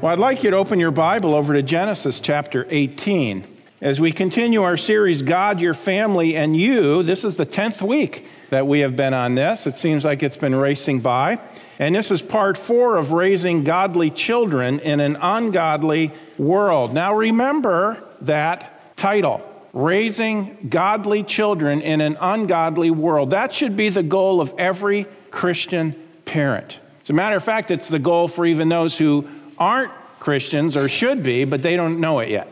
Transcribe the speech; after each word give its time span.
Well, 0.00 0.10
I'd 0.10 0.18
like 0.18 0.42
you 0.42 0.50
to 0.50 0.56
open 0.56 0.80
your 0.80 0.92
Bible 0.92 1.34
over 1.34 1.52
to 1.52 1.62
Genesis 1.62 2.20
chapter 2.20 2.66
18. 2.70 3.44
As 3.82 4.00
we 4.00 4.12
continue 4.12 4.62
our 4.62 4.78
series, 4.78 5.20
God, 5.20 5.60
Your 5.60 5.74
Family, 5.74 6.36
and 6.36 6.56
You, 6.56 7.02
this 7.02 7.22
is 7.22 7.36
the 7.36 7.44
10th 7.44 7.82
week 7.82 8.24
that 8.48 8.66
we 8.66 8.80
have 8.80 8.96
been 8.96 9.12
on 9.12 9.34
this. 9.34 9.66
It 9.66 9.76
seems 9.76 10.02
like 10.02 10.22
it's 10.22 10.38
been 10.38 10.54
racing 10.54 11.00
by. 11.00 11.38
And 11.78 11.94
this 11.94 12.10
is 12.10 12.22
part 12.22 12.56
four 12.56 12.96
of 12.96 13.12
raising 13.12 13.62
godly 13.62 14.08
children 14.08 14.80
in 14.80 15.00
an 15.00 15.18
ungodly 15.20 16.12
world. 16.38 16.94
Now, 16.94 17.14
remember 17.14 18.02
that 18.22 18.96
title 18.96 19.42
Raising 19.74 20.68
Godly 20.70 21.24
Children 21.24 21.82
in 21.82 22.00
an 22.00 22.16
Ungodly 22.18 22.90
World. 22.90 23.32
That 23.32 23.52
should 23.52 23.76
be 23.76 23.90
the 23.90 24.02
goal 24.02 24.40
of 24.40 24.54
every 24.56 25.06
Christian 25.30 25.94
parent. 26.24 26.78
As 27.02 27.10
a 27.10 27.12
matter 27.12 27.36
of 27.36 27.44
fact, 27.44 27.70
it's 27.70 27.88
the 27.88 27.98
goal 27.98 28.28
for 28.28 28.46
even 28.46 28.70
those 28.70 28.96
who 28.96 29.28
aren't 29.60 29.92
Christians 30.18 30.76
or 30.76 30.88
should 30.88 31.22
be, 31.22 31.44
but 31.44 31.62
they 31.62 31.76
don't 31.76 32.00
know 32.00 32.18
it 32.18 32.30
yet. 32.30 32.48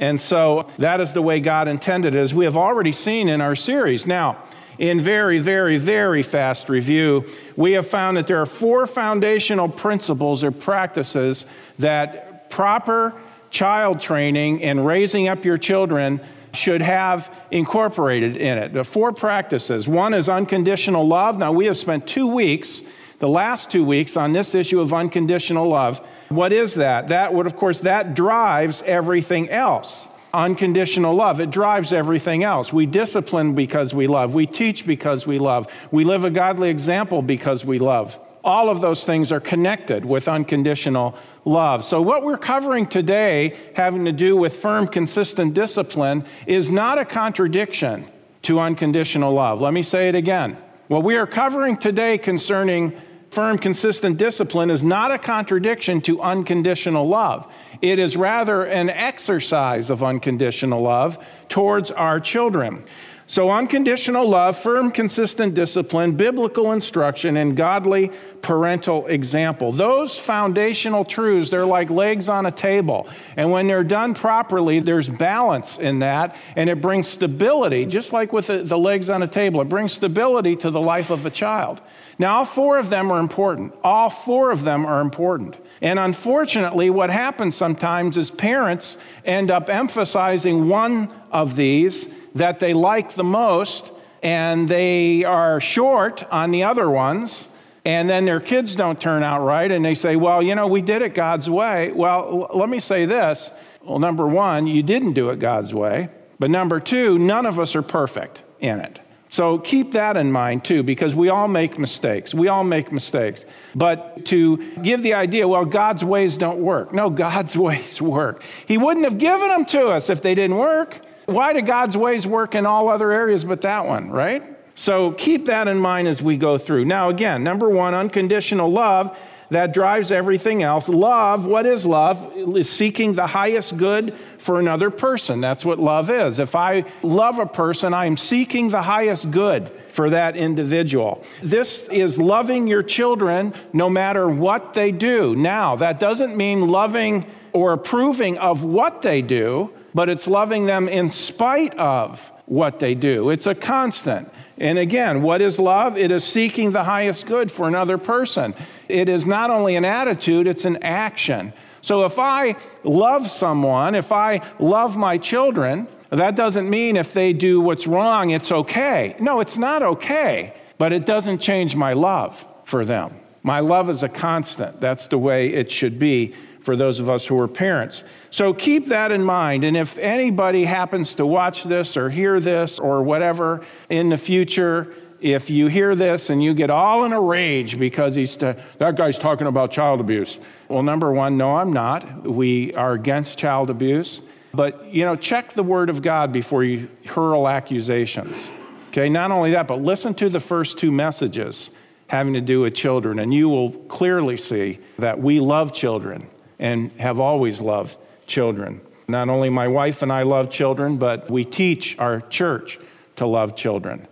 And 0.00 0.20
so 0.20 0.68
that 0.78 1.00
is 1.00 1.12
the 1.12 1.22
way 1.22 1.38
God 1.40 1.68
intended 1.68 2.14
it, 2.14 2.18
as 2.18 2.34
we 2.34 2.44
have 2.44 2.56
already 2.56 2.92
seen 2.92 3.28
in 3.28 3.40
our 3.40 3.54
series. 3.54 4.06
Now, 4.06 4.42
in 4.78 5.00
very, 5.00 5.38
very, 5.38 5.78
very 5.78 6.22
fast 6.22 6.68
review, 6.68 7.24
we 7.56 7.72
have 7.72 7.86
found 7.86 8.16
that 8.16 8.26
there 8.26 8.40
are 8.40 8.46
four 8.46 8.86
foundational 8.86 9.68
principles 9.68 10.42
or 10.42 10.50
practices 10.50 11.44
that 11.78 12.50
proper 12.50 13.14
child 13.50 14.00
training 14.00 14.62
and 14.62 14.84
raising 14.84 15.28
up 15.28 15.44
your 15.44 15.58
children 15.58 16.20
should 16.54 16.82
have 16.82 17.32
incorporated 17.50 18.36
in 18.36 18.58
it. 18.58 18.72
The 18.72 18.84
four 18.84 19.12
practices. 19.12 19.86
One 19.86 20.14
is 20.14 20.28
unconditional 20.28 21.06
love. 21.06 21.38
Now, 21.38 21.52
we 21.52 21.66
have 21.66 21.76
spent 21.76 22.06
two 22.06 22.26
weeks, 22.26 22.82
the 23.20 23.28
last 23.28 23.70
two 23.70 23.84
weeks, 23.84 24.16
on 24.16 24.32
this 24.32 24.54
issue 24.54 24.80
of 24.80 24.92
unconditional 24.92 25.68
love. 25.68 26.04
What 26.34 26.52
is 26.52 26.74
that? 26.76 27.08
That 27.08 27.34
would, 27.34 27.46
of 27.46 27.56
course, 27.56 27.80
that 27.80 28.14
drives 28.14 28.82
everything 28.82 29.50
else. 29.50 30.08
Unconditional 30.34 31.14
love, 31.14 31.40
it 31.40 31.50
drives 31.50 31.92
everything 31.92 32.42
else. 32.42 32.72
We 32.72 32.86
discipline 32.86 33.54
because 33.54 33.92
we 33.92 34.06
love. 34.06 34.34
We 34.34 34.46
teach 34.46 34.86
because 34.86 35.26
we 35.26 35.38
love. 35.38 35.70
We 35.90 36.04
live 36.04 36.24
a 36.24 36.30
godly 36.30 36.70
example 36.70 37.20
because 37.20 37.66
we 37.66 37.78
love. 37.78 38.18
All 38.42 38.70
of 38.70 38.80
those 38.80 39.04
things 39.04 39.30
are 39.30 39.40
connected 39.40 40.04
with 40.04 40.28
unconditional 40.28 41.16
love. 41.44 41.84
So, 41.84 42.00
what 42.00 42.22
we're 42.22 42.38
covering 42.38 42.86
today, 42.86 43.56
having 43.74 44.06
to 44.06 44.12
do 44.12 44.34
with 44.34 44.56
firm, 44.56 44.88
consistent 44.88 45.54
discipline, 45.54 46.24
is 46.46 46.70
not 46.70 46.98
a 46.98 47.04
contradiction 47.04 48.10
to 48.42 48.58
unconditional 48.58 49.34
love. 49.34 49.60
Let 49.60 49.72
me 49.72 49.82
say 49.82 50.08
it 50.08 50.14
again. 50.14 50.56
What 50.88 51.04
we 51.04 51.16
are 51.16 51.26
covering 51.26 51.76
today 51.76 52.18
concerning 52.18 52.94
firm, 53.32 53.56
consistent 53.56 54.18
discipline 54.18 54.70
is 54.70 54.84
not 54.84 55.10
a 55.10 55.18
contradiction 55.18 56.02
to 56.02 56.20
unconditional 56.20 57.08
love. 57.08 57.50
It 57.80 57.98
is 57.98 58.14
rather 58.14 58.64
an 58.64 58.90
exercise 58.90 59.88
of 59.88 60.04
unconditional 60.04 60.82
love 60.82 61.18
towards 61.48 61.90
our 61.90 62.20
children. 62.20 62.84
So, 63.26 63.48
unconditional 63.48 64.28
love, 64.28 64.58
firm, 64.58 64.90
consistent 64.90 65.54
discipline, 65.54 66.16
biblical 66.16 66.72
instruction, 66.72 67.38
and 67.38 67.56
godly 67.56 68.10
parental 68.42 69.06
example. 69.06 69.72
Those 69.72 70.18
foundational 70.18 71.06
truths, 71.06 71.48
they're 71.48 71.64
like 71.64 71.88
legs 71.88 72.28
on 72.28 72.44
a 72.44 72.50
table. 72.50 73.08
And 73.38 73.50
when 73.50 73.68
they're 73.68 73.84
done 73.84 74.12
properly, 74.12 74.80
there's 74.80 75.08
balance 75.08 75.78
in 75.78 76.00
that, 76.00 76.36
and 76.56 76.68
it 76.68 76.82
brings 76.82 77.08
stability, 77.08 77.86
just 77.86 78.12
like 78.12 78.34
with 78.34 78.48
the, 78.48 78.64
the 78.64 78.78
legs 78.78 79.08
on 79.08 79.22
a 79.22 79.28
table. 79.28 79.62
It 79.62 79.70
brings 79.70 79.94
stability 79.94 80.56
to 80.56 80.70
the 80.70 80.80
life 80.82 81.08
of 81.08 81.24
a 81.24 81.30
child. 81.30 81.80
Now, 82.18 82.38
all 82.38 82.44
four 82.44 82.78
of 82.78 82.90
them 82.90 83.10
are 83.10 83.20
important. 83.20 83.74
All 83.82 84.10
four 84.10 84.50
of 84.50 84.64
them 84.64 84.86
are 84.86 85.00
important. 85.00 85.56
And 85.80 85.98
unfortunately, 85.98 86.90
what 86.90 87.10
happens 87.10 87.56
sometimes 87.56 88.16
is 88.16 88.30
parents 88.30 88.96
end 89.24 89.50
up 89.50 89.68
emphasizing 89.68 90.68
one 90.68 91.12
of 91.30 91.56
these 91.56 92.08
that 92.34 92.60
they 92.60 92.74
like 92.74 93.14
the 93.14 93.24
most, 93.24 93.90
and 94.22 94.68
they 94.68 95.24
are 95.24 95.60
short 95.60 96.24
on 96.30 96.50
the 96.50 96.64
other 96.64 96.88
ones. 96.88 97.48
And 97.84 98.08
then 98.08 98.24
their 98.24 98.40
kids 98.40 98.76
don't 98.76 99.00
turn 99.00 99.24
out 99.24 99.44
right, 99.44 99.70
and 99.70 99.84
they 99.84 99.94
say, 99.94 100.14
Well, 100.14 100.40
you 100.40 100.54
know, 100.54 100.68
we 100.68 100.82
did 100.82 101.02
it 101.02 101.14
God's 101.14 101.50
way. 101.50 101.90
Well, 101.90 102.48
l- 102.52 102.58
let 102.58 102.68
me 102.68 102.78
say 102.78 103.06
this. 103.06 103.50
Well, 103.84 103.98
number 103.98 104.26
one, 104.26 104.68
you 104.68 104.84
didn't 104.84 105.14
do 105.14 105.30
it 105.30 105.40
God's 105.40 105.74
way. 105.74 106.08
But 106.38 106.50
number 106.50 106.78
two, 106.78 107.18
none 107.18 107.46
of 107.46 107.58
us 107.58 107.74
are 107.74 107.82
perfect 107.82 108.44
in 108.60 108.78
it. 108.78 109.00
So 109.32 109.56
keep 109.56 109.92
that 109.92 110.18
in 110.18 110.30
mind 110.30 110.62
too, 110.62 110.82
because 110.82 111.14
we 111.14 111.30
all 111.30 111.48
make 111.48 111.78
mistakes. 111.78 112.34
We 112.34 112.48
all 112.48 112.64
make 112.64 112.92
mistakes. 112.92 113.46
But 113.74 114.26
to 114.26 114.58
give 114.82 115.02
the 115.02 115.14
idea, 115.14 115.48
well, 115.48 115.64
God's 115.64 116.04
ways 116.04 116.36
don't 116.36 116.58
work. 116.58 116.92
No, 116.92 117.08
God's 117.08 117.56
ways 117.66 117.98
work. 118.02 118.42
He 118.66 118.76
wouldn't 118.76 119.06
have 119.06 119.16
given 119.16 119.48
them 119.48 119.64
to 119.64 119.86
us 119.86 120.10
if 120.10 120.20
they 120.20 120.34
didn't 120.34 120.58
work. 120.58 121.00
Why 121.24 121.54
do 121.54 121.62
God's 121.62 121.96
ways 121.96 122.26
work 122.26 122.54
in 122.54 122.66
all 122.66 122.90
other 122.90 123.10
areas 123.10 123.42
but 123.42 123.62
that 123.62 123.86
one, 123.86 124.10
right? 124.10 124.54
So 124.74 125.12
keep 125.12 125.46
that 125.46 125.66
in 125.66 125.78
mind 125.78 126.08
as 126.08 126.22
we 126.22 126.36
go 126.36 126.58
through. 126.58 126.84
Now, 126.84 127.08
again, 127.08 127.42
number 127.42 127.70
one, 127.70 127.94
unconditional 127.94 128.70
love 128.70 129.16
that 129.52 129.72
drives 129.72 130.10
everything 130.10 130.62
else. 130.62 130.88
Love, 130.88 131.46
what 131.46 131.66
is 131.66 131.86
love? 131.86 132.32
Is 132.36 132.68
seeking 132.68 133.14
the 133.14 133.26
highest 133.26 133.76
good 133.76 134.14
for 134.38 134.58
another 134.58 134.90
person. 134.90 135.40
That's 135.40 135.64
what 135.64 135.78
love 135.78 136.10
is. 136.10 136.38
If 136.38 136.54
I 136.54 136.84
love 137.02 137.38
a 137.38 137.46
person, 137.46 137.94
I 137.94 138.06
am 138.06 138.16
seeking 138.16 138.70
the 138.70 138.82
highest 138.82 139.30
good 139.30 139.70
for 139.92 140.10
that 140.10 140.36
individual. 140.36 141.22
This 141.42 141.86
is 141.88 142.18
loving 142.18 142.66
your 142.66 142.82
children 142.82 143.54
no 143.72 143.88
matter 143.90 144.28
what 144.28 144.74
they 144.74 144.90
do. 144.90 145.36
Now, 145.36 145.76
that 145.76 146.00
doesn't 146.00 146.36
mean 146.36 146.68
loving 146.68 147.26
or 147.52 147.72
approving 147.72 148.38
of 148.38 148.64
what 148.64 149.02
they 149.02 149.22
do, 149.22 149.70
but 149.94 150.08
it's 150.08 150.26
loving 150.26 150.66
them 150.66 150.88
in 150.88 151.10
spite 151.10 151.78
of 151.78 152.32
what 152.46 152.78
they 152.78 152.94
do. 152.94 153.30
It's 153.30 153.46
a 153.46 153.54
constant. 153.54 154.30
And 154.62 154.78
again, 154.78 155.22
what 155.22 155.40
is 155.40 155.58
love? 155.58 155.98
It 155.98 156.12
is 156.12 156.22
seeking 156.22 156.70
the 156.70 156.84
highest 156.84 157.26
good 157.26 157.50
for 157.50 157.66
another 157.66 157.98
person. 157.98 158.54
It 158.88 159.08
is 159.08 159.26
not 159.26 159.50
only 159.50 159.74
an 159.74 159.84
attitude, 159.84 160.46
it's 160.46 160.64
an 160.64 160.84
action. 160.84 161.52
So 161.80 162.04
if 162.04 162.16
I 162.20 162.54
love 162.84 163.28
someone, 163.28 163.96
if 163.96 164.12
I 164.12 164.40
love 164.60 164.96
my 164.96 165.18
children, 165.18 165.88
that 166.10 166.36
doesn't 166.36 166.70
mean 166.70 166.96
if 166.96 167.12
they 167.12 167.32
do 167.32 167.60
what's 167.60 167.88
wrong, 167.88 168.30
it's 168.30 168.52
okay. 168.52 169.16
No, 169.18 169.40
it's 169.40 169.58
not 169.58 169.82
okay, 169.82 170.54
but 170.78 170.92
it 170.92 171.06
doesn't 171.06 171.40
change 171.40 171.74
my 171.74 171.94
love 171.94 172.46
for 172.62 172.84
them. 172.84 173.16
My 173.42 173.58
love 173.58 173.90
is 173.90 174.04
a 174.04 174.08
constant. 174.08 174.80
That's 174.80 175.08
the 175.08 175.18
way 175.18 175.48
it 175.48 175.72
should 175.72 175.98
be 175.98 176.34
for 176.62 176.76
those 176.76 176.98
of 176.98 177.08
us 177.08 177.26
who 177.26 177.38
are 177.40 177.48
parents. 177.48 178.04
So 178.30 178.54
keep 178.54 178.86
that 178.86 179.12
in 179.12 179.22
mind. 179.22 179.64
And 179.64 179.76
if 179.76 179.98
anybody 179.98 180.64
happens 180.64 181.14
to 181.16 181.26
watch 181.26 181.64
this 181.64 181.96
or 181.96 182.08
hear 182.08 182.40
this 182.40 182.78
or 182.78 183.02
whatever 183.02 183.64
in 183.90 184.08
the 184.08 184.16
future, 184.16 184.94
if 185.20 185.50
you 185.50 185.66
hear 185.66 185.94
this 185.94 186.30
and 186.30 186.42
you 186.42 186.54
get 186.54 186.70
all 186.70 187.04
in 187.04 187.12
a 187.12 187.20
rage 187.20 187.78
because 187.78 188.14
he's 188.14 188.36
t- 188.36 188.54
that 188.78 188.96
guy's 188.96 189.18
talking 189.18 189.46
about 189.46 189.70
child 189.70 190.00
abuse. 190.00 190.38
Well, 190.68 190.82
number 190.82 191.12
one, 191.12 191.36
no, 191.36 191.56
I'm 191.56 191.72
not. 191.72 192.24
We 192.24 192.74
are 192.74 192.92
against 192.92 193.38
child 193.38 193.70
abuse. 193.70 194.20
But, 194.54 194.92
you 194.92 195.04
know, 195.04 195.16
check 195.16 195.52
the 195.52 195.62
word 195.62 195.88
of 195.88 196.02
God 196.02 196.32
before 196.32 196.62
you 196.62 196.88
hurl 197.06 197.48
accusations. 197.48 198.46
Okay, 198.88 199.08
not 199.08 199.30
only 199.30 199.52
that, 199.52 199.66
but 199.66 199.80
listen 199.80 200.12
to 200.14 200.28
the 200.28 200.40
first 200.40 200.78
two 200.78 200.92
messages 200.92 201.70
having 202.08 202.34
to 202.34 202.42
do 202.42 202.60
with 202.60 202.74
children, 202.74 203.18
and 203.18 203.32
you 203.32 203.48
will 203.48 203.70
clearly 203.70 204.36
see 204.36 204.78
that 204.98 205.18
we 205.18 205.40
love 205.40 205.72
children 205.72 206.26
and 206.62 206.92
have 206.92 207.18
always 207.18 207.60
loved 207.60 207.98
children. 208.26 208.80
Not 209.08 209.28
only 209.28 209.50
my 209.50 209.66
wife 209.66 210.00
and 210.00 210.12
I 210.12 210.22
love 210.22 210.48
children, 210.48 210.96
but 210.96 211.28
we 211.28 211.44
teach 211.44 211.98
our 211.98 212.20
church 212.20 212.78
to 213.16 213.26
love 213.26 213.56
children. 213.56 214.06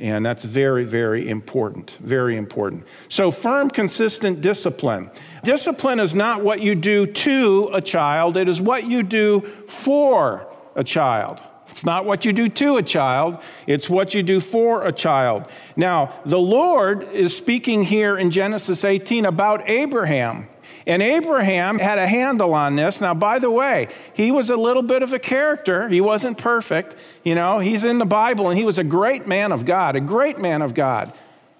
And 0.00 0.26
that's 0.26 0.44
very, 0.44 0.84
very 0.84 1.28
important. 1.28 1.92
Very 2.00 2.36
important. 2.36 2.84
So, 3.08 3.30
firm, 3.30 3.70
consistent 3.70 4.40
discipline. 4.40 5.10
Discipline 5.44 6.00
is 6.00 6.12
not 6.12 6.42
what 6.42 6.60
you 6.60 6.74
do 6.74 7.06
to 7.06 7.70
a 7.72 7.80
child, 7.80 8.36
it 8.36 8.48
is 8.48 8.60
what 8.60 8.84
you 8.84 9.04
do 9.04 9.48
for 9.68 10.48
a 10.74 10.82
child. 10.82 11.40
It's 11.68 11.84
not 11.84 12.04
what 12.04 12.24
you 12.24 12.32
do 12.32 12.48
to 12.48 12.78
a 12.78 12.82
child, 12.82 13.38
it's 13.68 13.88
what 13.88 14.12
you 14.12 14.24
do 14.24 14.40
for 14.40 14.84
a 14.84 14.92
child. 14.92 15.44
Now, 15.76 16.20
the 16.26 16.38
Lord 16.38 17.04
is 17.12 17.34
speaking 17.34 17.84
here 17.84 18.18
in 18.18 18.32
Genesis 18.32 18.84
18 18.84 19.24
about 19.24 19.68
Abraham. 19.70 20.48
And 20.86 21.02
Abraham 21.02 21.78
had 21.78 21.98
a 21.98 22.06
handle 22.06 22.54
on 22.54 22.76
this. 22.76 23.00
Now, 23.00 23.14
by 23.14 23.38
the 23.38 23.50
way, 23.50 23.88
he 24.14 24.32
was 24.32 24.50
a 24.50 24.56
little 24.56 24.82
bit 24.82 25.02
of 25.02 25.12
a 25.12 25.18
character. 25.18 25.88
He 25.88 26.00
wasn't 26.00 26.38
perfect. 26.38 26.96
You 27.22 27.34
know, 27.34 27.60
he's 27.60 27.84
in 27.84 27.98
the 27.98 28.04
Bible 28.04 28.48
and 28.48 28.58
he 28.58 28.64
was 28.64 28.78
a 28.78 28.84
great 28.84 29.26
man 29.26 29.52
of 29.52 29.64
God, 29.64 29.94
a 29.94 30.00
great 30.00 30.38
man 30.38 30.60
of 30.62 30.74
God, 30.74 31.12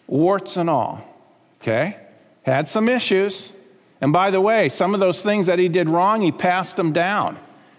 warts 0.07 0.57
and 0.57 0.69
all. 0.69 1.05
Okay? 1.61 1.97
Had 2.43 2.67
some 2.67 2.89
issues. 2.89 3.53
And 4.01 4.13
by 4.13 4.33
the 4.33 4.41
way, 4.41 4.69
some 4.69 4.95
of 4.95 5.01
those 5.01 5.23
things 5.23 5.47
that 5.47 5.61
he 5.61 5.69
did 5.69 5.89
wrong, 5.89 6.23
he 6.23 6.33
passed 6.33 6.77
them 6.77 6.93
down 6.93 7.39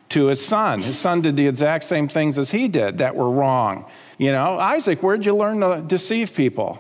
to 0.10 0.28
his 0.28 0.46
son. 0.46 0.82
His 0.82 0.98
son 0.98 1.22
did 1.22 1.36
the 1.36 1.48
exact 1.48 1.84
same 1.84 2.08
things 2.08 2.38
as 2.38 2.52
he 2.52 2.70
did 2.70 3.00
that 3.00 3.16
were 3.16 3.30
wrong. 3.30 3.86
You 4.18 4.32
know, 4.32 4.58
Isaac, 4.58 5.04
where'd 5.04 5.26
you 5.26 5.36
learn 5.36 5.60
to 5.60 5.84
deceive 5.86 6.34
people? 6.34 6.80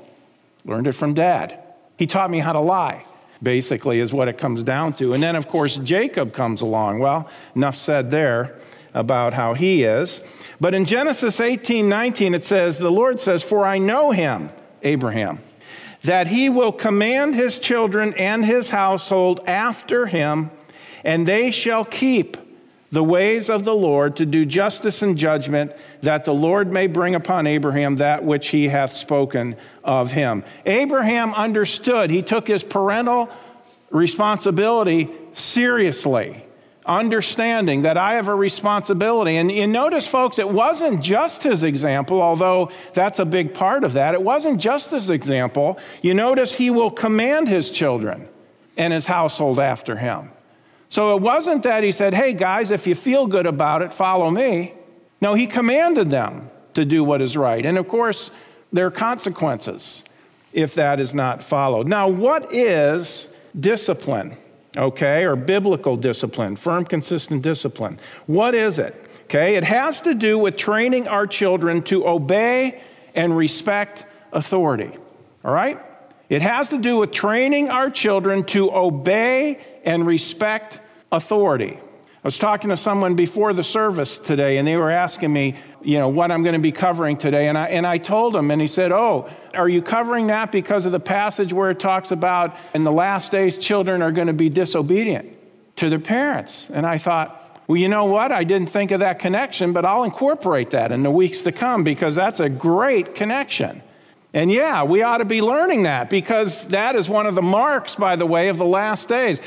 Learned 0.64 0.88
it 0.88 0.94
from 0.94 1.14
dad. 1.14 1.60
He 1.98 2.08
taught 2.08 2.32
me 2.32 2.40
how 2.40 2.54
to 2.54 2.60
lie. 2.60 3.06
Basically, 3.44 4.00
is 4.00 4.14
what 4.14 4.28
it 4.28 4.38
comes 4.38 4.64
down 4.64 4.94
to. 4.94 5.14
And 5.14 5.22
then, 5.22 5.36
of 5.36 5.48
course, 5.48 5.78
Jacob 5.78 6.34
comes 6.34 6.62
along. 6.62 7.00
Well, 7.00 7.30
enough 7.56 7.78
said 7.78 8.10
there 8.10 8.56
about 8.94 9.34
how 9.34 9.54
he 9.54 9.84
is. 9.84 10.22
But 10.62 10.74
in 10.74 10.86
Genesis 10.86 11.40
18 11.40 11.90
19, 11.90 12.34
it 12.34 12.44
says, 12.44 12.78
The 12.78 12.90
Lord 12.90 13.20
says, 13.20 13.44
For 13.44 13.66
I 13.66 13.78
know 13.78 14.12
him, 14.12 14.50
Abraham, 14.82 15.40
that 16.04 16.28
he 16.28 16.50
will 16.50 16.72
command 16.72 17.36
his 17.36 17.60
children 17.60 18.14
and 18.16 18.46
his 18.46 18.70
household 18.70 19.42
after 19.46 20.06
him, 20.06 20.52
and 21.04 21.28
they 21.28 21.52
shall 21.52 21.86
keep 21.86 22.38
the 22.94 23.04
ways 23.04 23.50
of 23.50 23.66
the 23.66 23.74
Lord 23.74 24.18
to 24.18 24.26
do 24.26 24.46
justice 24.46 25.02
and 25.02 25.18
judgment, 25.18 25.72
that 26.02 26.26
the 26.26 26.34
Lord 26.34 26.72
may 26.72 26.86
bring 26.86 27.16
upon 27.16 27.48
Abraham 27.48 27.96
that 27.96 28.24
which 28.24 28.50
he 28.50 28.68
hath 28.68 28.96
spoken 28.96 29.56
of 29.84 30.12
him. 30.12 30.44
Abraham 30.68 31.34
understood, 31.34 32.12
he 32.12 32.22
took 32.22 32.48
his 32.48 32.64
parental 32.64 33.30
responsibility 33.90 35.10
seriously, 35.34 36.46
understanding 36.86 37.82
that 37.82 37.98
I 37.98 38.14
have 38.14 38.28
a 38.28 38.36
responsibility. 38.36 39.38
And 39.38 39.52
you 39.52 39.66
notice, 39.66 40.06
folks, 40.06 40.38
it 40.38 40.48
wasn't 40.48 41.02
just 41.02 41.42
his 41.42 41.64
example, 41.64 42.22
although 42.22 42.70
that's 42.94 43.18
a 43.18 43.26
big 43.26 43.56
part 43.56 43.84
of 43.84 43.94
that. 43.94 44.14
It 44.14 44.22
wasn't 44.22 44.62
just 44.62 44.92
his 44.92 45.10
example. 45.10 45.80
You 46.04 46.14
notice 46.14 46.54
he 46.54 46.70
will 46.70 46.92
command 46.92 47.48
his 47.48 47.72
children 47.72 48.28
and 48.78 48.94
his 48.94 49.08
household 49.08 49.58
after 49.58 49.96
him. 49.96 50.30
So 50.94 51.16
it 51.16 51.24
wasn't 51.24 51.64
that 51.64 51.84
he 51.84 51.92
said, 51.92 52.14
hey 52.14 52.34
guys, 52.34 52.70
if 52.70 52.86
you 52.86 52.94
feel 52.94 53.26
good 53.26 53.48
about 53.48 53.82
it, 53.82 53.96
follow 53.96 54.30
me. 54.30 54.76
No, 55.22 55.34
he 55.34 55.48
commanded 55.48 56.12
them 56.12 56.52
to 56.76 56.86
do 56.86 57.04
what 57.04 57.20
is 57.20 57.36
right. 57.36 57.66
And 57.66 57.80
of 57.80 57.88
course, 57.88 58.30
there 58.72 58.86
are 58.86 58.92
consequences 58.92 60.04
if 60.52 60.76
that 60.76 61.00
is 61.00 61.16
not 61.16 61.42
followed. 61.42 61.88
Now, 61.88 62.10
what 62.10 62.54
is 62.54 63.28
discipline? 63.60 64.38
Okay, 64.78 65.24
or 65.24 65.36
biblical 65.36 65.98
discipline, 65.98 66.58
firm, 66.58 66.86
consistent 66.86 67.42
discipline. 67.42 68.00
What 68.28 68.54
is 68.54 68.78
it? 68.78 68.94
Okay, 69.24 69.56
it 69.56 69.64
has 69.64 70.00
to 70.02 70.14
do 70.14 70.38
with 70.38 70.58
training 70.58 71.08
our 71.08 71.26
children 71.26 71.82
to 71.86 72.08
obey 72.08 72.84
and 73.16 73.36
respect 73.36 74.06
authority. 74.32 74.92
All 75.44 75.56
right? 75.56 75.80
It 76.30 76.44
has 76.44 76.70
to 76.70 76.78
do 76.78 76.98
with 76.98 77.12
training 77.12 77.72
our 77.72 77.90
children 77.90 78.44
to 78.46 78.72
obey 78.72 79.60
and 79.84 80.06
respect 80.06 80.82
authority. 81.14 81.78
I 81.78 82.28
was 82.28 82.40
talking 82.40 82.70
to 82.70 82.78
someone 82.78 83.16
before 83.16 83.54
the 83.54 83.64
service 83.64 84.18
today, 84.18 84.58
and 84.58 84.68
they 84.68 84.78
were 84.78 84.90
asking 84.90 85.32
me, 85.32 85.56
you 85.82 86.00
know, 86.00 86.08
what 86.08 86.32
I'm 86.32 86.42
going 86.42 86.54
to 86.54 86.62
be 86.62 86.72
covering 86.72 87.18
today. 87.18 87.50
And 87.50 87.58
I, 87.58 87.68
and 87.68 87.86
I 87.86 87.98
told 87.98 88.36
him, 88.36 88.50
and 88.50 88.62
he 88.62 88.68
said, 88.68 88.94
Oh, 88.94 89.30
are 89.54 89.68
you 89.68 89.82
covering 89.82 90.28
that 90.28 90.52
because 90.52 90.86
of 90.86 90.94
the 90.94 91.02
passage 91.02 91.52
where 91.52 91.70
it 91.70 91.82
talks 91.82 92.12
about 92.12 92.56
in 92.74 92.86
the 92.86 92.94
last 92.94 93.32
days, 93.32 93.58
children 93.58 94.02
are 94.02 94.12
going 94.12 94.28
to 94.28 94.34
be 94.34 94.48
disobedient 94.48 95.38
to 95.78 95.90
their 95.90 96.00
parents? 96.00 96.68
And 96.72 96.86
I 96.86 96.98
thought, 96.98 97.40
well, 97.68 97.78
you 97.78 97.90
know 97.90 98.06
what? 98.06 98.32
I 98.32 98.46
didn't 98.46 98.70
think 98.70 98.92
of 98.92 99.02
that 99.02 99.20
connection, 99.20 99.74
but 99.74 99.86
I'll 99.86 100.04
incorporate 100.04 100.72
that 100.72 100.94
in 100.94 101.04
the 101.04 101.12
weeks 101.12 101.42
to 101.44 101.52
come 101.52 101.84
because 101.84 102.16
that's 102.16 102.40
a 102.40 102.50
great 102.50 103.16
connection. 103.16 103.84
And 104.34 104.52
yeah, 104.52 104.84
we 104.84 105.02
ought 105.02 105.20
to 105.20 105.26
be 105.26 105.42
learning 105.42 105.84
that 105.84 106.10
because 106.10 106.68
that 106.68 106.96
is 106.96 107.08
one 107.08 107.28
of 107.28 107.36
the 107.36 107.42
marks, 107.42 107.96
by 107.96 108.16
the 108.16 108.26
way, 108.26 108.48
of 108.48 108.58
the 108.58 108.66
last 108.66 109.08
days 109.10 109.40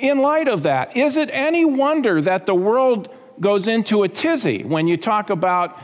in 0.00 0.18
light 0.18 0.48
of 0.48 0.64
that, 0.64 0.96
is 0.96 1.16
it 1.16 1.30
any 1.32 1.64
wonder 1.64 2.20
that 2.20 2.46
the 2.46 2.54
world 2.54 3.08
goes 3.40 3.66
into 3.66 4.02
a 4.02 4.08
tizzy 4.08 4.62
when 4.62 4.86
you 4.86 4.96
talk 4.96 5.30
about 5.30 5.78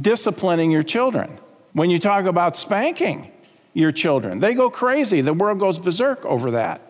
disciplining 0.00 0.70
your 0.70 0.82
children, 0.82 1.38
when 1.72 1.90
you 1.90 1.98
talk 1.98 2.24
about 2.24 2.56
spanking 2.56 3.30
your 3.74 3.92
children? 3.92 4.40
They 4.40 4.54
go 4.54 4.70
crazy. 4.70 5.20
The 5.20 5.34
world 5.34 5.58
goes 5.58 5.78
berserk 5.78 6.24
over 6.24 6.52
that. 6.52 6.80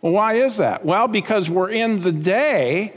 Well, 0.00 0.12
why 0.12 0.34
is 0.34 0.56
that? 0.58 0.84
Well, 0.84 1.08
because 1.08 1.50
we're 1.50 1.70
in 1.70 2.00
the 2.00 2.12
day 2.12 2.94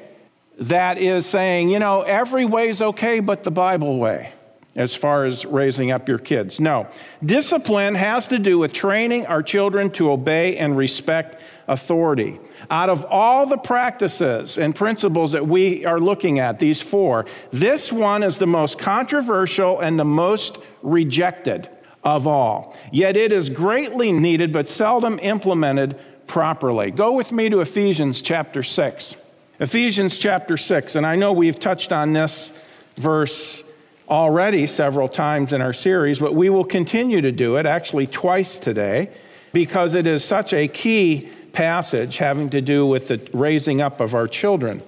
that 0.59 0.97
is 0.97 1.25
saying, 1.25 1.69
you 1.69 1.79
know, 1.79 2.03
every 2.03 2.45
way's 2.45 2.81
okay 2.81 3.19
but 3.19 3.43
the 3.43 3.51
Bible 3.51 3.97
way 3.97 4.31
as 4.75 4.95
far 4.95 5.25
as 5.25 5.45
raising 5.45 5.91
up 5.91 6.07
your 6.07 6.17
kids. 6.17 6.59
No. 6.59 6.87
Discipline 7.23 7.95
has 7.95 8.27
to 8.29 8.39
do 8.39 8.57
with 8.57 8.73
training 8.73 9.25
our 9.27 9.43
children 9.43 9.91
to 9.91 10.11
obey 10.11 10.57
and 10.57 10.75
respect 10.75 11.41
authority. 11.67 12.39
Out 12.69 12.89
of 12.89 13.05
all 13.05 13.45
the 13.45 13.57
practices 13.57 14.57
and 14.57 14.75
principles 14.75 15.31
that 15.33 15.47
we 15.47 15.85
are 15.85 15.99
looking 15.99 16.39
at, 16.39 16.59
these 16.59 16.81
four, 16.81 17.25
this 17.51 17.91
one 17.91 18.23
is 18.23 18.37
the 18.37 18.47
most 18.47 18.79
controversial 18.79 19.79
and 19.79 19.99
the 19.99 20.05
most 20.05 20.57
rejected 20.81 21.69
of 22.03 22.27
all. 22.27 22.75
Yet 22.91 23.15
it 23.17 23.31
is 23.31 23.49
greatly 23.49 24.11
needed 24.11 24.51
but 24.51 24.67
seldom 24.67 25.19
implemented 25.19 25.99
properly. 26.27 26.91
Go 26.91 27.13
with 27.13 27.31
me 27.31 27.49
to 27.49 27.61
Ephesians 27.61 28.21
chapter 28.21 28.63
6. 28.63 29.15
Ephesians 29.59 30.17
chapter 30.17 30.57
6, 30.57 30.95
and 30.95 31.05
I 31.05 31.15
know 31.15 31.31
we've 31.31 31.59
touched 31.59 31.91
on 31.91 32.13
this 32.13 32.51
verse 32.97 33.63
already 34.09 34.67
several 34.67 35.07
times 35.07 35.53
in 35.53 35.61
our 35.61 35.73
series, 35.73 36.19
but 36.19 36.35
we 36.35 36.49
will 36.49 36.65
continue 36.65 37.21
to 37.21 37.31
do 37.31 37.55
it, 37.57 37.65
actually, 37.65 38.07
twice 38.07 38.59
today, 38.59 39.09
because 39.53 39.93
it 39.93 40.07
is 40.07 40.23
such 40.23 40.53
a 40.53 40.67
key 40.67 41.29
passage 41.53 42.17
having 42.17 42.49
to 42.49 42.61
do 42.61 42.85
with 42.85 43.07
the 43.07 43.29
raising 43.31 43.81
up 43.81 44.01
of 44.01 44.13
our 44.13 44.27
children. 44.27 44.81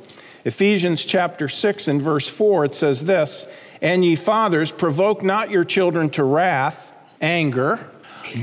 Ephesians 0.44 1.06
chapter 1.06 1.48
6 1.48 1.88
and 1.88 2.02
verse 2.02 2.28
4, 2.28 2.66
it 2.66 2.76
says 2.76 3.06
this 3.06 3.48
And 3.82 4.04
ye 4.04 4.16
fathers, 4.16 4.72
provoke 4.72 5.24
not 5.24 5.50
your 5.50 5.64
children 5.64 6.10
to 6.12 6.24
wrath, 6.24 6.92
anger, 7.22 7.80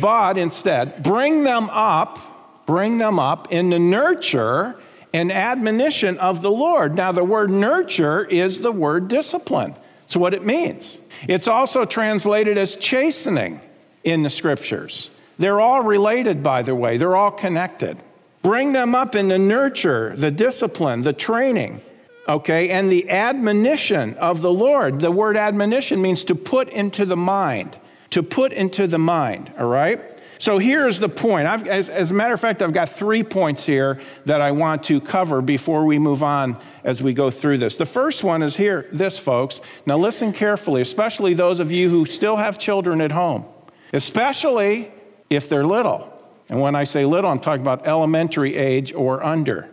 but 0.00 0.38
instead 0.38 1.02
bring 1.02 1.44
them 1.44 1.68
up, 1.70 2.64
bring 2.66 2.98
them 2.98 3.18
up 3.18 3.52
in 3.52 3.70
the 3.70 3.78
nurture 3.78 4.76
and 5.12 5.30
admonition 5.30 6.18
of 6.18 6.42
the 6.42 6.50
Lord. 6.50 6.94
Now, 6.94 7.12
the 7.12 7.24
word 7.24 7.50
nurture 7.50 8.24
is 8.24 8.60
the 8.60 8.72
word 8.72 9.08
discipline. 9.08 9.76
It's 10.04 10.16
what 10.16 10.34
it 10.34 10.44
means. 10.44 10.96
It's 11.28 11.48
also 11.48 11.84
translated 11.84 12.58
as 12.58 12.74
chastening 12.76 13.60
in 14.04 14.22
the 14.22 14.30
scriptures. 14.30 15.10
They're 15.38 15.60
all 15.60 15.82
related, 15.82 16.42
by 16.42 16.62
the 16.62 16.74
way, 16.74 16.96
they're 16.96 17.16
all 17.16 17.30
connected. 17.30 17.98
Bring 18.42 18.72
them 18.72 18.94
up 18.94 19.14
in 19.14 19.28
the 19.28 19.38
nurture, 19.38 20.14
the 20.16 20.30
discipline, 20.30 21.02
the 21.02 21.12
training, 21.12 21.80
okay, 22.28 22.70
and 22.70 22.90
the 22.90 23.08
admonition 23.08 24.14
of 24.14 24.42
the 24.42 24.52
Lord. 24.52 25.00
The 25.00 25.12
word 25.12 25.36
admonition 25.36 26.02
means 26.02 26.24
to 26.24 26.34
put 26.34 26.68
into 26.68 27.06
the 27.06 27.16
mind, 27.16 27.78
to 28.10 28.22
put 28.22 28.52
into 28.52 28.88
the 28.88 28.98
mind, 28.98 29.52
all 29.58 29.68
right? 29.68 30.12
So 30.42 30.58
here's 30.58 30.98
the 30.98 31.08
point. 31.08 31.46
As, 31.46 31.88
as, 31.88 32.10
a 32.10 32.14
matter 32.14 32.34
of 32.34 32.40
fact, 32.40 32.62
I've 32.62 32.72
got 32.72 32.88
three 32.88 33.22
points 33.22 33.64
here 33.64 34.00
that 34.26 34.40
I 34.40 34.50
want 34.50 34.82
to 34.84 35.00
cover 35.00 35.40
before 35.40 35.86
we 35.86 36.00
move 36.00 36.24
on 36.24 36.56
as 36.82 37.00
we 37.00 37.14
go 37.14 37.30
through 37.30 37.58
this. 37.58 37.76
The 37.76 37.86
first 37.86 38.24
one 38.24 38.42
is 38.42 38.56
here, 38.56 38.88
this, 38.90 39.20
folks. 39.20 39.60
Now 39.86 39.98
listen 39.98 40.32
carefully, 40.32 40.82
especially 40.82 41.34
those 41.34 41.60
of 41.60 41.70
you 41.70 41.88
who 41.88 42.06
still 42.06 42.34
have 42.34 42.58
children 42.58 43.00
at 43.00 43.12
home, 43.12 43.44
especially 43.92 44.90
if 45.30 45.48
they're 45.48 45.64
little. 45.64 46.11
And 46.52 46.60
when 46.60 46.74
I 46.74 46.84
say 46.84 47.06
little, 47.06 47.30
I'm 47.30 47.40
talking 47.40 47.62
about 47.62 47.86
elementary 47.86 48.56
age 48.56 48.92
or 48.92 49.24
under. 49.24 49.70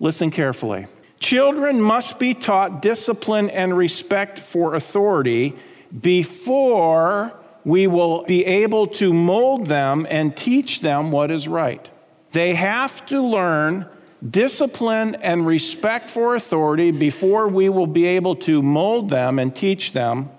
Listen 0.00 0.32
carefully. 0.32 0.88
Children 1.20 1.80
must 1.80 2.18
be 2.18 2.34
taught 2.34 2.82
discipline 2.82 3.48
and 3.48 3.76
respect 3.76 4.40
for 4.40 4.74
authority 4.74 5.54
before 6.00 7.32
we 7.64 7.86
will 7.86 8.24
be 8.24 8.44
able 8.44 8.88
to 8.88 9.12
mold 9.12 9.68
them 9.68 10.04
and 10.10 10.36
teach 10.36 10.80
them 10.80 11.12
what 11.12 11.30
is 11.30 11.46
right. 11.46 11.88
They 12.32 12.56
have 12.56 13.06
to 13.06 13.22
learn 13.22 13.86
discipline 14.28 15.14
and 15.14 15.46
respect 15.46 16.10
for 16.10 16.34
authority 16.34 16.90
before 16.90 17.46
we 17.46 17.68
will 17.68 17.86
be 17.86 18.04
able 18.04 18.34
to 18.34 18.62
mold 18.62 19.10
them 19.10 19.38
and 19.38 19.54
teach 19.54 19.92
them 19.92 20.30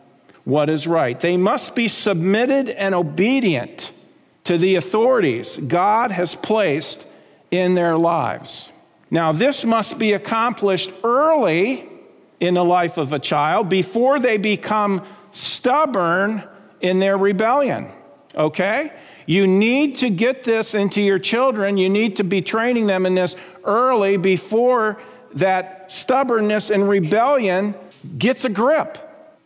what 0.44 0.70
is 0.70 0.86
right. 0.86 1.18
They 1.18 1.38
must 1.38 1.76
be 1.76 1.88
submitted 1.88 2.72
and 2.72 2.94
obedient 2.94 3.94
to 4.48 4.58
the 4.58 4.76
authorities 4.76 5.58
God 5.58 6.12
has 6.12 6.34
placed 6.34 7.06
in 7.52 7.76
their 7.76 7.98
lives. 7.98 8.72
Now, 9.12 9.34
this 9.34 9.66
must 9.66 10.00
be 10.00 10.14
accomplished 10.14 10.90
early 11.04 11.86
in 12.40 12.54
the 12.54 12.64
life 12.64 12.98
of 12.98 13.12
a 13.12 13.20
child 13.20 13.68
before 13.68 14.22
they 14.22 14.38
become 14.38 15.06
stubborn 15.34 16.44
in 16.80 17.00
their 17.00 17.18
rebellion. 17.18 17.92
Okay? 18.36 18.94
You 19.26 19.48
need 19.48 19.98
to 19.98 20.10
get 20.10 20.46
this 20.46 20.74
into 20.74 21.02
your 21.02 21.20
children. 21.20 21.78
You 21.78 21.90
need 21.90 22.16
to 22.16 22.24
be 22.24 22.42
training 22.42 22.88
them 22.88 23.06
in 23.06 23.16
this 23.16 23.36
early 23.66 24.16
before 24.16 25.02
that 25.34 25.92
stubbornness 25.92 26.70
and 26.70 26.88
rebellion 26.88 27.76
gets 28.18 28.46
a 28.46 28.50
grip, 28.50 28.98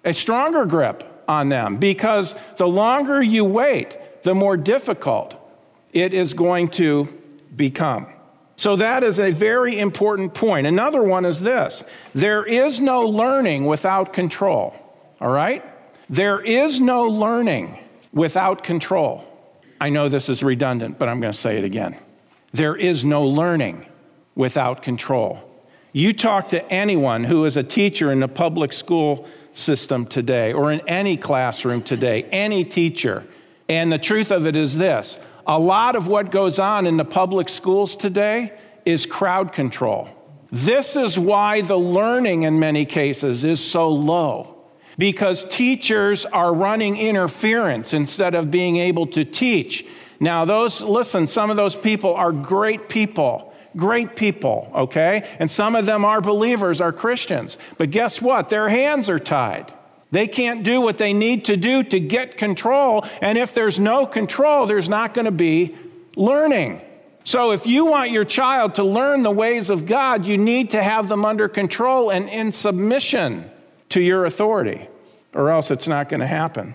a 0.06 0.14
stronger 0.14 0.68
grip 0.68 1.24
on 1.28 1.50
them. 1.50 1.78
Because 1.78 2.36
the 2.58 2.68
longer 2.68 3.24
you 3.24 3.44
wait, 3.44 3.98
the 4.24 4.36
more 4.36 4.58
difficult 4.58 5.36
it 5.94 6.14
is 6.14 6.34
going 6.34 6.70
to 6.70 7.08
become. 7.56 8.08
So, 8.56 8.76
that 8.76 9.04
is 9.04 9.20
a 9.20 9.32
very 9.32 9.80
important 9.80 10.34
point. 10.34 10.68
Another 10.68 11.02
one 11.02 11.26
is 11.26 11.40
this 11.40 11.84
there 12.14 12.46
is 12.46 12.80
no 12.80 13.08
learning 13.08 13.66
without 13.66 14.14
control, 14.14 14.76
all 15.20 15.32
right? 15.32 15.66
There 16.10 16.42
is 16.42 16.80
no 16.80 17.08
learning 17.08 17.80
without 18.14 18.64
control. 18.64 19.26
I 19.80 19.90
know 19.90 20.10
this 20.10 20.30
is 20.30 20.44
redundant, 20.44 21.00
but 21.00 21.10
I'm 21.10 21.20
going 21.20 21.34
to 21.34 21.40
say 21.40 21.58
it 21.58 21.64
again. 21.64 21.98
There 22.54 22.76
is 22.76 23.04
no 23.04 23.26
learning 23.26 23.86
without 24.36 24.84
control. 24.84 25.40
You 25.94 26.14
talk 26.14 26.50
to 26.50 26.64
anyone 26.72 27.24
who 27.24 27.46
is 27.46 27.58
a 27.58 27.64
teacher 27.64 28.12
in 28.12 28.20
the 28.20 28.28
public 28.28 28.74
school 28.74 29.28
system 29.54 30.06
today 30.06 30.54
or 30.54 30.72
in 30.72 30.82
any 30.88 31.18
classroom 31.18 31.82
today, 31.82 32.24
any 32.26 32.64
teacher, 32.64 33.26
and 33.72 33.90
the 33.90 33.98
truth 33.98 34.32
of 34.32 34.46
it 34.46 34.58
is 34.58 34.78
this 34.78 35.18
a 35.48 35.58
lot 35.58 35.96
of 35.96 36.06
what 36.08 36.30
goes 36.30 36.60
on 36.60 36.86
in 36.86 36.98
the 36.98 37.06
public 37.06 37.48
schools 37.48 37.96
today 37.96 38.54
is 38.86 39.06
crowd 39.06 39.54
control. 39.54 40.10
This 40.52 40.98
is 40.98 41.18
why 41.18 41.62
the 41.62 41.78
learning 41.78 42.44
in 42.44 42.60
many 42.60 42.86
cases 42.86 43.46
is 43.46 43.64
so 43.64 43.90
low 43.90 44.58
because 44.98 45.46
teachers 45.46 46.26
are 46.26 46.54
running 46.54 46.98
interference 46.98 47.94
instead 47.94 48.36
of 48.36 48.52
being 48.52 48.76
able 48.76 49.08
to 49.08 49.24
teach. 49.24 49.86
Now, 50.20 50.44
those, 50.44 50.82
listen, 50.82 51.26
some 51.26 51.50
of 51.50 51.56
those 51.56 51.76
people 51.76 52.14
are 52.14 52.34
great 52.34 52.90
people, 52.90 53.54
great 53.78 54.18
people, 54.18 54.70
okay? 54.76 55.28
And 55.40 55.50
some 55.50 55.76
of 55.78 55.86
them 55.86 56.04
are 56.04 56.20
believers, 56.20 56.82
are 56.82 56.92
Christians. 56.92 57.58
But 57.78 57.90
guess 57.90 58.22
what? 58.22 58.50
Their 58.50 58.68
hands 58.68 59.10
are 59.10 59.18
tied. 59.18 59.74
They 60.12 60.28
can't 60.28 60.64
do 60.64 60.82
what 60.82 60.98
they 60.98 61.14
need 61.14 61.46
to 61.46 61.58
do 61.58 61.84
to 61.84 62.00
get 62.00 62.38
control. 62.38 63.06
And 63.22 63.38
if 63.38 63.54
there's 63.54 63.80
no 63.80 64.06
control, 64.06 64.66
there's 64.66 64.90
not 64.90 65.14
going 65.14 65.26
to 65.26 65.32
be 65.32 65.76
learning. 66.16 66.82
So, 67.24 67.52
if 67.52 67.68
you 67.68 67.86
want 67.86 68.10
your 68.10 68.26
child 68.26 68.76
to 68.76 68.84
learn 68.84 69.22
the 69.22 69.32
ways 69.32 69.70
of 69.70 69.86
God, 69.86 70.26
you 70.26 70.38
need 70.38 70.72
to 70.72 70.82
have 70.82 71.08
them 71.08 71.24
under 71.24 71.48
control 71.48 72.10
and 72.10 72.28
in 72.28 72.52
submission 72.52 73.50
to 73.90 74.02
your 74.02 74.26
authority, 74.26 74.88
or 75.34 75.52
else 75.52 75.70
it's 75.70 75.88
not 75.88 76.10
going 76.10 76.22
to 76.22 76.28
happen. 76.28 76.74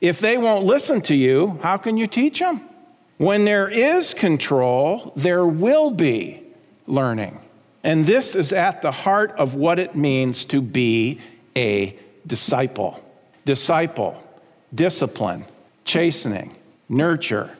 If 0.00 0.18
they 0.18 0.38
won't 0.38 0.64
listen 0.64 1.02
to 1.02 1.14
you, 1.14 1.60
how 1.62 1.76
can 1.76 1.96
you 1.96 2.06
teach 2.06 2.38
them? 2.38 2.62
When 3.18 3.44
there 3.44 3.68
is 3.68 4.14
control, 4.14 5.12
there 5.14 5.46
will 5.46 5.90
be 5.90 6.42
learning. 6.86 7.38
And 7.84 8.06
this 8.06 8.34
is 8.34 8.52
at 8.52 8.80
the 8.80 8.92
heart 8.92 9.32
of 9.32 9.54
what 9.54 9.78
it 9.78 9.94
means 9.94 10.44
to 10.46 10.62
be 10.62 11.20
a 11.54 11.98
disciple. 12.26 13.02
Disciple, 13.44 14.22
discipline, 14.74 15.44
chastening, 15.84 16.56
nurture, 16.88 17.50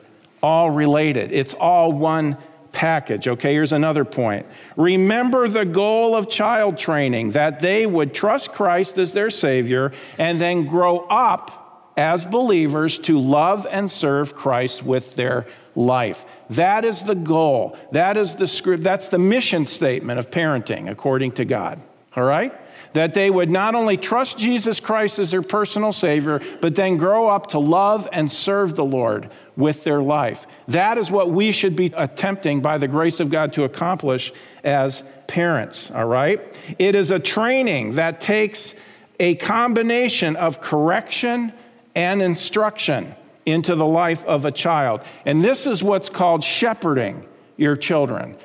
all 0.41 0.69
related. 0.69 1.31
It's 1.31 1.53
all 1.53 1.91
one 1.91 2.37
package. 2.71 3.27
Okay, 3.27 3.53
here's 3.53 3.71
another 3.71 4.03
point. 4.03 4.45
Remember 4.75 5.47
the 5.47 5.65
goal 5.65 6.15
of 6.15 6.29
child 6.29 6.77
training 6.77 7.31
that 7.31 7.59
they 7.59 7.85
would 7.85 8.13
trust 8.13 8.51
Christ 8.51 8.97
as 8.97 9.13
their 9.13 9.29
Savior 9.29 9.93
and 10.17 10.41
then 10.41 10.65
grow 10.65 10.99
up 10.99 11.91
as 11.95 12.25
believers 12.25 12.97
to 12.99 13.19
love 13.19 13.67
and 13.69 13.89
serve 13.89 14.35
Christ 14.35 14.83
with 14.83 15.15
their 15.15 15.45
life. 15.75 16.25
That 16.49 16.85
is 16.85 17.03
the 17.03 17.15
goal. 17.15 17.77
That 17.91 18.17
is 18.17 18.35
the 18.35 18.47
script. 18.47 18.83
That's 18.83 19.07
the 19.07 19.19
mission 19.19 19.65
statement 19.65 20.19
of 20.19 20.31
parenting 20.31 20.89
according 20.89 21.33
to 21.33 21.45
God. 21.45 21.79
All 22.15 22.23
right? 22.23 22.53
That 22.93 23.13
they 23.13 23.29
would 23.29 23.49
not 23.49 23.75
only 23.75 23.97
trust 23.97 24.37
Jesus 24.37 24.79
Christ 24.79 25.19
as 25.19 25.31
their 25.31 25.41
personal 25.41 25.91
Savior, 25.91 26.41
but 26.61 26.75
then 26.75 26.97
grow 26.97 27.27
up 27.27 27.47
to 27.47 27.59
love 27.59 28.07
and 28.11 28.31
serve 28.31 28.75
the 28.75 28.85
Lord 28.85 29.29
with 29.55 29.83
their 29.83 30.01
life. 30.01 30.47
That 30.67 30.97
is 30.97 31.11
what 31.11 31.29
we 31.29 31.51
should 31.51 31.75
be 31.75 31.91
attempting 31.95 32.61
by 32.61 32.77
the 32.77 32.87
grace 32.87 33.19
of 33.19 33.29
God 33.29 33.53
to 33.53 33.63
accomplish 33.63 34.31
as 34.63 35.03
parents, 35.27 35.91
all 35.91 36.05
right? 36.05 36.41
It 36.79 36.95
is 36.95 37.11
a 37.11 37.19
training 37.19 37.95
that 37.95 38.21
takes 38.21 38.73
a 39.19 39.35
combination 39.35 40.35
of 40.35 40.61
correction 40.61 41.53
and 41.95 42.21
instruction 42.21 43.15
into 43.45 43.75
the 43.75 43.85
life 43.85 44.23
of 44.25 44.45
a 44.45 44.51
child. 44.51 45.01
And 45.25 45.43
this 45.43 45.67
is 45.67 45.83
what's 45.83 46.09
called 46.09 46.43
shepherding 46.43 47.27
your 47.57 47.75
children. 47.75 48.35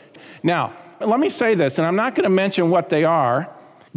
Now, 0.43 0.75
let 1.01 1.21
me 1.21 1.31
say 1.31 1.55
this, 1.55 1.79
and 1.79 1.87
I'm 1.87 1.97
not 1.97 2.15
going 2.15 2.25
to 2.25 2.31
mention 2.31 2.71
what 2.71 2.89
they 2.91 3.05
are 3.05 3.49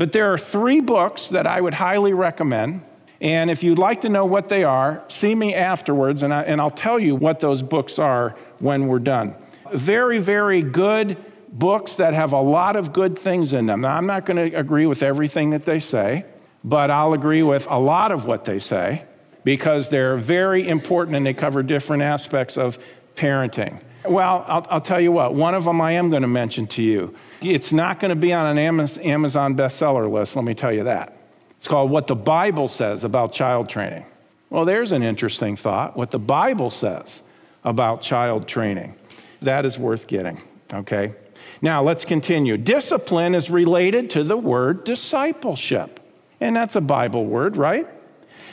but 0.01 0.13
there 0.13 0.33
are 0.33 0.37
three 0.39 0.81
books 0.81 1.27
that 1.27 1.45
I 1.45 1.61
would 1.61 1.75
highly 1.75 2.11
recommend. 2.11 2.81
And 3.21 3.51
if 3.51 3.61
you'd 3.61 3.77
like 3.77 4.01
to 4.01 4.09
know 4.09 4.25
what 4.25 4.49
they 4.49 4.63
are, 4.63 5.03
see 5.09 5.35
me 5.35 5.53
afterwards, 5.53 6.23
and, 6.23 6.33
I, 6.33 6.41
and 6.41 6.59
I'll 6.59 6.71
tell 6.71 6.97
you 6.97 7.15
what 7.15 7.39
those 7.39 7.61
books 7.61 7.99
are 7.99 8.35
when 8.57 8.87
we're 8.87 8.97
done. 8.97 9.35
Very, 9.71 10.17
very 10.17 10.63
good 10.63 11.23
books 11.51 11.97
that 11.97 12.15
have 12.15 12.33
a 12.33 12.41
lot 12.41 12.77
of 12.77 12.93
good 12.93 13.15
things 13.15 13.53
in 13.53 13.67
them. 13.67 13.81
Now, 13.81 13.95
I'm 13.95 14.07
not 14.07 14.25
going 14.25 14.49
to 14.49 14.57
agree 14.57 14.87
with 14.87 15.03
everything 15.03 15.51
that 15.51 15.65
they 15.65 15.79
say, 15.79 16.25
but 16.63 16.89
I'll 16.89 17.13
agree 17.13 17.43
with 17.43 17.67
a 17.69 17.77
lot 17.77 18.11
of 18.11 18.25
what 18.25 18.43
they 18.43 18.57
say 18.57 19.05
because 19.43 19.89
they're 19.89 20.17
very 20.17 20.67
important 20.67 21.15
and 21.15 21.23
they 21.23 21.35
cover 21.35 21.61
different 21.61 22.01
aspects 22.01 22.57
of 22.57 22.79
parenting. 23.15 23.79
Well, 24.03 24.45
I'll, 24.47 24.65
I'll 24.67 24.81
tell 24.81 24.99
you 24.99 25.11
what, 25.11 25.35
one 25.35 25.53
of 25.53 25.65
them 25.65 25.79
I 25.79 25.91
am 25.91 26.09
going 26.09 26.23
to 26.23 26.27
mention 26.27 26.65
to 26.69 26.81
you. 26.81 27.13
It's 27.41 27.73
not 27.73 27.99
going 27.99 28.09
to 28.09 28.15
be 28.15 28.33
on 28.33 28.57
an 28.57 28.57
Amazon 28.57 29.55
bestseller 29.55 30.11
list, 30.11 30.35
let 30.35 30.45
me 30.45 30.53
tell 30.53 30.71
you 30.71 30.83
that. 30.83 31.17
It's 31.57 31.67
called 31.67 31.91
What 31.91 32.07
the 32.07 32.15
Bible 32.15 32.67
Says 32.67 33.03
About 33.03 33.33
Child 33.33 33.69
Training. 33.69 34.05
Well, 34.49 34.65
there's 34.65 34.91
an 34.91 35.01
interesting 35.01 35.55
thought. 35.55 35.95
What 35.95 36.11
the 36.11 36.19
Bible 36.19 36.69
says 36.69 37.21
about 37.63 38.01
child 38.01 38.47
training. 38.47 38.95
That 39.41 39.65
is 39.65 39.79
worth 39.79 40.07
getting, 40.07 40.41
okay? 40.73 41.13
Now, 41.61 41.81
let's 41.83 42.05
continue. 42.05 42.57
Discipline 42.57 43.33
is 43.33 43.49
related 43.49 44.09
to 44.11 44.23
the 44.23 44.37
word 44.37 44.83
discipleship. 44.83 45.99
And 46.39 46.55
that's 46.55 46.75
a 46.75 46.81
Bible 46.81 47.25
word, 47.25 47.55
right? 47.55 47.87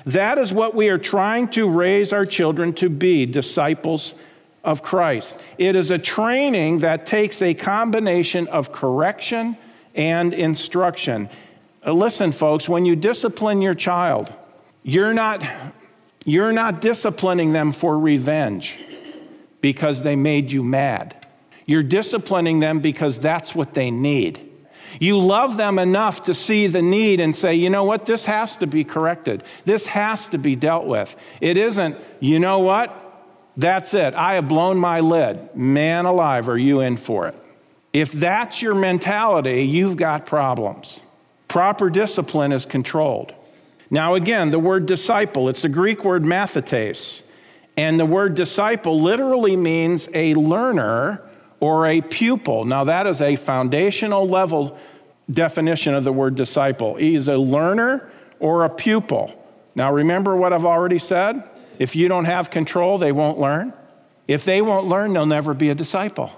That 0.07 0.39
is 0.39 0.53
what 0.53 0.75
we 0.75 0.89
are 0.89 0.99
trying 0.99 1.49
to 1.49 1.69
raise 1.69 2.13
our 2.13 2.25
children 2.25 2.73
to 2.75 2.89
be 2.89 3.27
disciples 3.27 4.15
of 4.65 4.83
Christ. 4.83 5.39
It 5.57 5.77
is 5.77 5.91
a 5.91 5.99
training 5.99 6.81
that 6.81 7.07
takes 7.07 7.43
a 7.43 7.55
combination 7.55 8.49
of 8.49 8.73
correction 8.73 9.57
and 9.95 10.35
instruction. 10.35 11.29
Uh, 11.87 11.93
listen, 11.93 12.33
folks, 12.33 12.69
when 12.69 12.85
you 12.85 12.97
discipline 12.97 13.63
your 13.63 13.75
child, 13.75 14.33
you're 14.83 15.15
not, 15.15 15.45
you're 16.25 16.53
not 16.53 16.81
disciplining 16.81 17.53
them 17.53 17.73
for 17.73 17.99
revenge 17.99 18.77
because 19.61 20.03
they 20.03 20.17
made 20.17 20.53
you 20.53 20.63
mad. 20.63 21.27
You're 21.67 21.83
disciplining 21.83 22.61
them 22.61 22.81
because 22.81 23.19
that's 23.19 23.55
what 23.55 23.75
they 23.75 23.91
need. 23.91 24.45
You 25.01 25.19
love 25.19 25.57
them 25.57 25.79
enough 25.79 26.25
to 26.25 26.35
see 26.35 26.67
the 26.67 26.83
need 26.83 27.21
and 27.21 27.37
say, 27.37 27.55
you 27.55 27.71
know 27.71 27.85
what, 27.85 28.07
this 28.07 28.25
has 28.25 28.57
to 28.59 28.67
be 28.67 28.85
corrected. 28.85 29.45
This 29.65 29.87
has 29.87 30.29
to 30.29 30.39
be 30.39 30.57
dealt 30.57 30.87
with. 30.87 31.15
It 31.41 31.57
isn't, 31.57 31.97
you 32.21 32.39
know 32.39 32.61
what, 32.61 33.08
that's 33.59 33.93
it. 33.93 34.15
I 34.15 34.37
have 34.37 34.49
blown 34.49 34.79
my 34.79 35.01
lid. 35.01 35.55
Man 35.55 36.07
alive, 36.07 36.49
are 36.49 36.57
you 36.57 36.81
in 36.81 36.97
for 36.97 37.27
it? 37.27 37.35
If 37.93 38.13
that's 38.13 38.63
your 38.63 38.75
mentality, 38.75 39.65
you've 39.65 39.97
got 39.97 40.27
problems. 40.27 41.01
Proper 41.49 41.91
discipline 41.91 42.53
is 42.53 42.65
controlled. 42.65 43.35
Now, 43.91 44.15
again, 44.15 44.53
the 44.53 44.61
word 44.61 44.87
disciple, 44.87 45.49
it's 45.49 45.63
the 45.63 45.69
Greek 45.69 46.05
word 46.05 46.23
mathetes. 46.23 47.23
And 47.77 47.99
the 47.99 48.07
word 48.07 48.37
disciple 48.37 49.01
literally 49.01 49.57
means 49.57 50.09
a 50.15 50.35
learner 50.35 51.23
or 51.59 51.89
a 51.89 52.01
pupil. 52.01 52.65
Now, 52.65 52.85
that 52.85 53.09
is 53.09 53.21
a 53.21 53.35
foundational 53.35 54.29
level 54.29 54.79
definition 55.31 55.95
of 55.95 56.05
the 56.05 56.13
word 56.13 56.37
disciple. 56.37 56.95
He's 56.95 57.27
a 57.27 57.37
learner 57.37 58.11
or 58.39 58.65
a 58.65 58.71
pupil. 58.71 59.35
Now, 59.75 59.93
remember 59.93 60.37
what 60.37 60.53
I've 60.53 60.65
already 60.65 60.99
said? 60.99 61.43
If 61.79 61.97
you 61.97 62.09
don't 62.09 62.27
have 62.27 62.51
control, 62.51 62.99
they 62.99 63.13
won't 63.13 63.39
learn. 63.39 63.73
If 64.27 64.45
they 64.45 64.61
won't 64.61 64.87
learn, 64.87 65.13
they'll 65.13 65.27
never 65.27 65.55
be 65.55 65.71
a 65.71 65.75
disciple. 65.75 66.33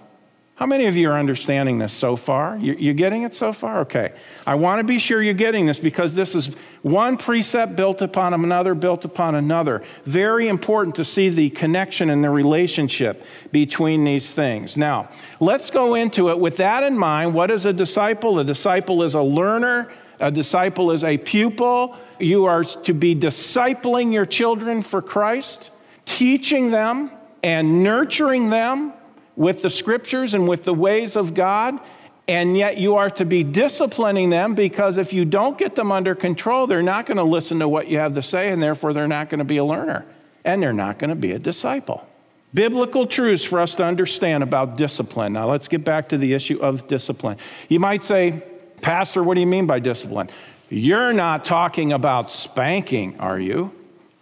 How 0.61 0.67
many 0.67 0.85
of 0.85 0.95
you 0.95 1.09
are 1.09 1.19
understanding 1.19 1.79
this 1.79 1.91
so 1.91 2.17
far? 2.17 2.59
You're 2.59 2.93
getting 2.93 3.23
it 3.23 3.35
so 3.35 3.51
far? 3.51 3.81
Okay. 3.81 4.13
I 4.47 4.57
want 4.57 4.79
to 4.79 4.85
be 4.85 4.99
sure 4.99 5.23
you're 5.23 5.33
getting 5.33 5.65
this 5.65 5.81
because 5.81 6.15
this 6.15 6.35
is 6.35 6.49
one 6.83 7.17
precept 7.17 7.77
built 7.77 8.03
upon 8.03 8.35
another, 8.35 8.75
built 8.75 9.07
upon 9.07 9.37
another. 9.37 9.83
Very 10.05 10.49
important 10.49 10.97
to 10.97 11.05
see 11.05 11.31
the 11.31 11.49
connection 11.49 12.11
and 12.11 12.23
the 12.23 12.29
relationship 12.29 13.25
between 13.53 14.05
these 14.05 14.31
things. 14.31 14.77
Now, 14.77 15.09
let's 15.41 15.71
go 15.71 15.95
into 15.95 16.29
it 16.29 16.39
with 16.39 16.59
that 16.59 16.83
in 16.83 16.99
mind. 16.99 17.33
What 17.33 17.51
is 17.51 17.65
a 17.65 17.73
disciple? 17.73 18.39
A 18.39 18.45
disciple 18.45 19.03
is 19.03 19.15
a 19.15 19.23
learner, 19.23 19.91
a 20.19 20.31
disciple 20.31 20.91
is 20.91 21.05
a 21.05 21.17
pupil, 21.17 21.97
you 22.23 22.47
are 22.47 22.65
to 22.65 22.93
be 22.95 23.15
discipling 23.15 24.13
your 24.13 24.25
children 24.25 24.83
for 24.83 25.03
Christ, 25.03 25.71
teaching 26.05 26.71
them 26.71 27.11
and 27.43 27.83
nurturing 27.83 28.51
them 28.51 28.93
with 29.37 29.63
the 29.63 29.71
scriptures 29.71 30.35
and 30.35 30.47
with 30.47 30.65
the 30.65 30.75
ways 30.75 31.17
of 31.17 31.35
God. 31.35 31.81
And 32.29 32.57
yet, 32.57 32.79
you 32.79 32.97
are 32.97 33.11
to 33.11 33.25
be 33.25 33.43
disciplining 33.43 34.31
them 34.31 34.55
because 34.55 34.97
if 34.97 35.13
you 35.13 35.25
don't 35.25 35.59
get 35.59 35.75
them 35.75 35.91
under 35.91 36.15
control, 36.15 36.67
they're 36.69 36.83
not 36.83 37.07
going 37.07 37.17
to 37.17 37.25
listen 37.25 37.59
to 37.59 37.69
what 37.69 37.89
you 37.89 37.99
have 37.99 38.15
to 38.15 38.23
say, 38.23 38.51
and 38.51 38.63
therefore, 38.63 38.93
they're 38.93 39.09
not 39.09 39.31
going 39.31 39.41
to 39.41 39.45
be 39.45 39.57
a 39.57 39.65
learner 39.65 40.07
and 40.45 40.63
they're 40.63 40.73
not 40.73 40.99
going 40.99 41.11
to 41.11 41.17
be 41.17 41.33
a 41.33 41.39
disciple. 41.39 42.07
Biblical 42.53 43.07
truths 43.07 43.45
for 43.45 43.61
us 43.61 43.75
to 43.77 43.85
understand 43.85 44.43
about 44.43 44.77
discipline. 44.77 45.33
Now, 45.33 45.49
let's 45.51 45.69
get 45.69 45.85
back 45.85 46.09
to 46.11 46.19
the 46.19 46.35
issue 46.35 46.59
of 46.61 46.89
discipline. 46.89 47.39
You 47.69 47.79
might 47.79 48.03
say, 48.03 48.43
Pastor, 48.83 49.23
what 49.23 49.35
do 49.35 49.41
you 49.41 49.47
mean 49.47 49.67
by 49.67 49.79
discipline? 49.79 50.31
You're 50.73 51.13
not 51.13 51.45
talking 51.45 51.93
about 51.93 52.31
spanking, 52.31 53.19
are 53.19 53.41
you? 53.41 53.73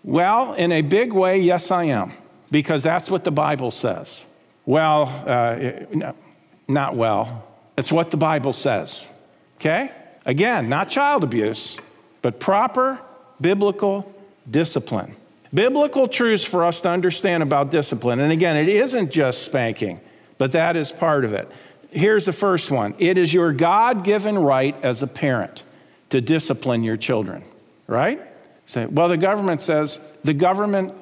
Well, 0.02 0.54
in 0.54 0.72
a 0.72 0.80
big 0.80 1.12
way, 1.12 1.38
yes, 1.38 1.70
I 1.70 1.84
am, 1.84 2.12
because 2.50 2.82
that's 2.82 3.10
what 3.10 3.22
the 3.22 3.30
Bible 3.30 3.70
says. 3.70 4.24
Well, 4.64 5.08
uh, 5.26 5.84
no, 5.92 6.14
not 6.66 6.96
well. 6.96 7.46
It's 7.76 7.92
what 7.92 8.10
the 8.10 8.16
Bible 8.16 8.54
says. 8.54 9.06
Okay? 9.56 9.92
Again, 10.24 10.70
not 10.70 10.88
child 10.88 11.22
abuse, 11.22 11.76
but 12.22 12.40
proper 12.40 12.98
biblical 13.40 14.10
discipline. 14.50 15.16
Biblical 15.52 16.08
truths 16.08 16.44
for 16.44 16.64
us 16.64 16.80
to 16.80 16.88
understand 16.88 17.42
about 17.42 17.70
discipline. 17.70 18.20
And 18.20 18.32
again, 18.32 18.56
it 18.56 18.70
isn't 18.70 19.10
just 19.10 19.42
spanking, 19.42 20.00
but 20.38 20.52
that 20.52 20.76
is 20.76 20.92
part 20.92 21.26
of 21.26 21.34
it. 21.34 21.46
Here's 21.90 22.24
the 22.24 22.32
first 22.32 22.70
one 22.70 22.94
it 22.98 23.18
is 23.18 23.34
your 23.34 23.52
God 23.52 24.02
given 24.02 24.38
right 24.38 24.74
as 24.82 25.02
a 25.02 25.06
parent 25.06 25.64
to 26.10 26.20
discipline 26.20 26.82
your 26.82 26.96
children, 26.96 27.44
right? 27.86 28.20
Say, 28.66 28.86
well, 28.86 29.08
the 29.08 29.16
government 29.16 29.62
says, 29.62 29.98
the 30.24 30.34
government, 30.34 30.92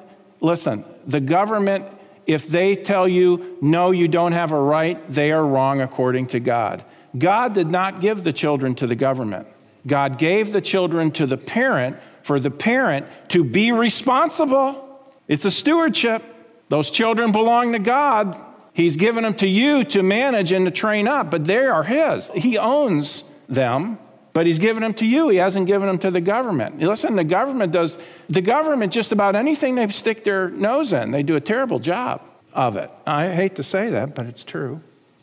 listen, 0.41 0.85
the 1.05 1.19
government, 1.19 1.85
if 2.25 2.47
they 2.47 2.75
tell 2.75 3.07
you, 3.07 3.57
no, 3.61 3.91
you 3.91 4.07
don't 4.07 4.33
have 4.33 4.51
a 4.51 4.59
right, 4.59 5.11
they 5.11 5.31
are 5.31 5.45
wrong 5.45 5.81
according 5.81 6.27
to 6.27 6.39
God. 6.39 6.83
God 7.17 7.53
did 7.53 7.69
not 7.69 8.01
give 8.01 8.23
the 8.23 8.33
children 8.33 8.75
to 8.75 8.87
the 8.87 8.95
government. 8.95 9.47
God 9.85 10.17
gave 10.17 10.51
the 10.51 10.61
children 10.61 11.11
to 11.11 11.25
the 11.25 11.37
parent 11.37 11.97
for 12.23 12.39
the 12.39 12.51
parent 12.51 13.07
to 13.29 13.43
be 13.43 13.71
responsible. 13.71 14.83
It's 15.27 15.45
a 15.45 15.51
stewardship. 15.51 16.23
Those 16.69 16.91
children 16.91 17.31
belong 17.31 17.71
to 17.71 17.79
God. 17.79 18.35
He's 18.73 18.97
given 18.97 19.23
them 19.23 19.33
to 19.35 19.47
you 19.47 19.85
to 19.85 20.03
manage 20.03 20.51
and 20.51 20.65
to 20.65 20.71
train 20.71 21.07
up, 21.07 21.31
but 21.31 21.45
they 21.45 21.65
are 21.65 21.83
His. 21.83 22.29
He 22.35 22.57
owns 22.57 23.23
them, 23.47 23.97
but 24.37 24.45
He's 24.45 24.59
given 24.59 24.83
them 24.83 24.93
to 24.93 25.07
you. 25.07 25.29
He 25.29 25.37
hasn't 25.37 25.65
given 25.65 25.87
them 25.87 25.97
to 25.97 26.11
the 26.11 26.21
government. 26.21 26.79
Listen, 26.79 27.15
the 27.15 27.23
government 27.23 27.71
does, 27.73 27.97
the 28.29 28.39
government, 28.39 28.93
just 28.93 29.11
about 29.11 29.35
anything 29.35 29.73
they 29.73 29.87
stick 29.87 30.23
their 30.23 30.49
nose 30.51 30.93
in, 30.93 31.09
they 31.09 31.23
do 31.23 31.37
a 31.37 31.41
terrible 31.41 31.79
job 31.79 32.21
of 32.53 32.75
it. 32.75 32.91
I 33.07 33.29
hate 33.29 33.55
to 33.55 33.63
say 33.63 33.89
that, 33.89 34.13
but 34.13 34.27
it's 34.27 34.43
true. 34.43 34.79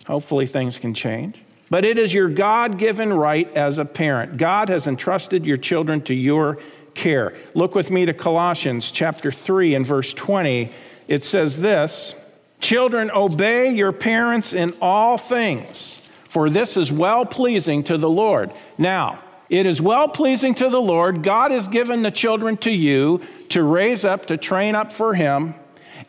Hopefully 0.09 0.47
things 0.47 0.81
can 0.81 0.95
change. 0.95 1.41
But 1.71 1.85
it 1.85 1.97
is 1.97 2.13
your 2.13 2.29
God 2.29 2.77
given 2.77 3.13
right 3.13 3.49
as 3.55 3.79
a 3.79 3.85
parent. 3.85 4.37
God 4.37 4.69
has 4.69 4.89
entrusted 4.89 5.47
your 5.47 5.59
children 5.59 6.01
to 6.07 6.13
your 6.13 6.59
care. 6.95 7.35
Look 7.55 7.77
with 7.77 7.93
me 7.93 8.07
to 8.07 8.15
Colossians 8.15 8.91
chapter 8.91 9.31
3 9.31 9.77
and 9.77 9.87
verse 9.87 10.13
20. 10.13 10.71
It 11.07 11.23
says 11.23 11.61
this 11.61 12.17
Children, 12.59 13.13
obey 13.13 13.71
your 13.71 13.93
parents 13.93 14.53
in 14.53 14.75
all 14.81 15.19
things, 15.19 16.01
for 16.35 16.51
this 16.51 16.77
is 16.77 16.91
well 16.91 17.25
pleasing 17.25 17.85
to 17.85 17.97
the 17.97 18.11
Lord. 18.11 18.53
Now, 18.77 19.23
it 19.49 19.67
is 19.67 19.81
well 19.81 20.09
pleasing 20.09 20.53
to 20.57 20.69
the 20.69 20.81
Lord. 20.81 21.23
God 21.23 21.53
has 21.53 21.69
given 21.69 22.03
the 22.03 22.11
children 22.11 22.57
to 22.57 22.73
you 22.73 23.21
to 23.51 23.63
raise 23.63 24.05
up, 24.05 24.27
to 24.27 24.37
train 24.37 24.75
up 24.75 24.93
for 24.93 25.15
Him. 25.15 25.55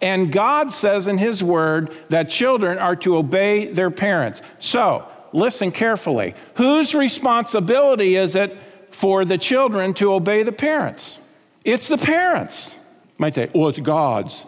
And 0.01 0.31
God 0.31 0.73
says 0.73 1.05
in 1.05 1.19
His 1.19 1.43
Word 1.43 1.95
that 2.09 2.31
children 2.31 2.79
are 2.79 2.95
to 2.95 3.17
obey 3.17 3.67
their 3.67 3.91
parents. 3.91 4.41
So, 4.57 5.07
listen 5.31 5.71
carefully. 5.71 6.33
Whose 6.55 6.95
responsibility 6.95 8.15
is 8.15 8.33
it 8.33 8.57
for 8.89 9.25
the 9.25 9.37
children 9.37 9.93
to 9.93 10.11
obey 10.11 10.41
the 10.41 10.51
parents. 10.51 11.19
It's 11.63 11.87
the 11.87 11.99
parents. 11.99 12.73
You 12.73 13.15
might 13.19 13.35
say, 13.35 13.51
well, 13.53 13.69
it's 13.69 13.77
God's. 13.77 14.43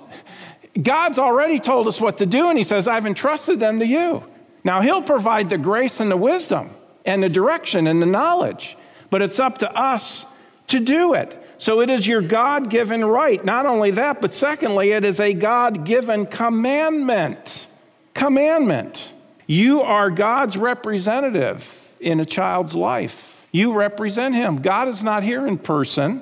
God's 0.82 1.20
already 1.20 1.60
told 1.60 1.86
us 1.86 2.02
what 2.02 2.18
to 2.18 2.26
do, 2.26 2.50
and 2.50 2.58
He 2.58 2.64
says, 2.64 2.88
I've 2.88 3.06
entrusted 3.06 3.60
them 3.60 3.78
to 3.78 3.86
you. 3.86 4.24
Now, 4.68 4.82
He'll 4.82 5.02
provide 5.02 5.50
the 5.50 5.58
grace 5.58 6.02
and 6.02 6.12
the 6.12 6.18
wisdom 6.18 6.72
and 7.06 7.24
the 7.24 7.30
direction 7.30 7.88
and 7.88 8.02
the 8.02 8.06
knowledge, 8.06 8.76
but 9.10 9.22
it's 9.22 9.40
up 9.40 9.60
to 9.60 9.72
us 9.74 10.26
to 10.68 10.82
do 10.82 11.14
it. 11.14 11.42
So 11.58 11.80
it 11.80 11.90
is 11.90 12.06
your 12.06 12.22
God 12.22 12.70
given 12.70 13.04
right. 13.06 13.44
Not 13.44 13.66
only 13.66 13.92
that, 13.92 14.20
but 14.20 14.34
secondly, 14.34 14.92
it 14.92 15.06
is 15.06 15.22
a 15.22 15.34
God 15.34 15.86
given 15.86 16.26
commandment. 16.26 17.68
Commandment. 18.14 19.14
You 19.46 19.84
are 19.84 20.12
God's 20.12 20.58
representative 20.58 21.90
in 22.02 22.20
a 22.20 22.26
child's 22.26 22.76
life. 22.76 23.42
You 23.54 23.72
represent 23.72 24.36
Him. 24.36 24.58
God 24.58 24.90
is 24.90 25.02
not 25.02 25.24
here 25.24 25.48
in 25.48 25.60
person, 25.60 26.22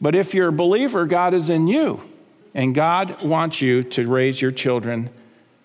but 0.00 0.16
if 0.16 0.34
you're 0.34 0.48
a 0.48 0.52
believer, 0.52 1.06
God 1.06 1.34
is 1.34 1.48
in 1.48 1.68
you. 1.68 2.02
And 2.52 2.74
God 2.74 3.22
wants 3.22 3.62
you 3.62 3.84
to 3.84 4.08
raise 4.08 4.42
your 4.42 4.50
children 4.50 5.08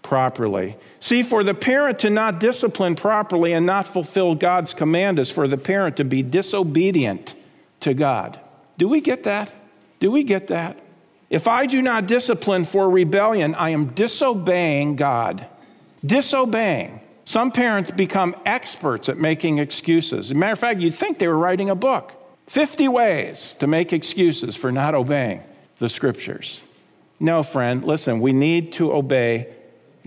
properly. 0.02 0.78
See, 1.00 1.24
for 1.24 1.44
the 1.44 1.54
parent 1.54 2.00
to 2.00 2.10
not 2.10 2.40
discipline 2.40 2.96
properly 2.96 3.54
and 3.54 3.66
not 3.66 3.88
fulfill 3.88 4.36
God's 4.36 4.74
command 4.74 5.20
is 5.20 5.30
for 5.30 5.48
the 5.48 5.58
parent 5.58 5.98
to 5.98 6.04
be 6.04 6.24
disobedient 6.24 7.36
to 7.82 7.94
God. 7.94 8.40
Do 8.78 8.88
we 8.88 9.02
get 9.02 9.24
that? 9.24 9.52
Do 10.00 10.12
we 10.12 10.24
get 10.24 10.48
that? 10.48 10.78
If 11.30 11.48
I 11.48 11.66
do 11.66 11.82
not 11.82 12.08
discipline 12.08 12.66
for 12.66 12.90
rebellion, 12.90 13.56
I 13.56 13.70
am 13.70 13.88
disobeying 13.88 14.96
God. 14.96 15.46
Disobeying. 16.06 17.00
Some 17.24 17.52
parents 17.52 17.92
become 17.92 18.36
experts 18.46 19.08
at 19.08 19.18
making 19.18 19.60
excuses. 19.60 20.28
As 20.28 20.32
a 20.32 20.36
matter 20.36 20.54
of 20.54 20.60
fact, 20.60 20.82
you'd 20.82 20.96
think 20.96 21.20
they 21.20 21.28
were 21.28 21.38
writing 21.38 21.70
a 21.70 21.76
book 21.76 22.12
50 22.48 22.88
ways 22.90 23.56
to 23.60 23.68
make 23.68 23.94
excuses 23.94 24.56
for 24.56 24.72
not 24.72 24.94
obeying 24.94 25.42
the 25.80 25.88
scriptures. 25.88 26.64
No, 27.20 27.44
friend, 27.44 27.86
listen, 27.86 28.20
we 28.20 28.34
need 28.34 28.74
to 28.74 28.92
obey 28.92 29.48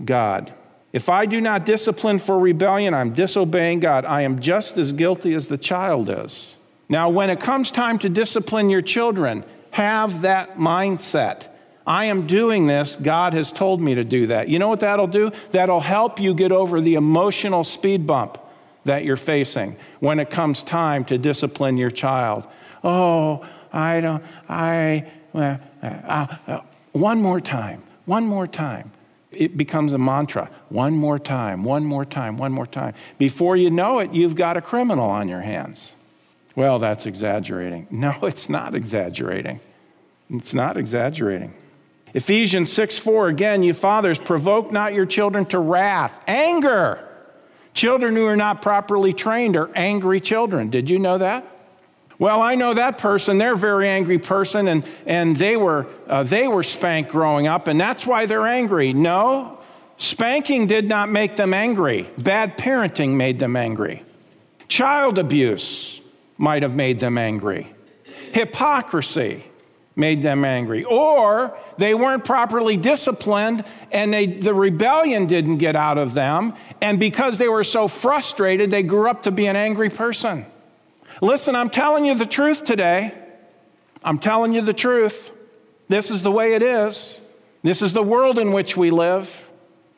God. 0.03 0.53
If 0.93 1.09
I 1.09 1.25
do 1.25 1.41
not 1.41 1.65
discipline 1.65 2.19
for 2.19 2.39
rebellion, 2.39 2.93
I'm 2.93 3.13
disobeying 3.13 3.81
God. 3.81 4.05
I 4.05 4.21
am 4.21 4.39
just 4.39 4.77
as 4.77 4.93
guilty 4.93 5.33
as 5.33 5.47
the 5.47 5.57
child 5.57 6.09
is. 6.09 6.55
Now, 6.87 7.09
when 7.09 7.29
it 7.29 7.39
comes 7.39 7.71
time 7.71 7.99
to 7.99 8.09
discipline 8.09 8.69
your 8.69 8.81
children, 8.81 9.43
have 9.71 10.21
that 10.21 10.57
mindset. 10.57 11.49
I 11.85 12.05
am 12.05 12.27
doing 12.27 12.67
this. 12.67 12.95
God 12.95 13.33
has 13.33 13.51
told 13.51 13.81
me 13.81 13.95
to 13.95 14.03
do 14.03 14.27
that. 14.27 14.47
You 14.47 14.57
know 14.57 14.69
what 14.69 14.79
that'll 14.79 15.07
do? 15.07 15.31
That'll 15.51 15.81
help 15.81 16.19
you 16.19 16.33
get 16.33 16.51
over 16.51 16.79
the 16.79 16.95
emotional 16.95 17.63
speed 17.63 18.07
bump 18.07 18.37
that 18.85 19.03
you're 19.03 19.17
facing 19.17 19.75
when 19.99 20.19
it 20.19 20.29
comes 20.29 20.63
time 20.63 21.03
to 21.05 21.17
discipline 21.17 21.75
your 21.75 21.91
child. 21.91 22.45
Oh, 22.83 23.45
I 23.73 23.99
don't, 23.99 24.23
I, 24.47 25.11
uh, 25.33 25.57
uh, 25.83 26.61
one 26.93 27.21
more 27.21 27.41
time, 27.41 27.83
one 28.05 28.25
more 28.25 28.47
time. 28.47 28.91
It 29.35 29.57
becomes 29.57 29.93
a 29.93 29.97
mantra. 29.97 30.49
One 30.69 30.93
more 30.93 31.19
time, 31.19 31.63
one 31.63 31.85
more 31.85 32.05
time, 32.05 32.37
one 32.37 32.51
more 32.51 32.67
time. 32.67 32.93
Before 33.17 33.55
you 33.55 33.69
know 33.69 33.99
it, 33.99 34.13
you've 34.13 34.35
got 34.35 34.57
a 34.57 34.61
criminal 34.61 35.09
on 35.09 35.27
your 35.27 35.41
hands. 35.41 35.93
Well, 36.55 36.79
that's 36.79 37.05
exaggerating. 37.05 37.87
No, 37.91 38.17
it's 38.23 38.49
not 38.49 38.75
exaggerating. 38.75 39.59
It's 40.29 40.53
not 40.53 40.77
exaggerating. 40.77 41.53
Ephesians 42.13 42.71
6 42.71 42.97
4, 42.97 43.27
again, 43.27 43.61
you 43.61 43.73
fathers, 43.73 44.17
provoke 44.17 44.71
not 44.71 44.93
your 44.93 45.05
children 45.05 45.45
to 45.47 45.59
wrath, 45.59 46.19
anger. 46.27 46.99
Children 47.73 48.15
who 48.15 48.25
are 48.25 48.37
not 48.37 48.61
properly 48.61 49.11
trained 49.11 49.57
are 49.57 49.69
angry 49.75 50.21
children. 50.21 50.69
Did 50.69 50.89
you 50.89 50.97
know 50.97 51.17
that? 51.17 51.45
Well, 52.17 52.41
I 52.41 52.55
know 52.55 52.73
that 52.73 52.97
person. 52.97 53.37
They're 53.37 53.53
a 53.53 53.57
very 53.57 53.89
angry 53.89 54.19
person, 54.19 54.67
and, 54.67 54.85
and 55.05 55.35
they, 55.35 55.57
were, 55.57 55.87
uh, 56.07 56.23
they 56.23 56.47
were 56.47 56.63
spanked 56.63 57.11
growing 57.11 57.47
up, 57.47 57.67
and 57.67 57.79
that's 57.79 58.05
why 58.05 58.25
they're 58.25 58.47
angry. 58.47 58.93
No, 58.93 59.59
spanking 59.97 60.67
did 60.67 60.87
not 60.87 61.09
make 61.09 61.35
them 61.35 61.53
angry. 61.53 62.09
Bad 62.17 62.57
parenting 62.57 63.15
made 63.15 63.39
them 63.39 63.55
angry. 63.55 64.03
Child 64.67 65.17
abuse 65.19 65.99
might 66.37 66.63
have 66.63 66.75
made 66.75 66.99
them 66.99 67.17
angry. 67.17 67.73
Hypocrisy 68.33 69.45
made 69.95 70.21
them 70.21 70.43
angry. 70.43 70.83
Or 70.83 71.57
they 71.77 71.93
weren't 71.93 72.25
properly 72.25 72.77
disciplined 72.77 73.63
and 73.91 74.13
they, 74.13 74.27
the 74.27 74.53
rebellion 74.53 75.27
didn't 75.27 75.57
get 75.57 75.75
out 75.75 75.97
of 75.97 76.13
them. 76.13 76.53
And 76.81 76.99
because 76.99 77.37
they 77.37 77.47
were 77.47 77.63
so 77.63 77.87
frustrated, 77.87 78.71
they 78.71 78.83
grew 78.83 79.09
up 79.09 79.23
to 79.23 79.31
be 79.31 79.47
an 79.47 79.55
angry 79.55 79.89
person. 79.89 80.45
Listen, 81.21 81.55
I'm 81.55 81.69
telling 81.69 82.05
you 82.05 82.15
the 82.15 82.25
truth 82.25 82.63
today. 82.63 83.13
I'm 84.03 84.19
telling 84.19 84.53
you 84.53 84.61
the 84.61 84.73
truth. 84.73 85.31
This 85.87 86.11
is 86.11 86.23
the 86.23 86.31
way 86.31 86.53
it 86.53 86.61
is. 86.61 87.19
This 87.63 87.81
is 87.81 87.93
the 87.93 88.03
world 88.03 88.37
in 88.37 88.51
which 88.51 88.77
we 88.77 88.91
live. 88.91 89.49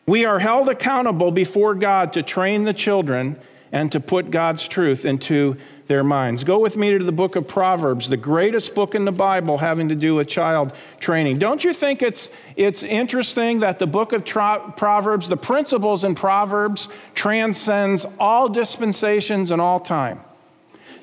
We 0.06 0.26
are 0.26 0.40
held 0.40 0.70
accountable 0.70 1.32
before 1.32 1.76
God 1.76 2.14
to 2.14 2.24
train 2.24 2.64
the 2.64 2.74
children 2.74 3.38
and 3.72 3.92
to 3.92 4.00
put 4.00 4.32
God's 4.32 4.68
truth 4.68 5.04
into 5.04 5.58
their 5.88 6.04
minds. 6.04 6.44
Go 6.44 6.60
with 6.60 6.78
me 6.78 6.98
to 6.98 7.04
the 7.04 7.12
book 7.12 7.36
of 7.36 7.48
Proverbs, 7.48 8.08
the 8.08 8.18
greatest 8.18 8.76
book 8.76 8.96
in 8.96 9.06
the 9.06 9.12
Bible 9.12 9.58
having 9.58 9.90
to 9.90 9.96
do 9.96 10.16
with 10.16 10.28
child 10.28 10.72
training. 11.00 11.40
Don't 11.40 11.64
you 11.64 11.74
think 11.74 12.02
it's, 12.02 12.30
it's 12.56 12.84
interesting 12.84 13.60
that 13.60 13.80
the 13.80 13.88
book 13.88 14.14
of 14.14 14.24
Tra- 14.24 14.74
Proverbs, 14.78 15.28
the 15.28 15.38
principles 15.38 16.04
in 16.04 16.16
Proverbs, 16.16 16.88
transcends 17.14 18.06
all 18.20 18.48
dispensations 18.50 19.52
and 19.52 19.62
all 19.62 19.80
time? 19.80 20.22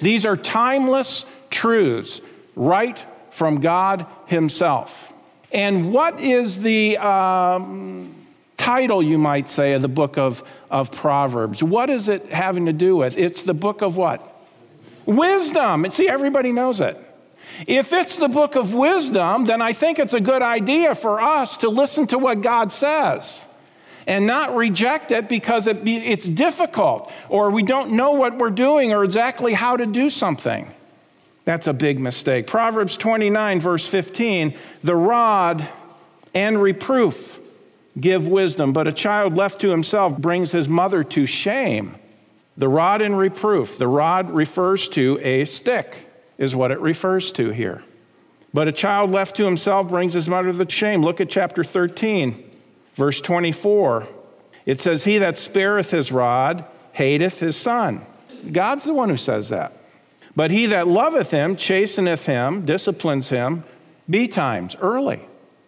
These 0.01 0.27
are 0.27 0.37
timeless 0.37 1.25
truths 1.51 2.21
right 2.57 2.99
from 3.31 3.61
God 3.61 4.07
Himself. 4.27 5.13
And 5.53 5.93
what 5.93 6.21
is 6.21 6.61
the 6.61 6.99
um, 6.99 8.15
title, 8.57 9.03
you 9.03 9.19
might 9.19 9.49
say, 9.49 9.75
of 9.75 9.83
the 9.83 9.89
book 9.89 10.19
of, 10.19 10.43
of 10.71 10.91
Proverbs? 10.91 11.63
What 11.63 11.91
is 11.91 12.09
it 12.09 12.27
having 12.27 12.67
to 12.67 12.73
do 12.73 12.97
with? 12.97 13.17
It's 13.17 13.43
the 13.43 13.55
book 13.55 13.83
of 13.83 13.97
what? 13.97 14.21
Wisdom. 15.07 15.85
And 15.85 15.93
see, 15.93 16.09
everybody 16.09 16.51
knows 16.51 16.81
it. 16.81 16.99
If 17.67 17.93
it's 17.93 18.17
the 18.17 18.29
book 18.29 18.57
of 18.57 18.75
wisdom, 18.75 19.45
then 19.45 19.63
I 19.63 19.73
think 19.73 19.99
it's 19.99 20.15
a 20.15 20.21
good 20.21 20.43
idea 20.43 20.95
for 20.95 21.21
us 21.21 21.57
to 21.59 21.69
listen 21.69 22.07
to 22.09 22.19
what 22.19 22.41
God 22.41 22.73
says. 22.73 23.45
And 24.07 24.27
not 24.27 24.55
reject 24.55 25.11
it 25.11 25.29
because 25.29 25.67
it 25.67 25.85
be, 25.85 25.97
it's 25.97 26.27
difficult 26.27 27.11
or 27.29 27.51
we 27.51 27.63
don't 27.63 27.93
know 27.93 28.13
what 28.13 28.37
we're 28.37 28.51
doing 28.51 28.93
or 28.93 29.05
exactly 29.05 29.53
how 29.55 29.77
to 29.77 29.87
do 29.87 30.11
something. 30.11 30.73
That's 31.45 31.67
a 31.67 31.73
big 31.73 32.01
mistake. 32.01 32.47
Proverbs 32.47 32.97
29, 32.97 33.61
verse 33.61 33.87
15 33.87 34.55
the 34.83 34.97
rod 34.97 35.69
and 36.35 36.61
reproof 36.61 37.39
give 37.99 38.27
wisdom, 38.27 38.73
but 38.73 38.89
a 38.89 38.93
child 38.93 39.37
left 39.37 39.61
to 39.61 39.71
himself 39.71 40.19
brings 40.19 40.51
his 40.51 40.69
mother 40.69 41.05
to 41.05 41.27
shame. 41.27 41.95
The 42.57 42.69
rod 42.69 43.03
and 43.03 43.19
reproof, 43.19 43.79
the 43.79 43.89
rod 43.89 44.31
refers 44.31 44.89
to 44.91 45.19
a 45.23 45.45
stick, 45.45 46.09
is 46.39 46.55
what 46.55 46.71
it 46.71 46.81
refers 46.81 47.33
to 47.33 47.51
here. 47.51 47.83
But 48.53 48.69
a 48.69 48.73
child 48.73 49.11
left 49.11 49.37
to 49.37 49.45
himself 49.45 49.89
brings 49.89 50.13
his 50.13 50.29
mother 50.29 50.53
to 50.53 50.71
shame. 50.71 51.03
Look 51.03 51.21
at 51.21 51.29
chapter 51.29 51.65
13, 51.65 52.53
verse 52.95 53.21
24. 53.21 54.07
It 54.67 54.81
says, 54.81 55.05
He 55.05 55.19
that 55.19 55.37
spareth 55.37 55.91
his 55.91 56.11
rod 56.11 56.65
hateth 56.93 57.41
his 57.41 57.57
son. 57.57 58.05
God's 58.51 58.85
the 58.85 58.95
one 58.95 59.09
who 59.09 59.17
says 59.17 59.49
that. 59.51 59.73
But 60.37 60.51
he 60.51 60.67
that 60.67 60.89
loveth 60.89 61.31
him 61.31 61.57
chasteneth 61.57 62.25
him, 62.27 62.65
disciplines 62.65 63.29
him 63.29 63.65
betimes, 64.09 64.77
early, 64.77 65.21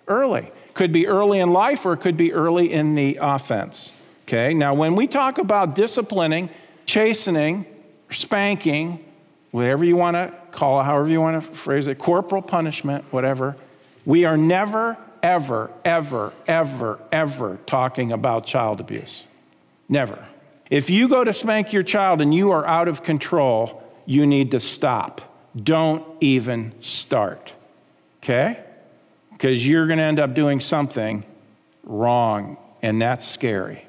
early. 0.08 0.50
Could 0.74 0.92
be 0.92 1.06
early 1.06 1.38
in 1.38 1.52
life 1.52 1.86
or 1.86 1.94
it 1.94 2.00
could 2.00 2.16
be 2.16 2.32
early 2.32 2.72
in 2.72 2.94
the 2.94 3.18
offense. 3.20 3.92
Okay, 4.24 4.54
now 4.54 4.74
when 4.74 4.96
we 4.96 5.06
talk 5.06 5.38
about 5.38 5.76
disciplining, 5.76 6.50
chastening, 6.84 7.64
spanking, 8.10 9.04
whatever 9.52 9.84
you 9.84 9.96
want 9.96 10.16
to 10.16 10.34
call 10.50 10.80
it, 10.80 10.84
however 10.84 11.08
you 11.08 11.20
want 11.20 11.40
to 11.40 11.48
phrase 11.56 11.86
it, 11.86 11.98
corporal 11.98 12.42
punishment, 12.42 13.04
whatever, 13.12 13.56
we 14.04 14.24
are 14.24 14.36
never, 14.36 14.96
ever, 15.26 15.72
ever, 15.84 16.32
ever, 16.46 17.00
ever 17.10 17.58
talking 17.66 18.12
about 18.12 18.46
child 18.46 18.78
abuse. 18.80 19.24
Never. 19.88 20.24
If 20.70 20.88
you 20.88 21.08
go 21.08 21.24
to 21.24 21.34
spank 21.34 21.72
your 21.72 21.82
child 21.82 22.20
and 22.20 22.32
you 22.32 22.52
are 22.52 22.64
out 22.64 22.86
of 22.86 23.02
control, 23.02 23.82
you 24.04 24.24
need 24.24 24.52
to 24.52 24.60
stop. 24.60 25.20
Don't 25.60 26.04
even 26.20 26.72
start. 26.80 27.52
Okay? 28.22 28.62
Because 29.32 29.66
you're 29.66 29.88
going 29.88 29.98
to 29.98 30.04
end 30.04 30.20
up 30.20 30.32
doing 30.32 30.60
something 30.60 31.24
wrong, 31.82 32.56
and 32.80 33.02
that's 33.02 33.26
scary. 33.26 33.84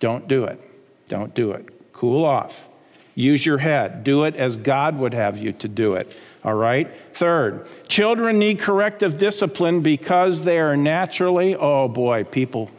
Don't 0.00 0.26
do 0.26 0.44
it. 0.44 0.58
Don't 1.06 1.34
do 1.34 1.52
it. 1.52 1.92
Cool 1.92 2.24
off. 2.24 2.66
Use 3.14 3.44
your 3.44 3.58
head. 3.58 4.04
Do 4.04 4.24
it 4.24 4.36
as 4.36 4.56
God 4.56 4.98
would 4.98 5.12
have 5.12 5.36
you 5.36 5.52
to 5.52 5.68
do 5.68 5.94
it. 5.94 6.16
All 6.44 6.54
right? 6.54 6.90
Third, 7.14 7.66
children 7.88 8.38
need 8.38 8.60
corrective 8.60 9.16
discipline 9.16 9.80
because 9.80 10.42
they 10.42 10.58
are 10.58 10.76
naturally, 10.76 11.54
oh 11.54 11.88
boy, 11.88 12.24
people. 12.24 12.70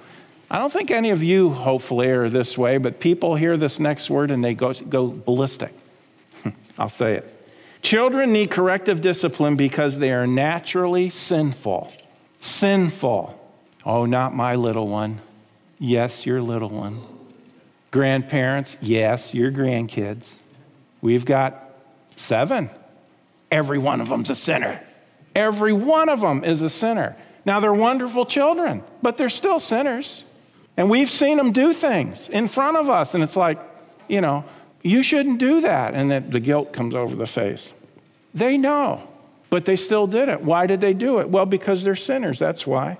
I 0.51 0.59
don't 0.59 0.71
think 0.71 0.91
any 0.91 1.09
of 1.09 1.23
you, 1.23 1.49
hopefully, 1.49 2.09
are 2.09 2.29
this 2.29 2.57
way, 2.57 2.77
but 2.77 2.99
people 2.99 3.35
hear 3.35 3.57
this 3.57 3.79
next 3.79 4.09
word 4.09 4.31
and 4.31 4.43
they 4.43 4.53
go, 4.53 4.73
go 4.73 5.07
ballistic. 5.07 5.73
I'll 6.77 6.89
say 6.89 7.15
it. 7.15 7.29
Children 7.81 8.31
need 8.31 8.51
corrective 8.51 9.01
discipline 9.01 9.55
because 9.55 9.97
they 9.97 10.11
are 10.11 10.27
naturally 10.27 11.09
sinful. 11.09 11.91
Sinful. 12.39 13.39
Oh, 13.85 14.05
not 14.05 14.35
my 14.35 14.55
little 14.55 14.87
one. 14.87 15.21
Yes, 15.79 16.25
your 16.25 16.41
little 16.41 16.69
one. 16.69 17.01
Grandparents, 17.91 18.77
yes, 18.81 19.33
your 19.33 19.51
grandkids. 19.51 20.35
We've 21.01 21.25
got 21.25 21.71
seven. 22.15 22.69
Every 23.53 23.77
one 23.77 24.01
of 24.01 24.09
them's 24.09 24.31
a 24.31 24.35
sinner. 24.35 24.81
Every 25.35 25.73
one 25.73 26.09
of 26.09 26.21
them 26.21 26.43
is 26.43 26.61
a 26.61 26.69
sinner. 26.69 27.15
Now, 27.45 27.59
they're 27.59 27.71
wonderful 27.71 28.25
children, 28.25 28.83
but 29.03 29.15
they're 29.17 29.29
still 29.29 29.59
sinners. 29.59 30.23
And 30.75 30.89
we've 30.89 31.11
seen 31.11 31.37
them 31.37 31.51
do 31.51 31.71
things 31.71 32.29
in 32.29 32.47
front 32.47 32.77
of 32.77 32.89
us, 32.89 33.13
and 33.13 33.23
it's 33.23 33.35
like, 33.35 33.59
you 34.07 34.21
know, 34.21 34.43
you 34.81 35.03
shouldn't 35.03 35.37
do 35.37 35.61
that. 35.61 35.93
And 35.93 36.31
the 36.31 36.39
guilt 36.39 36.73
comes 36.73 36.95
over 36.95 37.15
the 37.15 37.27
face. 37.27 37.71
They 38.33 38.57
know, 38.57 39.07
but 39.51 39.65
they 39.65 39.75
still 39.75 40.07
did 40.07 40.29
it. 40.29 40.41
Why 40.41 40.65
did 40.65 40.81
they 40.81 40.93
do 40.95 41.19
it? 41.19 41.29
Well, 41.29 41.45
because 41.45 41.83
they're 41.83 41.95
sinners. 41.95 42.39
That's 42.39 42.65
why. 42.65 42.97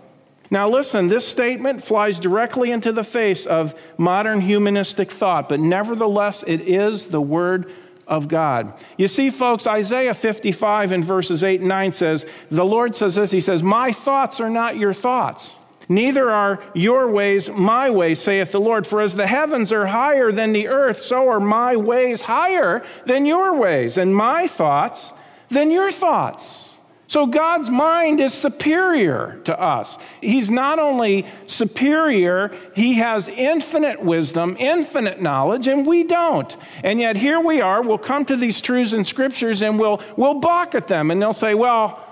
Now, 0.52 0.70
listen, 0.70 1.08
this 1.08 1.28
statement 1.28 1.84
flies 1.84 2.20
directly 2.20 2.70
into 2.70 2.92
the 2.92 3.04
face 3.04 3.48
of 3.48 3.74
modern 3.98 4.40
humanistic 4.40 5.10
thought, 5.10 5.50
but 5.50 5.60
nevertheless, 5.60 6.44
it 6.46 6.62
is 6.62 7.08
the 7.08 7.22
Word 7.22 7.72
of 8.08 8.28
God. 8.28 8.74
You 8.98 9.08
see, 9.08 9.30
folks, 9.30 9.68
Isaiah 9.68 10.14
55 10.14 10.92
in 10.92 11.04
verses 11.04 11.44
8 11.44 11.62
and 11.62 11.70
9 11.70 11.92
says, 11.92 12.26
The 12.50 12.66
Lord 12.66 12.96
says 12.96 13.16
this 13.16 13.32
He 13.32 13.42
says, 13.42 13.64
My 13.64 13.92
thoughts 13.92 14.40
are 14.40 14.50
not 14.50 14.78
your 14.78 14.94
thoughts 14.94 15.56
Neither 15.90 16.32
are 16.32 16.64
your 16.74 17.10
ways 17.10 17.50
my 17.50 17.90
ways, 17.90 18.20
saith 18.20 18.52
the 18.52 18.60
Lord. 18.60 18.88
For 18.88 19.02
as 19.02 19.16
the 19.16 19.28
heavens 19.28 19.74
are 19.74 19.88
higher 19.88 20.32
than 20.32 20.54
the 20.54 20.68
earth, 20.68 21.04
so 21.04 21.30
are 21.30 21.40
my 21.40 21.76
ways 21.76 22.22
higher 22.22 22.84
than 23.06 23.26
your 23.26 23.56
ways, 23.56 23.98
and 23.98 24.16
my 24.16 24.48
thoughts 24.48 25.14
than 25.50 25.72
your 25.72 25.92
thoughts. 25.92 26.73
So 27.14 27.28
God's 27.28 27.70
mind 27.70 28.20
is 28.20 28.34
superior 28.34 29.40
to 29.44 29.62
us. 29.62 30.00
He's 30.20 30.50
not 30.50 30.80
only 30.80 31.28
superior, 31.46 32.52
He 32.76 32.96
has 32.96 33.28
infinite 33.28 34.02
wisdom, 34.02 34.58
infinite 34.60 35.22
knowledge, 35.22 35.68
and 35.68 35.86
we 35.86 36.06
don't. 36.06 36.58
And 36.84 37.00
yet 37.00 37.16
here 37.16 37.40
we 37.40 37.62
are, 37.62 37.84
we'll 37.84 38.00
come 38.00 38.26
to 38.26 38.36
these 38.36 38.64
truths 38.64 38.94
in 38.94 39.04
scriptures 39.04 39.62
and 39.62 39.80
we'll, 39.80 40.02
we'll 40.18 40.40
balk 40.40 40.74
at 40.74 40.88
them, 40.88 41.12
and 41.12 41.22
they'll 41.22 41.34
say, 41.34 41.54
well, 41.54 42.04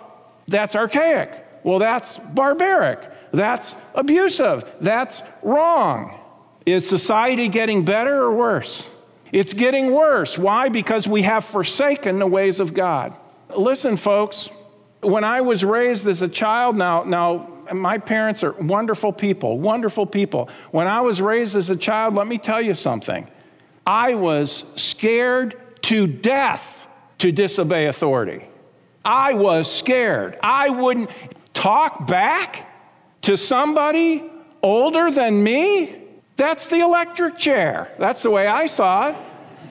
that's 0.48 0.76
archaic. 0.76 1.48
Well, 1.64 1.80
that's 1.80 2.20
barbaric. 2.20 3.00
That's 3.32 3.74
abusive. 3.96 4.72
That's 4.82 5.24
wrong. 5.42 6.16
Is 6.68 6.88
society 6.88 7.48
getting 7.48 7.86
better 7.86 8.22
or 8.22 8.36
worse? 8.36 8.88
It's 9.32 9.56
getting 9.56 9.94
worse. 9.94 10.38
Why? 10.38 10.70
Because 10.70 11.08
we 11.08 11.24
have 11.24 11.44
forsaken 11.44 12.20
the 12.20 12.28
ways 12.28 12.60
of 12.60 12.76
God. 12.76 13.16
Listen, 13.58 13.98
folks, 13.98 14.52
when 15.02 15.24
I 15.24 15.42
was 15.42 15.64
raised 15.64 16.08
as 16.08 16.22
a 16.22 16.28
child, 16.28 16.78
now, 16.78 17.04
now 17.04 17.48
my 17.74 17.98
parents 17.98 18.44
are 18.44 18.54
wonderful 18.54 19.12
people, 19.12 19.60
wonderful 19.60 20.06
people. 20.06 20.50
When 20.72 20.88
I 20.88 21.02
was 21.02 21.22
raised 21.22 21.56
as 21.56 21.70
a 21.70 21.76
child, 21.76 22.16
let 22.16 22.28
me 22.28 22.38
tell 22.38 22.62
you 22.62 22.74
something. 22.74 23.30
I 23.86 24.14
was 24.14 24.66
scared 24.76 25.58
to 25.84 26.08
death 26.08 26.82
to 27.20 27.32
disobey 27.32 27.88
authority. 27.88 28.46
I 29.04 29.34
was 29.34 29.72
scared. 29.72 30.38
I 30.42 30.70
wouldn't 30.70 31.10
talk 31.54 32.08
back 32.08 32.68
to 33.24 33.38
somebody 33.38 34.24
older 34.64 35.12
than 35.12 35.44
me, 35.44 35.98
that's 36.38 36.68
the 36.68 36.80
electric 36.80 37.38
chair. 37.38 37.92
That's 38.00 38.24
the 38.24 38.30
way 38.30 38.48
I 38.48 38.68
saw 38.68 39.10
it. 39.10 39.16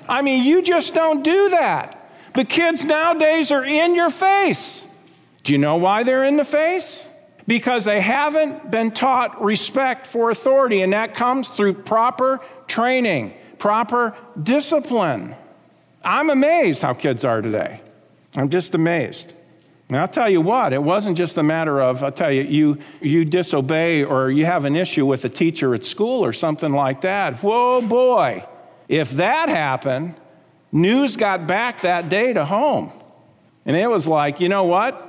I 0.08 0.22
mean, 0.22 0.44
you 0.44 0.62
just 0.62 0.94
don't 0.94 1.22
do 1.22 1.50
that. 1.50 1.96
But 2.32 2.48
kids 2.48 2.84
nowadays 2.84 3.50
are 3.50 3.64
in 3.64 3.94
your 3.94 4.10
face. 4.10 4.84
Do 5.42 5.52
you 5.52 5.58
know 5.58 5.76
why 5.76 6.02
they're 6.02 6.24
in 6.24 6.36
the 6.36 6.44
face? 6.44 7.06
Because 7.46 7.84
they 7.84 8.00
haven't 8.00 8.70
been 8.70 8.90
taught 8.90 9.42
respect 9.42 10.06
for 10.06 10.30
authority, 10.30 10.82
and 10.82 10.92
that 10.92 11.14
comes 11.14 11.48
through 11.48 11.74
proper 11.74 12.40
training, 12.66 13.34
proper 13.58 14.16
discipline. 14.40 15.34
I'm 16.04 16.30
amazed 16.30 16.82
how 16.82 16.94
kids 16.94 17.24
are 17.24 17.42
today. 17.42 17.80
I'm 18.36 18.48
just 18.48 18.74
amazed. 18.74 19.32
And 19.88 19.98
I'll 19.98 20.06
tell 20.06 20.30
you 20.30 20.40
what, 20.40 20.72
it 20.72 20.80
wasn't 20.80 21.18
just 21.18 21.36
a 21.36 21.42
matter 21.42 21.80
of, 21.80 22.04
I'll 22.04 22.12
tell 22.12 22.30
you, 22.30 22.42
you, 22.42 22.78
you 23.00 23.24
disobey 23.24 24.04
or 24.04 24.30
you 24.30 24.46
have 24.46 24.64
an 24.64 24.76
issue 24.76 25.04
with 25.04 25.24
a 25.24 25.28
teacher 25.28 25.74
at 25.74 25.84
school 25.84 26.24
or 26.24 26.32
something 26.32 26.72
like 26.72 27.00
that. 27.00 27.42
Whoa, 27.42 27.80
boy. 27.80 28.46
If 28.88 29.10
that 29.12 29.48
happened, 29.48 30.14
news 30.70 31.16
got 31.16 31.48
back 31.48 31.80
that 31.80 32.08
day 32.08 32.32
to 32.32 32.44
home. 32.44 32.92
And 33.66 33.76
it 33.76 33.90
was 33.90 34.06
like, 34.06 34.38
you 34.38 34.48
know 34.48 34.62
what? 34.62 35.08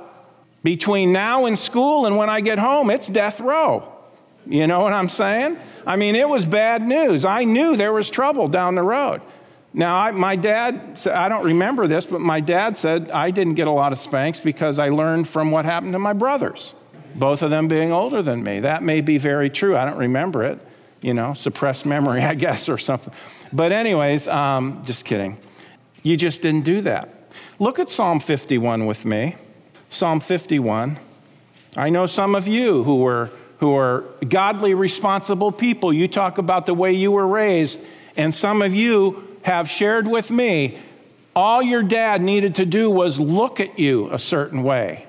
Between 0.62 1.12
now 1.12 1.46
and 1.46 1.58
school 1.58 2.06
and 2.06 2.16
when 2.16 2.30
I 2.30 2.40
get 2.40 2.58
home, 2.58 2.90
it's 2.90 3.08
death 3.08 3.40
row. 3.40 3.88
You 4.46 4.66
know 4.66 4.80
what 4.80 4.92
I'm 4.92 5.08
saying? 5.08 5.58
I 5.86 5.96
mean, 5.96 6.14
it 6.14 6.28
was 6.28 6.46
bad 6.46 6.82
news. 6.82 7.24
I 7.24 7.44
knew 7.44 7.76
there 7.76 7.92
was 7.92 8.10
trouble 8.10 8.48
down 8.48 8.74
the 8.74 8.82
road. 8.82 9.22
Now, 9.74 9.96
I, 9.96 10.10
my 10.10 10.36
dad, 10.36 11.00
I 11.06 11.28
don't 11.28 11.44
remember 11.44 11.86
this, 11.86 12.04
but 12.04 12.20
my 12.20 12.40
dad 12.40 12.76
said 12.76 13.10
I 13.10 13.30
didn't 13.30 13.54
get 13.54 13.66
a 13.66 13.70
lot 13.70 13.92
of 13.92 13.98
spanks 13.98 14.38
because 14.38 14.78
I 14.78 14.90
learned 14.90 15.28
from 15.28 15.50
what 15.50 15.64
happened 15.64 15.92
to 15.94 15.98
my 15.98 16.12
brothers, 16.12 16.74
both 17.14 17.42
of 17.42 17.50
them 17.50 17.68
being 17.68 17.90
older 17.90 18.22
than 18.22 18.42
me. 18.42 18.60
That 18.60 18.82
may 18.82 19.00
be 19.00 19.16
very 19.16 19.48
true. 19.48 19.76
I 19.76 19.86
don't 19.86 19.98
remember 19.98 20.44
it, 20.44 20.60
you 21.00 21.14
know, 21.14 21.32
suppressed 21.32 21.86
memory, 21.86 22.22
I 22.22 22.34
guess, 22.34 22.68
or 22.68 22.76
something. 22.76 23.14
But, 23.52 23.72
anyways, 23.72 24.28
um, 24.28 24.82
just 24.84 25.04
kidding. 25.04 25.38
You 26.02 26.16
just 26.16 26.42
didn't 26.42 26.64
do 26.64 26.82
that. 26.82 27.30
Look 27.58 27.78
at 27.78 27.88
Psalm 27.88 28.20
51 28.20 28.86
with 28.86 29.04
me. 29.04 29.36
Psalm 29.92 30.20
51. 30.20 30.98
I 31.76 31.90
know 31.90 32.06
some 32.06 32.34
of 32.34 32.48
you 32.48 32.82
who 32.82 32.96
were 32.96 33.30
who 33.58 33.76
are 33.76 34.04
godly, 34.28 34.74
responsible 34.74 35.52
people. 35.52 35.92
You 35.92 36.08
talk 36.08 36.38
about 36.38 36.66
the 36.66 36.74
way 36.74 36.90
you 36.94 37.12
were 37.12 37.28
raised, 37.28 37.80
and 38.16 38.34
some 38.34 38.60
of 38.60 38.74
you 38.74 39.38
have 39.42 39.70
shared 39.70 40.08
with 40.08 40.32
me, 40.32 40.80
all 41.36 41.62
your 41.62 41.84
dad 41.84 42.22
needed 42.22 42.56
to 42.56 42.66
do 42.66 42.90
was 42.90 43.20
look 43.20 43.60
at 43.60 43.78
you 43.78 44.10
a 44.10 44.18
certain 44.18 44.64
way. 44.64 45.06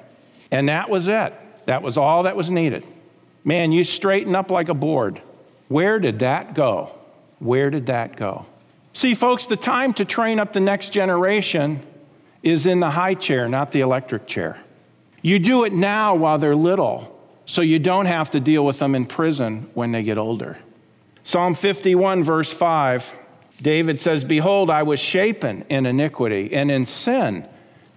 And 0.51 0.69
that 0.69 0.87
was 0.87 1.07
it. 1.07 1.33
That 1.65 1.81
was 1.81 1.97
all 1.97 2.23
that 2.23 2.35
was 2.35 2.51
needed. 2.51 2.85
Man, 3.43 3.71
you 3.71 3.83
straighten 3.83 4.35
up 4.35 4.51
like 4.51 4.69
a 4.69 4.75
board. 4.75 5.19
Where 5.67 5.97
did 5.97 6.19
that 6.19 6.53
go? 6.53 6.91
Where 7.39 7.71
did 7.71 7.87
that 7.87 8.15
go? 8.15 8.45
See, 8.93 9.15
folks, 9.15 9.47
the 9.47 9.55
time 9.55 9.93
to 9.93 10.05
train 10.05 10.39
up 10.39 10.53
the 10.53 10.59
next 10.59 10.89
generation 10.89 11.81
is 12.43 12.67
in 12.67 12.81
the 12.81 12.91
high 12.91 13.15
chair, 13.15 13.49
not 13.49 13.71
the 13.71 13.81
electric 13.81 14.27
chair. 14.27 14.59
You 15.23 15.39
do 15.39 15.63
it 15.63 15.71
now 15.71 16.15
while 16.15 16.37
they're 16.37 16.55
little, 16.55 17.17
so 17.45 17.61
you 17.61 17.79
don't 17.79 18.05
have 18.05 18.31
to 18.31 18.41
deal 18.41 18.63
with 18.63 18.77
them 18.77 18.93
in 18.93 19.05
prison 19.05 19.69
when 19.73 19.93
they 19.93 20.03
get 20.03 20.17
older. 20.17 20.59
Psalm 21.23 21.55
51, 21.55 22.25
verse 22.25 22.51
5, 22.51 23.09
David 23.61 24.01
says, 24.01 24.25
Behold, 24.25 24.69
I 24.69 24.83
was 24.83 24.99
shapen 24.99 25.63
in 25.69 25.85
iniquity, 25.85 26.53
and 26.53 26.69
in 26.69 26.85
sin 26.85 27.47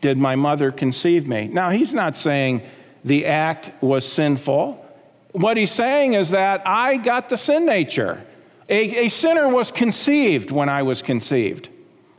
did 0.00 0.16
my 0.16 0.36
mother 0.36 0.70
conceive 0.70 1.26
me. 1.26 1.48
Now, 1.48 1.70
he's 1.70 1.92
not 1.92 2.16
saying 2.16 2.62
the 3.04 3.26
act 3.26 3.72
was 3.82 4.10
sinful. 4.10 4.84
What 5.32 5.56
he's 5.56 5.72
saying 5.72 6.14
is 6.14 6.30
that 6.30 6.62
I 6.64 6.96
got 6.96 7.28
the 7.28 7.36
sin 7.36 7.66
nature. 7.66 8.24
A, 8.68 9.06
a 9.06 9.08
sinner 9.08 9.48
was 9.48 9.72
conceived 9.72 10.52
when 10.52 10.68
I 10.68 10.84
was 10.84 11.02
conceived, 11.02 11.68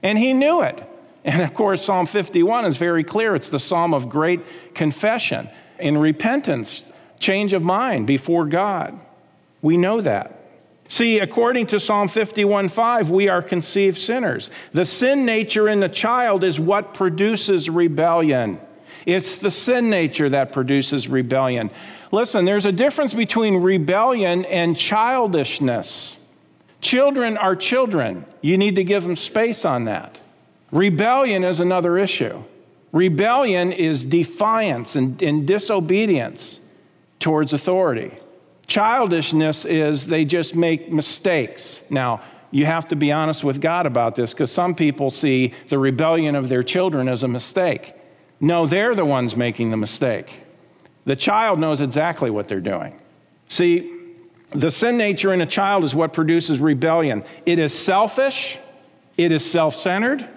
and 0.03 0.17
he 0.17 0.33
knew 0.33 0.61
it. 0.63 0.83
And 1.27 1.41
of 1.41 1.53
course, 1.53 1.83
Psalm 1.83 2.05
51 2.05 2.63
is 2.65 2.77
very 2.77 3.03
clear. 3.03 3.35
It's 3.35 3.49
the 3.49 3.59
psalm 3.59 3.93
of 3.93 4.07
great 4.07 4.39
confession 4.73 5.49
in 5.77 5.97
repentance, 5.97 6.85
change 7.19 7.51
of 7.51 7.61
mind 7.61 8.07
before 8.07 8.45
God. 8.45 8.97
We 9.61 9.75
know 9.75 9.99
that. 9.99 10.33
See, 10.87 11.19
according 11.19 11.67
to 11.67 11.81
Psalm 11.81 12.07
51:5, 12.07 13.09
we 13.09 13.27
are 13.27 13.41
conceived 13.41 13.97
sinners. 13.97 14.49
The 14.71 14.85
sin 14.85 15.25
nature 15.25 15.67
in 15.67 15.81
the 15.81 15.89
child 15.89 16.45
is 16.45 16.61
what 16.61 16.93
produces 16.93 17.69
rebellion. 17.69 18.61
It's 19.05 19.37
the 19.37 19.51
sin 19.51 19.89
nature 19.89 20.29
that 20.29 20.53
produces 20.53 21.09
rebellion. 21.09 21.71
Listen, 22.09 22.45
there's 22.45 22.65
a 22.65 22.71
difference 22.71 23.13
between 23.13 23.57
rebellion 23.57 24.45
and 24.45 24.77
childishness. 24.77 26.15
Children 26.79 27.35
are 27.35 27.57
children. 27.57 28.25
You 28.39 28.57
need 28.57 28.75
to 28.75 28.85
give 28.85 29.03
them 29.03 29.17
space 29.17 29.65
on 29.65 29.83
that. 29.85 30.21
Rebellion 30.71 31.43
is 31.43 31.59
another 31.59 31.97
issue. 31.97 32.43
Rebellion 32.91 33.71
is 33.71 34.05
defiance 34.05 34.95
and, 34.95 35.21
and 35.21 35.47
disobedience 35.47 36.59
towards 37.19 37.53
authority. 37.53 38.11
Childishness 38.67 39.65
is 39.65 40.07
they 40.07 40.25
just 40.25 40.55
make 40.55 40.91
mistakes. 40.91 41.81
Now, 41.89 42.21
you 42.51 42.65
have 42.65 42.87
to 42.89 42.95
be 42.95 43.11
honest 43.11 43.43
with 43.43 43.61
God 43.61 43.85
about 43.85 44.15
this 44.15 44.33
because 44.33 44.51
some 44.51 44.75
people 44.75 45.09
see 45.09 45.53
the 45.69 45.77
rebellion 45.77 46.35
of 46.35 46.49
their 46.49 46.63
children 46.63 47.07
as 47.07 47.23
a 47.23 47.27
mistake. 47.27 47.93
No, 48.39 48.65
they're 48.65 48.95
the 48.95 49.05
ones 49.05 49.35
making 49.35 49.71
the 49.71 49.77
mistake. 49.77 50.41
The 51.05 51.15
child 51.15 51.59
knows 51.59 51.81
exactly 51.81 52.29
what 52.29 52.47
they're 52.47 52.59
doing. 52.59 52.99
See, 53.47 53.93
the 54.51 54.71
sin 54.71 54.97
nature 54.97 55.33
in 55.33 55.41
a 55.41 55.45
child 55.45 55.83
is 55.83 55.95
what 55.95 56.13
produces 56.13 56.59
rebellion. 56.59 57.23
It 57.45 57.59
is 57.59 57.73
selfish, 57.73 58.57
it 59.17 59.31
is 59.31 59.49
self 59.49 59.75
centered, 59.75 60.27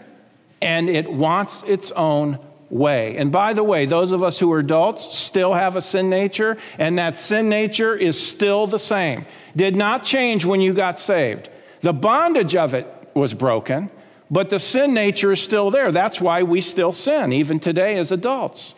and 0.60 0.88
it 0.88 1.10
wants 1.10 1.62
its 1.62 1.90
own 1.92 2.38
way. 2.68 3.16
And 3.16 3.32
by 3.32 3.52
the 3.52 3.64
way, 3.64 3.86
those 3.86 4.12
of 4.12 4.22
us 4.22 4.38
who 4.38 4.52
are 4.52 4.60
adults 4.60 5.16
still 5.16 5.54
have 5.54 5.76
a 5.76 5.82
sin 5.82 6.08
nature, 6.08 6.56
and 6.78 6.98
that 6.98 7.16
sin 7.16 7.48
nature 7.48 7.94
is 7.94 8.20
still 8.20 8.66
the 8.66 8.78
same. 8.78 9.26
Did 9.56 9.76
not 9.76 10.04
change 10.04 10.44
when 10.44 10.60
you 10.60 10.72
got 10.72 10.98
saved. 10.98 11.50
The 11.82 11.92
bondage 11.92 12.54
of 12.54 12.74
it 12.74 12.86
was 13.14 13.34
broken, 13.34 13.90
but 14.30 14.50
the 14.50 14.58
sin 14.58 14.94
nature 14.94 15.32
is 15.32 15.40
still 15.40 15.70
there. 15.70 15.90
That's 15.90 16.20
why 16.20 16.42
we 16.44 16.60
still 16.60 16.92
sin, 16.92 17.32
even 17.32 17.58
today 17.58 17.98
as 17.98 18.12
adults. 18.12 18.74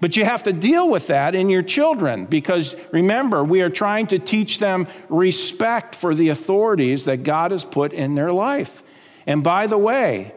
But 0.00 0.16
you 0.16 0.24
have 0.24 0.44
to 0.44 0.52
deal 0.52 0.88
with 0.88 1.08
that 1.08 1.34
in 1.34 1.50
your 1.50 1.62
children 1.62 2.24
because 2.26 2.76
remember, 2.92 3.42
we 3.42 3.62
are 3.62 3.70
trying 3.70 4.06
to 4.08 4.18
teach 4.20 4.60
them 4.60 4.86
respect 5.08 5.96
for 5.96 6.14
the 6.14 6.28
authorities 6.28 7.04
that 7.06 7.24
God 7.24 7.50
has 7.50 7.64
put 7.64 7.92
in 7.92 8.14
their 8.14 8.32
life. 8.32 8.82
And 9.26 9.42
by 9.42 9.66
the 9.66 9.76
way, 9.76 10.32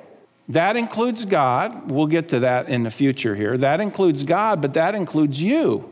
that 0.52 0.76
includes 0.76 1.26
God. 1.26 1.92
We'll 1.92 2.08
get 2.08 2.30
to 2.30 2.40
that 2.42 2.70
in 2.70 2.84
the 2.84 2.92
future 2.92 3.36
here. 3.36 3.58
That 3.58 3.80
includes 3.80 4.24
God, 4.24 4.62
but 4.62 4.74
that 4.74 4.96
includes 4.96 5.42
you. 5.42 5.92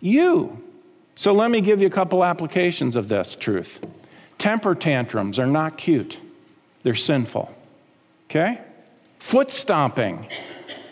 You. 0.00 0.62
So 1.16 1.32
let 1.32 1.50
me 1.50 1.60
give 1.60 1.80
you 1.80 1.86
a 1.86 1.90
couple 1.90 2.24
applications 2.24 2.96
of 2.96 3.08
this 3.08 3.34
truth. 3.34 3.80
Temper 4.38 4.74
tantrums 4.74 5.38
are 5.38 5.46
not 5.46 5.76
cute, 5.76 6.18
they're 6.82 6.94
sinful. 6.94 7.54
Okay? 8.26 8.60
Foot 9.18 9.50
stomping 9.50 10.28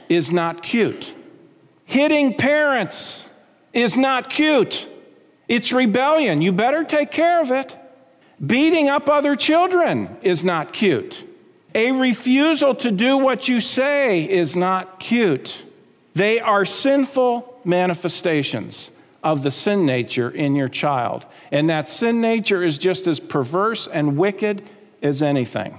is 0.09 0.33
not 0.33 0.63
cute. 0.63 1.15
Hitting 1.85 2.35
parents 2.37 3.29
is 3.73 3.97
not 3.97 4.31
cute. 4.31 4.89
It's 5.49 5.73
rebellion. 5.73 6.41
You 6.41 6.51
better 6.51 6.83
take 6.83 7.11
care 7.11 7.41
of 7.41 7.51
it. 7.51 7.77
Beating 8.45 8.89
up 8.89 9.09
other 9.09 9.37
children 9.37 10.17
is 10.23 10.43
not 10.43 10.73
cute. 10.73 11.26
A 11.77 11.93
refusal 11.93 12.75
to 12.77 12.91
do 12.91 13.19
what 13.19 13.49
you 13.49 13.61
say 13.61 14.25
is 14.25 14.57
not 14.57 14.99
cute. 14.99 15.63
They 16.15 16.41
are 16.41 16.65
sinful 16.65 17.61
manifestations 17.65 18.91
of 19.23 19.43
the 19.43 19.51
sin 19.51 19.85
nature 19.85 20.31
in 20.31 20.57
your 20.57 20.71
child. 20.71 21.27
And 21.53 21.69
that 21.69 21.87
sin 21.87 22.23
nature 22.23 22.65
is 22.65 22.79
just 22.79 23.07
as 23.07 23.21
perverse 23.21 23.87
and 23.87 24.17
wicked 24.17 24.63
as 25.03 25.21
anything. 25.21 25.79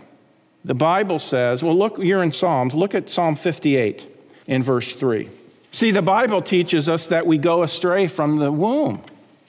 The 0.64 0.76
Bible 0.76 1.18
says, 1.18 1.64
well, 1.64 1.76
look, 1.76 1.98
you're 1.98 2.22
in 2.22 2.32
Psalms. 2.32 2.76
Look 2.76 2.94
at 2.94 3.10
Psalm 3.10 3.36
58 3.36 4.08
in 4.46 4.62
verse 4.62 4.94
3. 4.94 5.28
See, 5.72 5.90
the 5.90 6.04
Bible 6.04 6.44
teaches 6.44 6.88
us 6.88 7.08
that 7.08 7.26
we 7.26 7.40
go 7.40 7.64
astray 7.64 8.06
from 8.06 8.38
the 8.38 8.52
womb. 8.52 9.02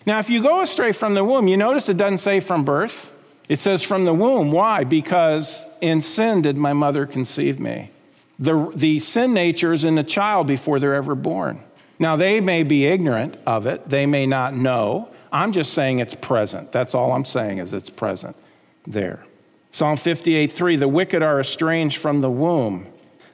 Now, 0.07 0.19
if 0.19 0.31
you 0.31 0.43
go 0.43 0.63
astray 0.63 0.93
from 0.93 1.13
the 1.13 1.25
womb, 1.25 1.47
you 1.47 1.59
notice 1.59 1.91
it 1.91 1.99
doesn't 1.99 2.19
say 2.19 2.41
from 2.41 2.65
birth, 2.65 3.13
it 3.49 3.61
says 3.61 3.83
from 3.83 4.05
the 4.05 4.13
womb. 4.13 4.53
Why? 4.53 4.85
Because 4.85 5.65
in 5.81 6.01
sin 6.01 6.43
did 6.43 6.57
my 6.57 6.73
mother 6.73 7.07
conceive 7.07 7.59
me. 7.59 7.91
The, 8.39 8.71
the 8.75 9.01
sin 9.01 9.33
nature 9.35 9.73
is 9.73 9.85
in 9.85 9.95
the 9.95 10.05
child 10.05 10.47
before 10.47 10.79
they're 10.79 10.95
ever 10.95 11.15
born. 11.15 11.61
Now, 11.99 12.17
they 12.17 12.41
may 12.41 12.63
be 12.63 12.87
ignorant 12.87 13.37
of 13.47 13.67
it, 13.67 13.89
they 13.89 14.07
may 14.07 14.27
not 14.27 14.55
know. 14.55 15.09
I'm 15.33 15.53
just 15.53 15.75
saying 15.75 15.99
it's 15.99 16.15
present. 16.15 16.73
That's 16.73 16.95
all 16.95 17.13
I'm 17.13 17.25
saying 17.25 17.59
is 17.59 17.73
it's 17.73 17.91
present 17.91 18.37
there. 18.85 19.25
Psalm 19.73 19.97
58 19.97 20.47
3 20.51 20.77
The 20.77 20.89
wicked 20.89 21.23
are 21.23 21.41
estranged 21.41 21.99
from 21.99 22.21
the 22.21 22.31
womb, 22.31 22.87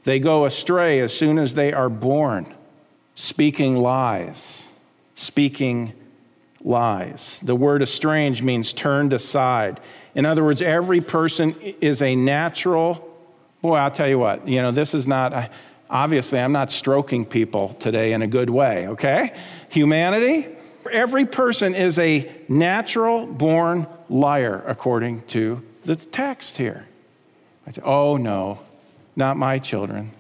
they 0.05 0.19
go 0.19 0.45
astray 0.45 1.01
as 1.01 1.13
soon 1.13 1.39
as 1.39 1.55
they 1.55 1.73
are 1.73 1.89
born, 1.89 2.53
speaking 3.15 3.77
lies. 3.77 4.67
Speaking 5.17 5.93
lies. 6.61 7.41
The 7.43 7.55
word 7.55 7.83
estranged 7.83 8.43
means 8.43 8.73
turned 8.73 9.13
aside. 9.13 9.81
In 10.15 10.27
other 10.27 10.45
words, 10.45 10.63
every 10.63 11.01
person 11.01 11.55
is 11.81 12.01
a 12.03 12.15
natural. 12.15 13.11
Boy, 13.63 13.77
I'll 13.77 13.91
tell 13.91 14.09
you 14.09 14.19
what, 14.19 14.47
you 14.47 14.63
know, 14.63 14.71
this 14.71 14.95
is 14.95 15.09
not, 15.09 15.51
obviously, 15.91 16.39
I'm 16.39 16.53
not 16.53 16.71
stroking 16.71 17.25
people 17.27 17.75
today 17.81 18.13
in 18.13 18.23
a 18.23 18.27
good 18.27 18.51
way, 18.51 18.89
okay? 18.89 19.35
Humanity, 19.71 20.49
every 20.93 21.25
person 21.25 21.75
is 21.75 21.99
a 21.99 22.31
natural 22.49 23.27
born 23.27 23.87
liar, 24.09 24.63
according 24.67 25.23
to 25.29 25.63
the 25.85 25.97
text 25.97 26.59
here. 26.59 26.87
I 27.67 27.73
said, 27.73 27.85
oh 27.85 28.17
no, 28.19 28.61
not 29.17 29.37
my 29.37 29.59
children. 29.59 30.13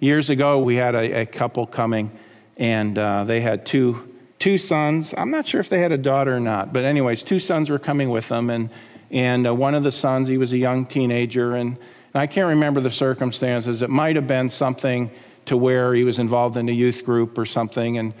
Years 0.00 0.30
ago, 0.30 0.58
we 0.58 0.76
had 0.76 0.94
a, 0.94 1.22
a 1.22 1.26
couple 1.26 1.66
coming, 1.66 2.10
and 2.58 2.98
uh, 2.98 3.24
they 3.24 3.40
had 3.40 3.64
two, 3.64 4.12
two 4.38 4.58
sons. 4.58 5.14
I'm 5.16 5.30
not 5.30 5.46
sure 5.46 5.60
if 5.60 5.68
they 5.68 5.80
had 5.80 5.92
a 5.92 5.98
daughter 5.98 6.36
or 6.36 6.40
not, 6.40 6.72
but, 6.72 6.84
anyways, 6.84 7.22
two 7.22 7.38
sons 7.38 7.70
were 7.70 7.78
coming 7.78 8.10
with 8.10 8.28
them, 8.28 8.50
and 8.50 8.68
and 9.12 9.46
uh, 9.46 9.54
one 9.54 9.74
of 9.74 9.82
the 9.82 9.92
sons, 9.92 10.26
he 10.26 10.38
was 10.38 10.52
a 10.52 10.58
young 10.58 10.86
teenager, 10.86 11.54
and, 11.54 11.76
and 12.14 12.20
I 12.20 12.26
can't 12.26 12.48
remember 12.48 12.80
the 12.80 12.90
circumstances. 12.90 13.82
It 13.82 13.90
might 13.90 14.16
have 14.16 14.26
been 14.26 14.48
something 14.48 15.10
to 15.46 15.56
where 15.56 15.94
he 15.94 16.02
was 16.02 16.18
involved 16.18 16.56
in 16.56 16.68
a 16.68 16.72
youth 16.72 17.04
group 17.04 17.36
or 17.36 17.44
something. 17.44 17.98
And, 17.98 18.14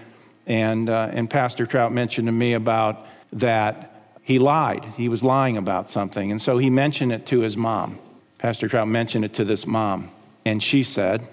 and, 0.46 0.90
uh, 0.90 1.10
and 1.12 1.30
Pastor 1.30 1.66
Trout 1.66 1.92
mentioned 1.92 2.26
to 2.26 2.32
me 2.32 2.52
about 2.52 3.06
that 3.32 3.88
he 4.22 4.38
lied. 4.38 4.84
He 4.96 5.08
was 5.08 5.24
lying 5.24 5.56
about 5.56 5.88
something. 5.88 6.30
And 6.30 6.40
so 6.40 6.58
he 6.58 6.68
mentioned 6.68 7.12
it 7.12 7.26
to 7.26 7.40
his 7.40 7.56
mom. 7.56 7.98
Pastor 8.38 8.68
Trout 8.68 8.88
mentioned 8.88 9.24
it 9.24 9.34
to 9.34 9.44
this 9.44 9.66
mom. 9.66 10.10
And 10.44 10.62
she 10.62 10.82
said, 10.82 11.26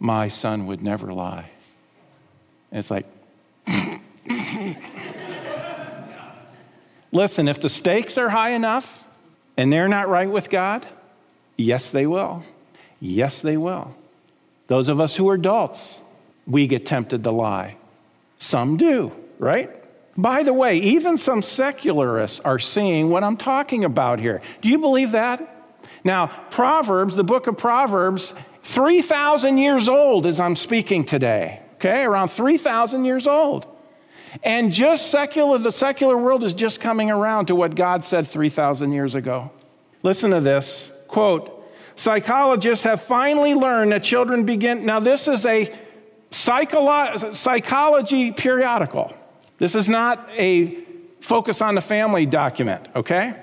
My 0.00 0.28
son 0.28 0.66
would 0.66 0.82
never 0.82 1.12
lie. 1.12 1.50
And 2.70 2.78
it's 2.78 2.90
like, 2.90 3.06
Listen, 7.12 7.48
if 7.48 7.60
the 7.60 7.68
stakes 7.68 8.18
are 8.18 8.28
high 8.28 8.50
enough 8.50 9.04
and 9.56 9.72
they're 9.72 9.88
not 9.88 10.08
right 10.08 10.30
with 10.30 10.50
God, 10.50 10.86
yes, 11.56 11.90
they 11.90 12.06
will. 12.06 12.42
Yes, 13.00 13.42
they 13.42 13.56
will. 13.56 13.94
Those 14.66 14.88
of 14.88 15.00
us 15.00 15.16
who 15.16 15.28
are 15.30 15.34
adults, 15.34 16.00
we 16.46 16.66
get 16.66 16.84
tempted 16.84 17.24
to 17.24 17.30
lie. 17.30 17.76
Some 18.38 18.76
do, 18.76 19.12
right? 19.38 19.70
By 20.16 20.42
the 20.42 20.52
way, 20.52 20.78
even 20.78 21.16
some 21.16 21.42
secularists 21.42 22.40
are 22.40 22.58
seeing 22.58 23.08
what 23.08 23.24
I'm 23.24 23.36
talking 23.36 23.84
about 23.84 24.18
here. 24.18 24.42
Do 24.60 24.68
you 24.68 24.78
believe 24.78 25.12
that? 25.12 25.54
Now, 26.04 26.26
Proverbs, 26.50 27.14
the 27.14 27.24
book 27.24 27.46
of 27.46 27.56
Proverbs, 27.56 28.34
3,000 28.64 29.58
years 29.58 29.88
old 29.88 30.26
as 30.26 30.38
I'm 30.38 30.56
speaking 30.56 31.04
today, 31.04 31.60
okay? 31.76 32.02
Around 32.02 32.28
3,000 32.28 33.04
years 33.04 33.26
old. 33.26 33.66
And 34.42 34.72
just 34.72 35.10
secular, 35.10 35.58
the 35.58 35.72
secular 35.72 36.16
world 36.16 36.44
is 36.44 36.54
just 36.54 36.80
coming 36.80 37.10
around 37.10 37.46
to 37.46 37.54
what 37.54 37.74
God 37.74 38.04
said 38.04 38.26
3,000 38.26 38.92
years 38.92 39.14
ago. 39.14 39.50
Listen 40.02 40.30
to 40.30 40.40
this 40.40 40.92
quote, 41.08 41.66
psychologists 41.96 42.84
have 42.84 43.00
finally 43.00 43.54
learned 43.54 43.92
that 43.92 44.02
children 44.02 44.44
begin, 44.44 44.84
now, 44.84 45.00
this 45.00 45.26
is 45.26 45.44
a 45.46 45.74
psycholo- 46.30 47.34
psychology 47.34 48.30
periodical. 48.32 49.12
This 49.58 49.74
is 49.74 49.88
not 49.88 50.28
a 50.36 50.78
focus 51.20 51.60
on 51.60 51.74
the 51.74 51.80
family 51.80 52.26
document, 52.26 52.88
okay? 52.94 53.34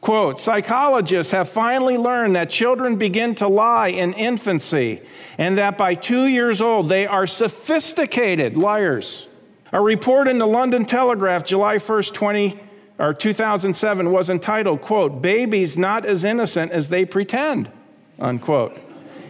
Quote 0.00 0.38
Psychologists 0.38 1.32
have 1.32 1.48
finally 1.48 1.96
learned 1.96 2.36
that 2.36 2.50
children 2.50 2.96
begin 2.96 3.34
to 3.36 3.48
lie 3.48 3.88
in 3.88 4.12
infancy 4.12 5.00
and 5.38 5.58
that 5.58 5.78
by 5.78 5.94
two 5.94 6.26
years 6.26 6.60
old 6.60 6.88
they 6.88 7.06
are 7.06 7.26
sophisticated 7.26 8.56
liars. 8.56 9.26
A 9.74 9.80
report 9.80 10.28
in 10.28 10.38
the 10.38 10.46
London 10.46 10.84
Telegraph, 10.84 11.44
July 11.44 11.78
1st, 11.78 12.14
20, 12.14 12.60
or 13.00 13.12
2007, 13.12 14.12
was 14.12 14.30
entitled, 14.30 14.82
quote, 14.82 15.20
Babies 15.20 15.76
Not 15.76 16.06
as 16.06 16.22
Innocent 16.22 16.70
as 16.70 16.90
They 16.90 17.04
Pretend, 17.04 17.72
unquote. 18.20 18.78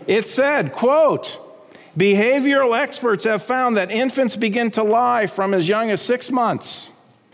It 0.06 0.28
said, 0.28 0.74
quote, 0.74 1.40
Behavioral 1.96 2.78
experts 2.78 3.24
have 3.24 3.42
found 3.42 3.78
that 3.78 3.90
infants 3.90 4.36
begin 4.36 4.70
to 4.72 4.82
lie 4.82 5.26
from 5.26 5.54
as 5.54 5.66
young 5.66 5.90
as 5.90 6.02
six 6.02 6.30
months. 6.30 6.90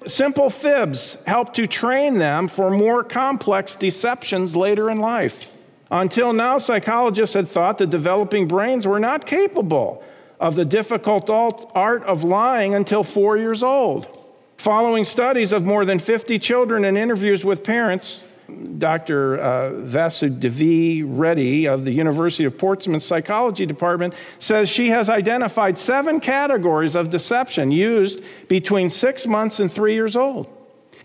Simple 0.06 0.48
fibs 0.48 1.18
help 1.26 1.52
to 1.54 1.66
train 1.66 2.18
them 2.18 2.46
for 2.46 2.70
more 2.70 3.02
complex 3.02 3.74
deceptions 3.74 4.54
later 4.54 4.88
in 4.88 4.98
life. 4.98 5.50
Until 5.90 6.32
now, 6.32 6.58
psychologists 6.58 7.34
had 7.34 7.48
thought 7.48 7.78
the 7.78 7.88
developing 7.88 8.46
brains 8.46 8.86
were 8.86 9.00
not 9.00 9.26
capable 9.26 10.04
of 10.40 10.56
the 10.56 10.64
difficult 10.64 11.30
art 11.74 12.02
of 12.04 12.24
lying 12.24 12.74
until 12.74 13.04
four 13.04 13.36
years 13.36 13.62
old. 13.62 14.16
Following 14.56 15.04
studies 15.04 15.52
of 15.52 15.64
more 15.64 15.84
than 15.84 15.98
50 15.98 16.38
children 16.38 16.84
and 16.84 16.96
interviews 16.98 17.44
with 17.44 17.62
parents, 17.62 18.24
Dr. 18.78 19.38
Uh, 19.38 19.70
Vasudevi 19.70 21.04
Reddy 21.06 21.68
of 21.68 21.84
the 21.84 21.92
University 21.92 22.44
of 22.44 22.58
Portsmouth 22.58 23.02
Psychology 23.02 23.64
Department 23.64 24.14
says 24.38 24.68
she 24.68 24.88
has 24.88 25.08
identified 25.08 25.78
seven 25.78 26.20
categories 26.20 26.94
of 26.94 27.10
deception 27.10 27.70
used 27.70 28.22
between 28.48 28.90
six 28.90 29.26
months 29.26 29.60
and 29.60 29.70
three 29.70 29.94
years 29.94 30.16
old. 30.16 30.48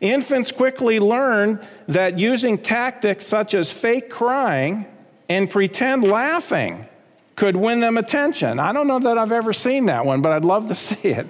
Infants 0.02 0.52
quickly 0.52 1.00
learn 1.00 1.65
that 1.88 2.17
using 2.17 2.58
tactics 2.58 3.26
such 3.26 3.54
as 3.54 3.71
fake 3.71 4.10
crying 4.10 4.86
and 5.30 5.50
pretend 5.50 6.04
laughing 6.04 6.88
could 7.36 7.56
win 7.56 7.80
them 7.80 7.98
attention. 7.98 8.60
I 8.60 8.71
don't 8.71 8.88
know 8.88 9.00
that 9.00 9.17
I've 9.17 9.32
ever 9.32 9.54
seen 9.54 9.88
that 9.88 10.06
one, 10.06 10.21
but 10.21 10.32
I'd 10.32 10.45
love 10.45 10.67
to 10.69 10.76
see 10.88 11.10
it. 11.10 11.28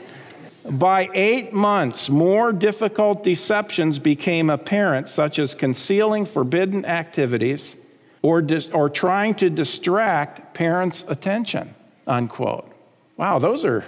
By 0.63 1.09
eight 1.13 1.53
months, 1.53 2.09
more 2.09 2.51
difficult 2.51 3.23
deceptions 3.23 3.99
became 3.99 4.49
apparent, 4.49 5.09
such 5.09 5.37
as 5.37 5.53
concealing 5.53 6.25
forbidden 6.25 6.85
activities 6.85 7.75
or, 8.23 8.41
dis- 8.41 8.69
or 8.69 8.89
trying 8.89 9.35
to 9.35 9.51
distract 9.51 10.55
parents' 10.55 11.05
attention, 11.07 11.75
unquote. 12.07 12.71
Wow, 13.17 13.37
those 13.37 13.63
are 13.63 13.85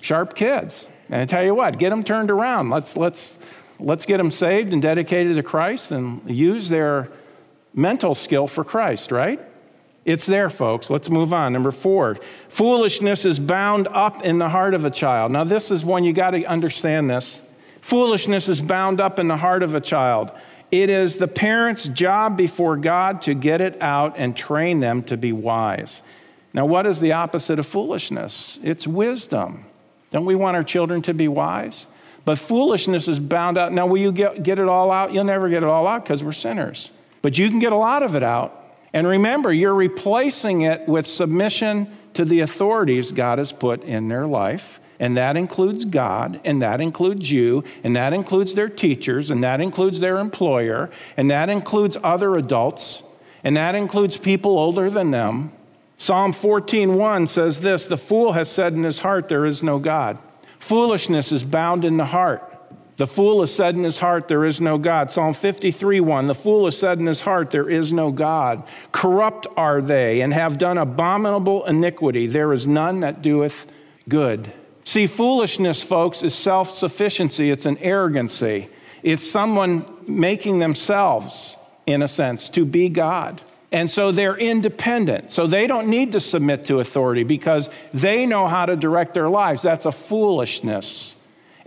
sharp 0.00 0.34
kids. 0.34 0.86
And 1.08 1.22
I 1.22 1.24
tell 1.26 1.44
you 1.44 1.54
what, 1.54 1.78
get 1.78 1.90
them 1.90 2.02
turned 2.02 2.32
around. 2.32 2.70
Let's, 2.70 2.96
let's, 2.96 3.38
let's 3.78 4.04
get 4.04 4.16
them 4.16 4.32
saved 4.32 4.72
and 4.72 4.82
dedicated 4.82 5.36
to 5.36 5.42
Christ 5.44 5.92
and 5.92 6.28
use 6.28 6.68
their 6.68 7.08
mental 7.72 8.16
skill 8.16 8.48
for 8.48 8.64
Christ, 8.64 9.12
right? 9.12 9.40
It's 10.08 10.24
there, 10.24 10.48
folks. 10.48 10.88
Let's 10.88 11.10
move 11.10 11.34
on. 11.34 11.52
Number 11.52 11.70
four, 11.70 12.16
foolishness 12.48 13.26
is 13.26 13.38
bound 13.38 13.88
up 13.88 14.24
in 14.24 14.38
the 14.38 14.48
heart 14.48 14.72
of 14.72 14.86
a 14.86 14.90
child. 14.90 15.32
Now, 15.32 15.44
this 15.44 15.70
is 15.70 15.84
one 15.84 16.02
you 16.02 16.14
got 16.14 16.30
to 16.30 16.42
understand 16.46 17.10
this. 17.10 17.42
Foolishness 17.82 18.48
is 18.48 18.62
bound 18.62 19.02
up 19.02 19.18
in 19.18 19.28
the 19.28 19.36
heart 19.36 19.62
of 19.62 19.74
a 19.74 19.82
child. 19.82 20.32
It 20.70 20.88
is 20.88 21.18
the 21.18 21.28
parent's 21.28 21.88
job 21.88 22.38
before 22.38 22.78
God 22.78 23.20
to 23.22 23.34
get 23.34 23.60
it 23.60 23.76
out 23.82 24.14
and 24.16 24.34
train 24.34 24.80
them 24.80 25.02
to 25.02 25.18
be 25.18 25.32
wise. 25.32 26.00
Now, 26.54 26.64
what 26.64 26.86
is 26.86 27.00
the 27.00 27.12
opposite 27.12 27.58
of 27.58 27.66
foolishness? 27.66 28.58
It's 28.62 28.86
wisdom. 28.86 29.66
Don't 30.08 30.24
we 30.24 30.34
want 30.34 30.56
our 30.56 30.64
children 30.64 31.02
to 31.02 31.12
be 31.12 31.28
wise? 31.28 31.84
But 32.24 32.38
foolishness 32.38 33.08
is 33.08 33.20
bound 33.20 33.58
out. 33.58 33.74
Now, 33.74 33.86
will 33.86 34.00
you 34.00 34.12
get, 34.12 34.42
get 34.42 34.58
it 34.58 34.68
all 34.68 34.90
out? 34.90 35.12
You'll 35.12 35.24
never 35.24 35.50
get 35.50 35.62
it 35.62 35.68
all 35.68 35.86
out 35.86 36.02
because 36.02 36.24
we're 36.24 36.32
sinners. 36.32 36.90
But 37.20 37.36
you 37.36 37.50
can 37.50 37.58
get 37.58 37.74
a 37.74 37.76
lot 37.76 38.02
of 38.02 38.14
it 38.14 38.22
out 38.22 38.57
and 38.92 39.06
remember, 39.06 39.52
you're 39.52 39.74
replacing 39.74 40.62
it 40.62 40.88
with 40.88 41.06
submission 41.06 41.88
to 42.14 42.24
the 42.24 42.40
authorities 42.40 43.12
God 43.12 43.38
has 43.38 43.52
put 43.52 43.82
in 43.84 44.08
their 44.08 44.26
life. 44.26 44.80
And 45.00 45.16
that 45.16 45.36
includes 45.36 45.84
God, 45.84 46.40
and 46.44 46.60
that 46.60 46.80
includes 46.80 47.30
you, 47.30 47.62
and 47.84 47.94
that 47.94 48.12
includes 48.12 48.54
their 48.54 48.68
teachers, 48.68 49.30
and 49.30 49.44
that 49.44 49.60
includes 49.60 50.00
their 50.00 50.18
employer, 50.18 50.90
and 51.16 51.30
that 51.30 51.48
includes 51.48 51.96
other 52.02 52.34
adults, 52.34 53.02
and 53.44 53.56
that 53.56 53.76
includes 53.76 54.16
people 54.16 54.58
older 54.58 54.90
than 54.90 55.12
them. 55.12 55.52
Psalm 55.98 56.32
14:1 56.32 57.28
says 57.28 57.60
this, 57.60 57.86
"The 57.86 57.96
fool 57.96 58.32
has 58.32 58.48
said 58.48 58.72
in 58.72 58.82
his 58.82 59.00
heart 59.00 59.28
there 59.28 59.44
is 59.44 59.62
no 59.62 59.78
God." 59.78 60.18
Foolishness 60.58 61.30
is 61.30 61.44
bound 61.44 61.84
in 61.84 61.96
the 61.96 62.06
heart. 62.06 62.47
The 62.98 63.06
fool 63.06 63.40
has 63.40 63.54
said 63.54 63.76
in 63.76 63.84
his 63.84 63.98
heart, 63.98 64.26
There 64.26 64.44
is 64.44 64.60
no 64.60 64.76
God. 64.76 65.12
Psalm 65.12 65.32
53 65.32 66.00
1. 66.00 66.26
The 66.26 66.34
fool 66.34 66.64
has 66.64 66.76
said 66.76 66.98
in 66.98 67.06
his 67.06 67.20
heart, 67.20 67.52
There 67.52 67.70
is 67.70 67.92
no 67.92 68.10
God. 68.10 68.64
Corrupt 68.90 69.46
are 69.56 69.80
they, 69.80 70.20
and 70.20 70.34
have 70.34 70.58
done 70.58 70.76
abominable 70.76 71.64
iniquity. 71.64 72.26
There 72.26 72.52
is 72.52 72.66
none 72.66 73.00
that 73.00 73.22
doeth 73.22 73.66
good. 74.08 74.52
See, 74.84 75.06
foolishness, 75.06 75.80
folks, 75.80 76.24
is 76.24 76.34
self 76.34 76.74
sufficiency, 76.74 77.50
it's 77.50 77.66
an 77.66 77.78
arrogancy. 77.78 78.68
It's 79.04 79.30
someone 79.30 79.84
making 80.08 80.58
themselves, 80.58 81.54
in 81.86 82.02
a 82.02 82.08
sense, 82.08 82.50
to 82.50 82.64
be 82.64 82.88
God. 82.88 83.40
And 83.70 83.88
so 83.88 84.10
they're 84.10 84.36
independent. 84.36 85.30
So 85.30 85.46
they 85.46 85.68
don't 85.68 85.86
need 85.86 86.12
to 86.12 86.20
submit 86.20 86.64
to 86.66 86.80
authority 86.80 87.22
because 87.22 87.70
they 87.94 88.26
know 88.26 88.48
how 88.48 88.66
to 88.66 88.74
direct 88.74 89.14
their 89.14 89.28
lives. 89.28 89.62
That's 89.62 89.86
a 89.86 89.92
foolishness 89.92 91.14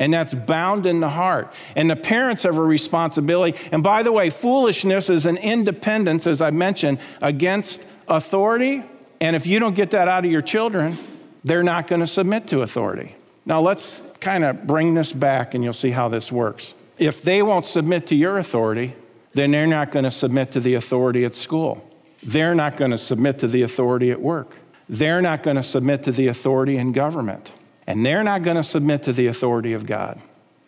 and 0.02 0.12
that's 0.12 0.34
bound 0.34 0.88
in 0.88 1.00
the 1.00 1.10
heart. 1.10 1.54
And 1.76 1.88
the 1.88 1.96
parents 1.96 2.42
have 2.42 2.58
a 2.58 2.64
responsibility. 2.64 3.56
And 3.72 3.84
by 3.84 4.02
the 4.02 4.12
way, 4.12 4.32
foolishness 4.32 5.12
is 5.12 5.28
an 5.28 5.38
independence, 5.38 6.26
as 6.26 6.42
I 6.42 6.50
mentioned, 6.50 6.98
against 7.22 7.86
authority. 8.08 8.84
And 9.20 9.36
if 9.36 9.46
you 9.46 9.60
don't 9.60 9.76
get 9.76 9.92
that 9.92 10.08
out 10.08 10.26
of 10.26 10.32
your 10.32 10.42
children, 10.42 10.98
they're 11.44 11.62
not 11.62 11.88
going 11.88 12.02
to 12.02 12.08
submit 12.08 12.48
to 12.48 12.64
authority. 12.64 13.16
Now, 13.46 13.62
let's 13.62 14.02
kind 14.20 14.44
of 14.44 14.66
bring 14.66 14.96
this 14.96 15.14
back 15.14 15.54
and 15.54 15.64
you'll 15.64 15.72
see 15.72 15.92
how 15.92 16.10
this 16.10 16.32
works. 16.32 16.74
If 16.98 17.22
they 17.22 17.44
won't 17.44 17.68
submit 17.68 18.08
to 18.08 18.16
your 18.16 18.40
authority, 18.40 18.96
then 19.34 19.52
they're 19.52 19.68
not 19.68 19.92
going 19.92 20.06
to 20.06 20.12
submit 20.12 20.52
to 20.54 20.60
the 20.60 20.74
authority 20.74 21.26
at 21.26 21.36
school. 21.36 21.88
They're 22.24 22.56
not 22.56 22.76
going 22.76 22.90
to 22.90 22.98
submit 22.98 23.38
to 23.40 23.48
the 23.48 23.62
authority 23.62 24.10
at 24.10 24.20
work. 24.20 24.56
They're 24.90 25.22
not 25.22 25.44
going 25.44 25.58
to 25.58 25.64
submit 25.64 26.02
to 26.06 26.12
the 26.12 26.28
authority 26.28 26.78
in 26.78 26.92
government 26.92 27.54
and 27.88 28.06
they're 28.06 28.24
not 28.24 28.44
going 28.44 28.58
to 28.58 28.64
submit 28.64 29.04
to 29.04 29.14
the 29.14 29.28
authority 29.28 29.74
of 29.74 29.86
God. 29.86 30.20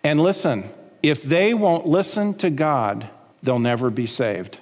And 0.03 0.19
listen, 0.19 0.69
if 1.01 1.23
they 1.23 1.53
won't 1.53 1.85
listen 1.85 2.33
to 2.35 2.49
God, 2.49 3.09
they'll 3.41 3.59
never 3.59 3.89
be 3.89 4.07
saved. 4.07 4.59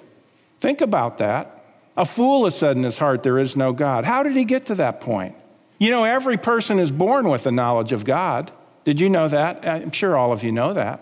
Think 0.60 0.80
about 0.80 1.18
that. 1.18 1.64
A 1.96 2.06
fool 2.06 2.44
has 2.44 2.56
said 2.56 2.76
in 2.76 2.84
his 2.84 2.98
heart, 2.98 3.22
There 3.22 3.38
is 3.38 3.56
no 3.56 3.72
God. 3.72 4.04
How 4.04 4.22
did 4.22 4.34
he 4.34 4.44
get 4.44 4.66
to 4.66 4.74
that 4.76 5.00
point? 5.00 5.34
You 5.78 5.90
know, 5.90 6.04
every 6.04 6.36
person 6.36 6.78
is 6.78 6.90
born 6.90 7.28
with 7.28 7.46
a 7.46 7.52
knowledge 7.52 7.92
of 7.92 8.04
God. 8.04 8.52
Did 8.84 9.00
you 9.00 9.08
know 9.08 9.28
that? 9.28 9.66
I'm 9.66 9.90
sure 9.90 10.16
all 10.16 10.32
of 10.32 10.42
you 10.42 10.52
know 10.52 10.74
that. 10.74 11.00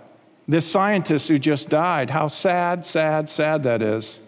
This 0.48 0.66
scientist 0.66 1.28
who 1.28 1.38
just 1.38 1.68
died, 1.68 2.10
how 2.10 2.28
sad, 2.28 2.84
sad, 2.84 3.28
sad 3.28 3.62
that 3.62 3.82
is. 3.82 4.18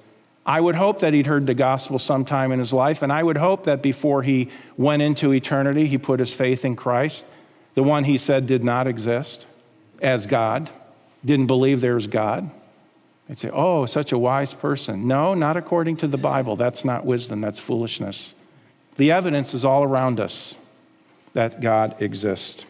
I 0.45 0.61
would 0.61 0.75
hope 0.75 1.01
that 1.01 1.15
he'd 1.15 1.27
heard 1.27 1.47
the 1.47 1.55
gospel 1.55 1.99
sometime 1.99 2.51
in 2.51 2.59
his 2.59 2.73
life, 2.73 3.03
and 3.03 3.13
I 3.13 3.23
would 3.23 3.37
hope 3.37 3.65
that 3.65 3.81
before 3.81 4.23
he 4.23 4.49
went 4.77 5.03
into 5.03 5.33
eternity, 5.33 5.87
he 5.87 5.99
put 5.99 6.19
his 6.19 6.33
faith 6.33 6.65
in 6.65 6.75
Christ, 6.75 7.27
the 7.75 7.83
one 7.83 8.05
he 8.05 8.19
said 8.19 8.47
did 8.47 8.65
not 8.65 8.87
exist 8.87 9.47
as 10.01 10.27
God, 10.27 10.69
didn't 11.25 11.47
believe 11.47 11.81
there 11.81 11.95
was 11.95 12.09
God. 12.09 12.51
They'd 13.29 13.39
say, 13.39 13.51
Oh, 13.53 13.87
such 13.87 14.11
a 14.11 14.19
wise 14.19 14.53
person. 14.53 15.07
No, 15.07 15.35
not 15.35 15.57
according 15.57 15.99
to 15.99 16.09
the 16.09 16.19
Bible. 16.19 16.57
That's 16.57 16.85
not 16.85 17.07
wisdom, 17.07 17.41
that's 17.41 17.61
foolishness. 17.61 18.33
The 18.97 19.13
evidence 19.13 19.55
is 19.55 19.65
all 19.65 19.85
around 19.85 20.19
us 20.19 20.57
that 21.33 21.61
God 21.61 22.03
exists. 22.03 22.65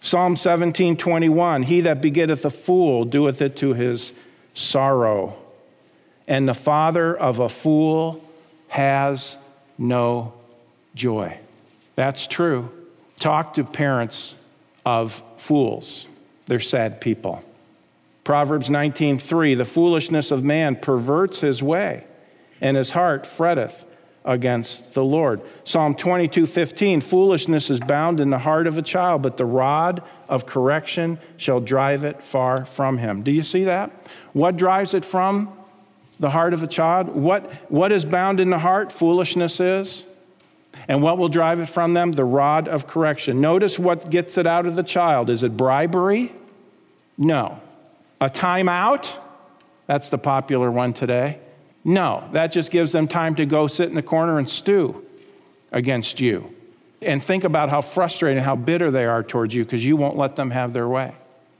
Psalm 0.00 0.34
17 0.34 0.96
21 0.96 1.62
He 1.62 1.82
that 1.82 2.02
begetteth 2.02 2.44
a 2.44 2.50
fool 2.50 3.04
doeth 3.04 3.40
it 3.40 3.56
to 3.58 3.74
his 3.74 4.12
sorrow 4.54 5.41
and 6.26 6.48
the 6.48 6.54
father 6.54 7.16
of 7.16 7.38
a 7.38 7.48
fool 7.48 8.22
has 8.68 9.36
no 9.78 10.32
joy. 10.94 11.38
That's 11.94 12.26
true. 12.26 12.70
Talk 13.18 13.54
to 13.54 13.64
parents 13.64 14.34
of 14.84 15.22
fools. 15.36 16.08
They're 16.46 16.60
sad 16.60 17.00
people. 17.00 17.42
Proverbs 18.24 18.68
19:3 18.68 19.54
The 19.54 19.64
foolishness 19.64 20.30
of 20.30 20.44
man 20.44 20.76
perverts 20.76 21.40
his 21.40 21.62
way, 21.62 22.04
and 22.60 22.76
his 22.76 22.92
heart 22.92 23.26
fretteth 23.26 23.84
against 24.24 24.94
the 24.94 25.04
Lord. 25.04 25.40
Psalm 25.64 25.94
22 25.94 26.46
15, 26.46 27.00
foolishness 27.00 27.70
is 27.70 27.80
bound 27.80 28.20
in 28.20 28.30
the 28.30 28.38
heart 28.38 28.66
of 28.66 28.78
a 28.78 28.82
child, 28.82 29.22
but 29.22 29.36
the 29.36 29.44
rod 29.44 30.02
of 30.28 30.46
correction 30.46 31.18
shall 31.36 31.60
drive 31.60 32.04
it 32.04 32.22
far 32.22 32.64
from 32.64 32.98
him. 32.98 33.22
Do 33.22 33.32
you 33.32 33.42
see 33.42 33.64
that? 33.64 33.90
What 34.32 34.56
drives 34.56 34.94
it 34.94 35.04
from 35.04 35.52
the 36.20 36.30
heart 36.30 36.54
of 36.54 36.62
a 36.62 36.66
child? 36.66 37.08
What, 37.08 37.50
what 37.70 37.92
is 37.92 38.04
bound 38.04 38.40
in 38.40 38.50
the 38.50 38.58
heart? 38.58 38.92
Foolishness 38.92 39.60
is. 39.60 40.04
And 40.88 41.02
what 41.02 41.18
will 41.18 41.28
drive 41.28 41.60
it 41.60 41.68
from 41.68 41.94
them? 41.94 42.12
The 42.12 42.24
rod 42.24 42.68
of 42.68 42.86
correction. 42.86 43.40
Notice 43.40 43.78
what 43.78 44.10
gets 44.10 44.38
it 44.38 44.46
out 44.46 44.66
of 44.66 44.76
the 44.76 44.82
child. 44.82 45.30
Is 45.30 45.42
it 45.42 45.56
bribery? 45.56 46.32
No. 47.18 47.60
A 48.20 48.28
timeout? 48.28 49.10
That's 49.86 50.08
the 50.08 50.18
popular 50.18 50.70
one 50.70 50.92
today. 50.92 51.38
No, 51.84 52.28
that 52.32 52.52
just 52.52 52.70
gives 52.70 52.92
them 52.92 53.08
time 53.08 53.34
to 53.36 53.44
go 53.46 53.66
sit 53.66 53.88
in 53.88 53.94
the 53.94 54.02
corner 54.02 54.38
and 54.38 54.48
stew 54.48 55.04
against 55.72 56.20
you. 56.20 56.54
And 57.00 57.22
think 57.22 57.42
about 57.42 57.68
how 57.68 57.80
frustrated, 57.80 58.38
and 58.38 58.46
how 58.46 58.54
bitter 58.54 58.92
they 58.92 59.04
are 59.04 59.24
towards 59.24 59.54
you 59.54 59.64
because 59.64 59.84
you 59.84 59.96
won't 59.96 60.16
let 60.16 60.36
them 60.36 60.52
have 60.52 60.72
their 60.72 60.88
way. 60.88 61.12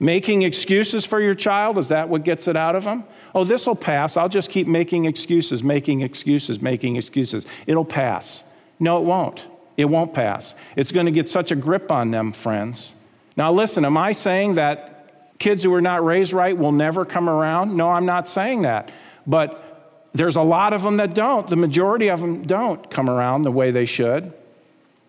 Making 0.03 0.43
excuses 0.43 1.05
for 1.05 1.21
your 1.21 1.35
child, 1.35 1.79
is 1.79 1.87
that 1.89 2.09
what 2.09 2.25
gets 2.25 2.49
it 2.49 2.57
out 2.57 2.75
of 2.75 2.83
them? 2.83 3.05
Oh, 3.37 3.45
this 3.45 3.69
will 3.69 3.77
pass. 3.77 4.17
I'll 4.17 4.29
just 4.29 4.51
keep 4.51 4.67
making 4.67 5.05
excuses, 5.05 5.63
making 5.63 6.01
excuses, 6.01 6.61
making 6.61 6.97
excuses. 6.97 7.47
It'll 7.69 7.85
pass. 7.85 8.43
No, 8.81 8.99
it 8.99 9.05
won't. 9.05 9.45
It 9.77 9.85
won't 9.85 10.13
pass. 10.13 10.57
It's 10.75 10.91
going 10.91 11.07
to 11.07 11.13
get 11.13 11.29
such 11.29 11.53
a 11.53 11.55
grip 11.55 11.93
on 11.93 12.11
them, 12.11 12.33
friends. 12.33 12.95
Now, 13.37 13.53
listen, 13.53 13.85
am 13.85 13.97
I 13.97 14.11
saying 14.11 14.57
that 14.57 15.39
kids 15.39 15.63
who 15.63 15.73
are 15.73 15.81
not 15.81 16.05
raised 16.05 16.33
right 16.33 16.59
will 16.59 16.73
never 16.73 17.05
come 17.05 17.29
around? 17.29 17.77
No, 17.77 17.89
I'm 17.89 18.05
not 18.05 18.27
saying 18.27 18.63
that. 18.63 18.91
But 19.25 20.09
there's 20.15 20.35
a 20.35 20.43
lot 20.43 20.73
of 20.73 20.83
them 20.83 20.97
that 20.97 21.15
don't. 21.15 21.49
The 21.49 21.55
majority 21.55 22.11
of 22.11 22.21
them 22.21 22.43
don't 22.43 22.91
come 22.91 23.09
around 23.09 23.43
the 23.43 23.53
way 23.53 23.71
they 23.71 23.87
should. 23.87 24.33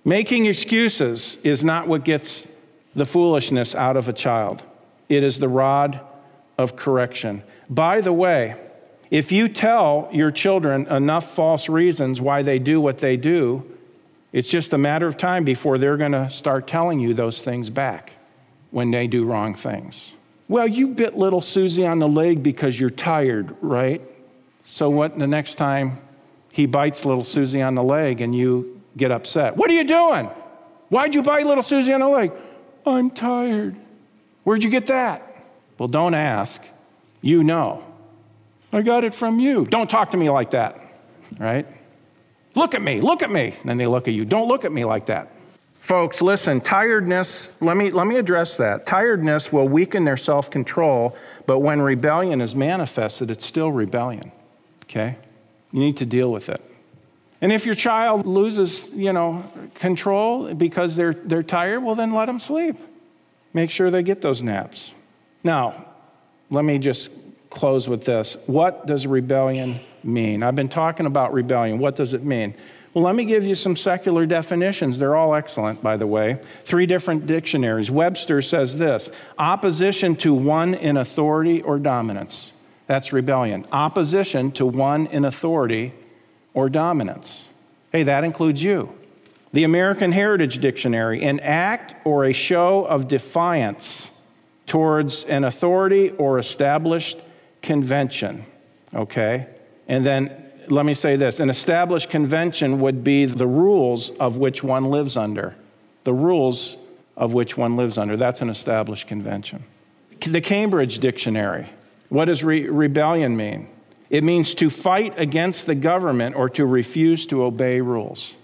Making 0.05 0.45
excuses 0.45 1.39
is 1.43 1.63
not 1.63 1.87
what 1.87 2.05
gets 2.05 2.47
the 2.95 3.05
foolishness 3.05 3.73
out 3.73 3.97
of 3.97 4.07
a 4.07 4.13
child, 4.13 4.61
it 5.09 5.23
is 5.23 5.39
the 5.39 5.49
rod 5.49 5.99
of 6.57 6.75
correction. 6.75 7.43
By 7.69 8.01
the 8.01 8.13
way, 8.13 8.55
if 9.11 9.31
you 9.31 9.47
tell 9.47 10.09
your 10.11 10.31
children 10.31 10.87
enough 10.87 11.33
false 11.33 11.69
reasons 11.69 12.19
why 12.19 12.41
they 12.41 12.59
do 12.59 12.81
what 12.81 12.97
they 12.97 13.17
do, 13.17 13.63
it's 14.31 14.47
just 14.47 14.73
a 14.73 14.77
matter 14.77 15.07
of 15.07 15.17
time 15.17 15.43
before 15.43 15.77
they're 15.77 15.97
going 15.97 16.13
to 16.13 16.29
start 16.29 16.67
telling 16.67 16.99
you 16.99 17.13
those 17.13 17.41
things 17.41 17.69
back 17.69 18.13
when 18.71 18.89
they 18.89 19.07
do 19.07 19.23
wrong 19.23 19.53
things. 19.53 20.11
Well, 20.47 20.67
you 20.67 20.87
bit 20.87 21.15
little 21.15 21.41
Susie 21.41 21.85
on 21.85 21.99
the 21.99 22.07
leg 22.07 22.41
because 22.41 22.79
you're 22.79 22.89
tired, 22.89 23.55
right? 23.61 24.01
So, 24.65 24.89
what 24.89 25.17
the 25.19 25.27
next 25.27 25.55
time 25.55 25.99
he 26.51 26.65
bites 26.65 27.05
little 27.05 27.23
Susie 27.23 27.61
on 27.61 27.75
the 27.75 27.83
leg 27.83 28.21
and 28.21 28.35
you 28.35 28.81
get 28.97 29.11
upset? 29.11 29.55
What 29.55 29.69
are 29.69 29.73
you 29.73 29.83
doing? 29.83 30.25
Why'd 30.89 31.15
you 31.15 31.21
bite 31.21 31.45
little 31.45 31.63
Susie 31.63 31.93
on 31.93 31.99
the 31.99 32.07
leg? 32.07 32.31
I'm 32.85 33.11
tired. 33.11 33.75
Where'd 34.43 34.63
you 34.63 34.69
get 34.69 34.87
that? 34.87 35.45
Well, 35.77 35.87
don't 35.87 36.13
ask. 36.13 36.61
You 37.21 37.43
know. 37.43 37.83
I 38.71 38.81
got 38.81 39.03
it 39.03 39.13
from 39.13 39.39
you. 39.39 39.65
Don't 39.65 39.89
talk 39.89 40.11
to 40.11 40.17
me 40.17 40.29
like 40.29 40.51
that, 40.51 40.81
right? 41.37 41.67
Look 42.55 42.73
at 42.73 42.81
me, 42.81 43.01
look 43.01 43.21
at 43.21 43.31
me. 43.31 43.55
And 43.59 43.69
then 43.69 43.77
they 43.77 43.87
look 43.87 44.07
at 44.07 44.13
you. 44.13 44.25
Don't 44.25 44.47
look 44.47 44.65
at 44.65 44.71
me 44.71 44.83
like 44.83 45.07
that. 45.07 45.29
Folks, 45.73 46.21
listen, 46.21 46.61
tiredness, 46.61 47.55
let 47.61 47.77
me, 47.77 47.91
let 47.91 48.07
me 48.07 48.15
address 48.15 48.57
that. 48.57 48.87
Tiredness 48.87 49.51
will 49.51 49.67
weaken 49.67 50.05
their 50.05 50.17
self 50.17 50.49
control, 50.49 51.17
but 51.45 51.59
when 51.59 51.81
rebellion 51.81 52.41
is 52.41 52.55
manifested, 52.55 53.29
it's 53.29 53.45
still 53.45 53.71
rebellion 53.71 54.31
okay? 54.93 55.17
You 55.71 55.79
need 55.79 55.97
to 55.97 56.05
deal 56.05 56.31
with 56.31 56.49
it. 56.49 56.61
And 57.41 57.51
if 57.51 57.65
your 57.65 57.75
child 57.75 58.25
loses, 58.25 58.89
you 58.93 59.11
know, 59.11 59.43
control 59.75 60.53
because 60.53 60.95
they're, 60.95 61.13
they're 61.13 61.43
tired, 61.43 61.81
well, 61.81 61.95
then 61.95 62.13
let 62.13 62.27
them 62.27 62.39
sleep. 62.39 62.77
Make 63.53 63.71
sure 63.71 63.91
they 63.91 64.03
get 64.03 64.21
those 64.21 64.41
naps. 64.41 64.91
Now, 65.43 65.85
let 66.49 66.65
me 66.65 66.79
just 66.79 67.11
close 67.49 67.87
with 67.87 68.05
this. 68.05 68.37
What 68.47 68.87
does 68.87 69.05
rebellion 69.05 69.79
mean? 70.03 70.43
I've 70.43 70.55
been 70.55 70.69
talking 70.69 71.05
about 71.05 71.33
rebellion. 71.33 71.79
What 71.79 71.95
does 71.95 72.13
it 72.13 72.23
mean? 72.23 72.55
Well, 72.93 73.03
let 73.03 73.15
me 73.15 73.25
give 73.25 73.43
you 73.43 73.55
some 73.55 73.75
secular 73.75 74.25
definitions. 74.27 74.99
They're 74.99 75.15
all 75.15 75.33
excellent, 75.33 75.81
by 75.81 75.97
the 75.97 76.05
way. 76.05 76.39
Three 76.65 76.85
different 76.85 77.25
dictionaries. 77.25 77.89
Webster 77.89 78.41
says 78.41 78.77
this 78.77 79.09
opposition 79.37 80.15
to 80.17 80.33
one 80.33 80.75
in 80.75 80.97
authority 80.97 81.61
or 81.61 81.79
dominance. 81.79 82.53
That's 82.85 83.11
rebellion. 83.11 83.65
Opposition 83.71 84.51
to 84.53 84.65
one 84.65 85.07
in 85.07 85.25
authority 85.25 85.93
or 86.53 86.69
dominance. 86.69 87.49
Hey, 87.91 88.03
that 88.03 88.23
includes 88.23 88.61
you. 88.61 88.95
The 89.53 89.63
American 89.63 90.11
Heritage 90.11 90.59
Dictionary 90.59 91.23
an 91.23 91.39
act 91.39 91.95
or 92.05 92.25
a 92.25 92.33
show 92.33 92.85
of 92.85 93.07
defiance 93.07 94.09
towards 94.65 95.23
an 95.25 95.43
authority 95.43 96.09
or 96.11 96.39
established 96.39 97.19
convention. 97.61 98.45
Okay? 98.93 99.47
And 99.87 100.05
then 100.05 100.43
let 100.69 100.85
me 100.85 100.93
say 100.93 101.15
this 101.15 101.39
an 101.39 101.49
established 101.49 102.09
convention 102.09 102.79
would 102.81 103.03
be 103.03 103.25
the 103.25 103.47
rules 103.47 104.09
of 104.11 104.37
which 104.37 104.63
one 104.63 104.85
lives 104.85 105.15
under. 105.15 105.55
The 106.03 106.13
rules 106.13 106.77
of 107.15 107.33
which 107.33 107.55
one 107.55 107.77
lives 107.77 107.97
under. 107.97 108.17
That's 108.17 108.41
an 108.41 108.49
established 108.49 109.07
convention. 109.07 109.63
The 110.25 110.41
Cambridge 110.41 110.99
Dictionary 110.99 111.69
what 112.13 112.25
does 112.25 112.43
re- 112.43 112.69
rebellion 112.69 113.35
mean? 113.35 113.67
It 114.11 114.23
means 114.23 114.53
to 114.55 114.69
fight 114.69 115.15
against 115.17 115.65
the 115.65 115.73
government 115.73 116.35
or 116.35 116.47
to 116.51 116.63
refuse 116.63 117.25
to 117.27 117.43
obey 117.43 117.81
rules. 117.81 118.35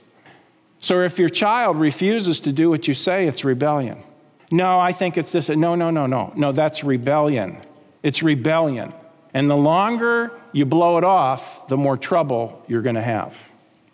So 0.79 1.01
if 1.01 1.19
your 1.19 1.29
child 1.29 1.77
refuses 1.77 2.41
to 2.41 2.51
do 2.51 2.69
what 2.69 2.87
you 2.87 2.93
say, 2.93 3.27
it's 3.27 3.43
rebellion. 3.43 4.01
No, 4.51 4.79
I 4.79 4.93
think 4.93 5.17
it's 5.17 5.31
this. 5.31 5.49
No, 5.49 5.75
no, 5.75 5.89
no, 5.89 6.07
no. 6.07 6.33
No, 6.35 6.51
that's 6.51 6.83
rebellion. 6.83 7.57
It's 8.01 8.23
rebellion. 8.23 8.93
And 9.33 9.49
the 9.49 9.57
longer 9.57 10.31
you 10.53 10.65
blow 10.65 10.97
it 10.97 11.03
off, 11.03 11.67
the 11.67 11.77
more 11.77 11.97
trouble 11.97 12.63
you're 12.67 12.81
going 12.81 12.95
to 12.95 13.01
have. 13.01 13.35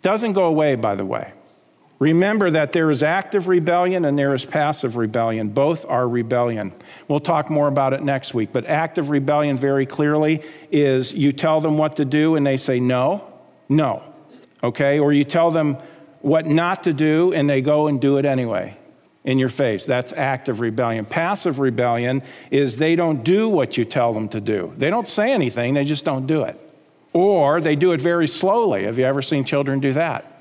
Doesn't 0.02 0.32
go 0.32 0.44
away, 0.44 0.76
by 0.76 0.94
the 0.94 1.04
way. 1.04 1.32
Remember 1.98 2.50
that 2.50 2.72
there 2.72 2.90
is 2.90 3.02
active 3.02 3.48
rebellion 3.48 4.04
and 4.04 4.18
there 4.18 4.34
is 4.34 4.44
passive 4.44 4.96
rebellion. 4.96 5.48
Both 5.48 5.86
are 5.86 6.06
rebellion. 6.06 6.74
We'll 7.08 7.20
talk 7.20 7.48
more 7.48 7.68
about 7.68 7.94
it 7.94 8.02
next 8.02 8.34
week. 8.34 8.50
But 8.52 8.66
active 8.66 9.08
rebellion, 9.08 9.56
very 9.56 9.86
clearly, 9.86 10.42
is 10.70 11.12
you 11.12 11.32
tell 11.32 11.60
them 11.60 11.78
what 11.78 11.96
to 11.96 12.04
do 12.04 12.36
and 12.36 12.46
they 12.46 12.58
say 12.58 12.80
no, 12.80 13.32
no. 13.68 14.02
Okay? 14.62 14.98
Or 14.98 15.12
you 15.12 15.24
tell 15.24 15.50
them 15.50 15.78
what 16.26 16.46
not 16.46 16.84
to 16.84 16.92
do 16.92 17.32
and 17.32 17.48
they 17.48 17.60
go 17.60 17.86
and 17.86 18.00
do 18.00 18.16
it 18.18 18.24
anyway 18.24 18.76
in 19.24 19.38
your 19.38 19.48
face. 19.48 19.86
That's 19.86 20.12
active 20.12 20.60
rebellion. 20.60 21.04
Passive 21.04 21.58
rebellion 21.58 22.22
is 22.50 22.76
they 22.76 22.96
don't 22.96 23.24
do 23.24 23.48
what 23.48 23.76
you 23.76 23.84
tell 23.84 24.12
them 24.12 24.28
to 24.30 24.40
do. 24.40 24.72
They 24.76 24.90
don't 24.90 25.08
say 25.08 25.32
anything, 25.32 25.74
they 25.74 25.84
just 25.84 26.04
don't 26.04 26.26
do 26.26 26.42
it. 26.42 26.60
Or 27.12 27.60
they 27.60 27.76
do 27.76 27.92
it 27.92 28.00
very 28.00 28.28
slowly. 28.28 28.84
Have 28.84 28.98
you 28.98 29.04
ever 29.04 29.22
seen 29.22 29.44
children 29.44 29.80
do 29.80 29.94
that? 29.94 30.36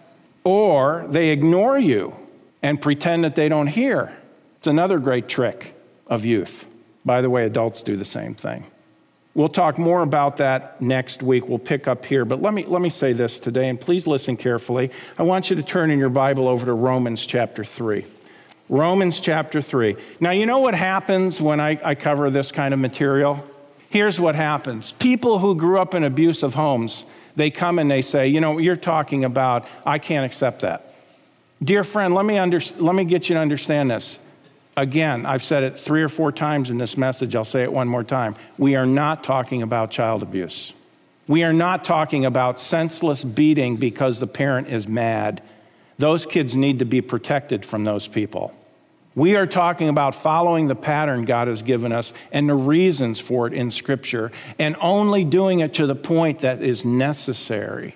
or 0.46 1.06
they 1.10 1.30
ignore 1.30 1.78
you 1.78 2.16
and 2.62 2.82
pretend 2.82 3.26
that 3.26 3.36
they 3.36 3.50
don't 3.50 3.68
hear. 3.68 4.16
It's 4.60 4.68
another 4.68 5.00
great 5.00 5.28
trick 5.28 5.76
of 6.08 6.24
youth. 6.24 6.66
By 7.04 7.22
the 7.22 7.30
way, 7.30 7.46
adults 7.46 7.84
do 7.84 7.98
the 7.98 8.06
same 8.06 8.36
thing. 8.36 8.66
We'll 9.36 9.50
talk 9.50 9.78
more 9.78 10.02
about 10.02 10.38
that 10.38 10.82
next 10.82 11.22
week. 11.22 11.48
We'll 11.48 11.60
pick 11.60 11.88
up 11.88 12.06
here. 12.06 12.24
But 12.24 12.42
let 12.42 12.54
me, 12.54 12.64
let 12.66 12.82
me 12.82 12.90
say 12.90 13.12
this 13.12 13.38
today, 13.40 13.68
and 13.68 13.80
please 13.80 14.08
listen 14.08 14.38
carefully. 14.38 14.92
I 15.18 15.24
want 15.24 15.50
you 15.50 15.58
to 15.58 15.64
turn 15.64 15.92
in 15.92 16.00
your 16.00 16.10
Bible 16.10 16.48
over 16.48 16.66
to 16.66 16.74
Romans 16.74 17.26
chapter 17.26 17.66
3. 17.66 18.06
Romans 18.70 19.20
chapter 19.20 19.62
3. 19.62 19.98
Now, 20.22 20.32
you 20.32 20.46
know 20.46 20.60
what 20.60 20.74
happens 20.74 21.42
when 21.42 21.60
I, 21.60 21.78
I 21.84 21.96
cover 21.96 22.30
this 22.30 22.54
kind 22.54 22.74
of 22.74 22.80
material? 22.80 23.46
Here's 23.90 24.20
what 24.20 24.36
happens 24.36 24.94
people 24.94 25.40
who 25.40 25.54
grew 25.54 25.80
up 25.80 25.94
in 25.94 26.06
abusive 26.06 26.54
homes 26.54 27.04
they 27.36 27.52
come 27.52 27.80
and 27.80 27.92
they 27.92 28.02
say, 28.02 28.30
you 28.30 28.40
know, 28.40 28.58
you're 28.58 28.78
talking 28.78 29.26
about, 29.26 29.68
I 29.86 30.00
can't 30.00 30.26
accept 30.26 30.62
that. 30.62 30.94
Dear 31.62 31.84
friend, 31.84 32.16
let 32.16 32.26
me, 32.26 32.38
under, 32.38 32.62
let 32.78 32.96
me 32.96 33.04
get 33.04 33.28
you 33.28 33.36
to 33.36 33.42
understand 33.42 33.92
this. 33.92 34.18
Again, 34.78 35.26
I've 35.26 35.44
said 35.44 35.64
it 35.64 35.80
three 35.80 36.04
or 36.04 36.10
four 36.10 36.32
times 36.32 36.70
in 36.70 36.78
this 36.78 36.98
message. 36.98 37.36
I'll 37.36 37.46
say 37.46 37.64
it 37.64 37.72
one 37.72 37.88
more 37.88 38.04
time. 38.04 38.36
We 38.58 38.76
are 38.76 38.86
not 38.86 39.24
talking 39.24 39.62
about 39.62 39.92
child 39.92 40.22
abuse. 40.22 40.74
We 41.28 41.44
are 41.44 41.54
not 41.54 41.86
talking 41.86 42.26
about 42.26 42.60
senseless 42.60 43.24
beating 43.24 43.78
because 43.78 44.20
the 44.20 44.28
parent 44.28 44.68
is 44.68 44.88
mad. 44.88 45.42
Those 45.98 46.26
kids 46.26 46.56
need 46.56 46.80
to 46.80 46.86
be 46.86 47.02
protected 47.02 47.66
from 47.66 47.84
those 47.84 48.08
people. 48.08 48.54
We 49.16 49.38
are 49.38 49.48
talking 49.48 49.88
about 49.88 50.14
following 50.14 50.68
the 50.68 50.76
pattern 50.76 51.24
God 51.24 51.48
has 51.48 51.62
given 51.62 51.94
us 51.94 52.12
and 52.34 52.50
the 52.50 52.56
reasons 52.56 53.18
for 53.18 53.48
it 53.48 53.54
in 53.54 53.72
Scripture, 53.72 54.34
and 54.60 54.76
only 54.82 55.24
doing 55.24 55.62
it 55.62 55.76
to 55.76 55.88
the 55.88 55.96
point 55.96 56.40
that 56.40 56.62
is 56.62 56.84
necessary 56.84 57.96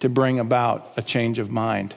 to 0.00 0.08
bring 0.08 0.38
about 0.40 0.94
a 0.96 1.02
change 1.02 1.38
of 1.38 1.50
mind, 1.50 1.94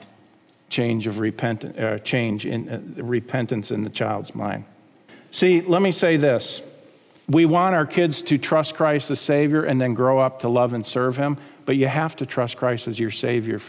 change 0.72 1.06
of 1.06 1.18
repentance, 1.18 1.78
uh, 1.78 1.98
change 1.98 2.46
in 2.46 2.68
uh, 2.68 3.02
repentance 3.02 3.70
in 3.70 3.84
the 3.84 3.90
child's 3.90 4.34
mind. 4.34 4.64
See, 5.30 5.60
let 5.60 5.82
me 5.82 5.92
say 5.92 6.16
this: 6.16 6.62
We 7.28 7.44
want 7.44 7.76
our 7.76 7.86
kids 7.86 8.22
to 8.22 8.38
trust 8.38 8.74
Christ 8.74 9.10
as 9.10 9.20
Savior 9.20 9.64
and 9.64 9.80
then 9.80 9.94
grow 9.94 10.18
up 10.18 10.40
to 10.40 10.48
love 10.48 10.72
and 10.72 10.84
serve 10.84 11.16
Him, 11.16 11.36
but 11.66 11.76
you 11.76 11.86
have 11.86 12.16
to 12.16 12.26
trust 12.26 12.56
Christ 12.56 12.88
as 12.88 12.98
your 12.98 13.10
Savior 13.10 13.60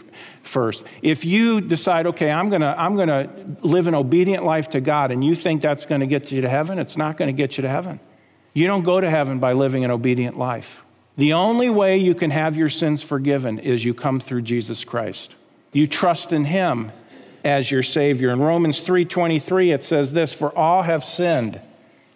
first. 0.42 0.84
If 1.02 1.24
you 1.24 1.60
decide, 1.60 2.06
okay, 2.08 2.30
I'm 2.30 2.48
gonna, 2.48 2.74
I'm 2.76 2.96
gonna 2.96 3.30
live 3.62 3.86
an 3.86 3.94
obedient 3.94 4.44
life 4.44 4.70
to 4.70 4.80
God, 4.80 5.12
and 5.12 5.22
you 5.22 5.36
think 5.36 5.60
that's 5.60 5.84
gonna 5.84 6.06
get 6.06 6.32
you 6.32 6.40
to 6.40 6.48
heaven, 6.48 6.78
it's 6.78 6.96
not 6.96 7.18
gonna 7.18 7.32
get 7.32 7.58
you 7.58 7.62
to 7.62 7.68
heaven. 7.68 8.00
You 8.54 8.66
don't 8.66 8.84
go 8.84 9.00
to 9.00 9.10
heaven 9.10 9.40
by 9.40 9.52
living 9.52 9.84
an 9.84 9.90
obedient 9.90 10.38
life. 10.38 10.78
The 11.16 11.34
only 11.34 11.70
way 11.70 11.98
you 11.98 12.14
can 12.14 12.30
have 12.30 12.56
your 12.56 12.68
sins 12.68 13.02
forgiven 13.02 13.58
is 13.58 13.84
you 13.84 13.94
come 13.94 14.20
through 14.20 14.42
Jesus 14.42 14.84
Christ. 14.84 15.34
You 15.74 15.86
trust 15.86 16.32
in 16.32 16.46
Him 16.46 16.92
as 17.44 17.70
your 17.70 17.82
Savior. 17.82 18.30
In 18.30 18.40
Romans 18.40 18.80
3:23 18.80 19.72
it 19.72 19.84
says 19.84 20.14
this, 20.14 20.32
"For 20.32 20.56
all 20.56 20.84
have 20.84 21.04
sinned 21.04 21.60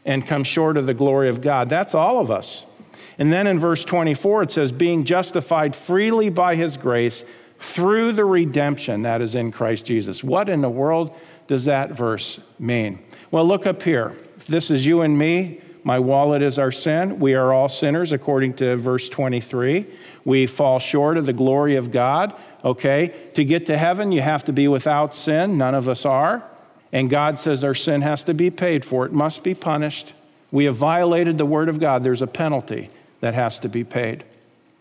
and 0.07 0.27
come 0.27 0.45
short 0.45 0.79
of 0.79 0.87
the 0.87 0.95
glory 0.95 1.29
of 1.29 1.43
God." 1.43 1.69
That's 1.69 1.95
all 1.95 2.21
of 2.21 2.31
us. 2.31 2.65
And 3.19 3.33
then 3.33 3.47
in 3.47 3.59
verse 3.59 3.85
24 3.85 4.45
it 4.45 4.51
says, 4.53 4.73
"Being 4.73 5.05
justified 5.05 5.77
freely 5.77 6.31
by 6.31 6.55
his 6.55 6.77
grace 6.77 7.25
through 7.61 8.13
the 8.13 8.25
redemption 8.25 9.03
that 9.03 9.21
is 9.21 9.35
in 9.35 9.51
Christ 9.51 9.85
Jesus." 9.85 10.23
What 10.25 10.49
in 10.49 10.63
the 10.63 10.71
world 10.71 11.11
does 11.49 11.65
that 11.65 11.91
verse 11.91 12.41
mean? 12.59 13.01
Well, 13.31 13.45
look 13.45 13.67
up 13.67 13.83
here. 13.83 14.13
If 14.39 14.47
this 14.47 14.71
is 14.71 14.87
you 14.87 15.03
and 15.03 15.19
me, 15.19 15.61
my 15.83 15.99
wallet 15.99 16.43
is 16.43 16.59
our 16.59 16.71
sin. 16.71 17.19
We 17.19 17.35
are 17.35 17.53
all 17.53 17.69
sinners 17.69 18.13
according 18.13 18.55
to 18.55 18.77
verse 18.77 19.09
23. 19.09 19.87
We 20.25 20.47
fall 20.47 20.79
short 20.79 21.17
of 21.19 21.27
the 21.27 21.33
glory 21.33 21.77
of 21.77 21.91
God. 21.91 22.33
Okay? 22.65 23.15
To 23.35 23.45
get 23.45 23.67
to 23.67 23.79
heaven, 23.79 24.13
you 24.13 24.21
have 24.21 24.45
to 24.45 24.53
be 24.53 24.69
without 24.69 25.15
sin. 25.15 25.59
None 25.59 25.75
of 25.75 25.89
us 25.89 26.05
are. 26.05 26.43
And 26.93 27.11
God 27.11 27.39
says 27.39 27.65
our 27.65 27.75
sin 27.75 28.03
has 28.03 28.25
to 28.25 28.35
be 28.35 28.51
paid 28.51 28.85
for, 28.85 29.07
it 29.07 29.13
must 29.13 29.43
be 29.43 29.55
punished. 29.55 30.15
We 30.51 30.65
have 30.65 30.77
violated 30.77 31.37
the 31.37 31.45
word 31.45 31.69
of 31.69 31.79
God. 31.79 32.03
There's 32.03 32.23
a 32.23 32.27
penalty 32.27 32.89
that 33.21 33.35
has 33.35 33.59
to 33.61 33.69
be 33.69 33.85
paid. 33.85 34.25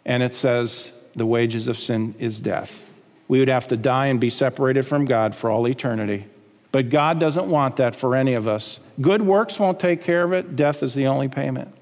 And 0.06 0.24
it 0.24 0.34
says 0.34 0.94
the 1.16 1.26
wages 1.26 1.68
of 1.68 1.78
sin 1.78 2.16
is 2.20 2.40
death. 2.40 2.86
We 3.28 3.40
would 3.40 3.50
have 3.50 3.68
to 3.68 3.78
die 3.78 4.08
and 4.08 4.22
be 4.22 4.30
separated 4.30 4.88
from 4.88 5.04
God 5.06 5.36
for 5.36 5.52
all 5.52 5.68
eternity. 5.68 6.28
But 6.72 6.90
God 6.90 7.20
doesn't 7.20 7.50
want 7.50 7.78
that 7.78 7.96
for 7.96 8.16
any 8.16 8.34
of 8.34 8.48
us. 8.48 8.80
Good 9.02 9.22
works 9.22 9.60
won't 9.60 9.80
take 9.80 10.02
care 10.02 10.24
of 10.24 10.32
it, 10.32 10.56
death 10.56 10.84
is 10.84 10.94
the 10.94 11.08
only 11.08 11.28
payment. 11.28 11.74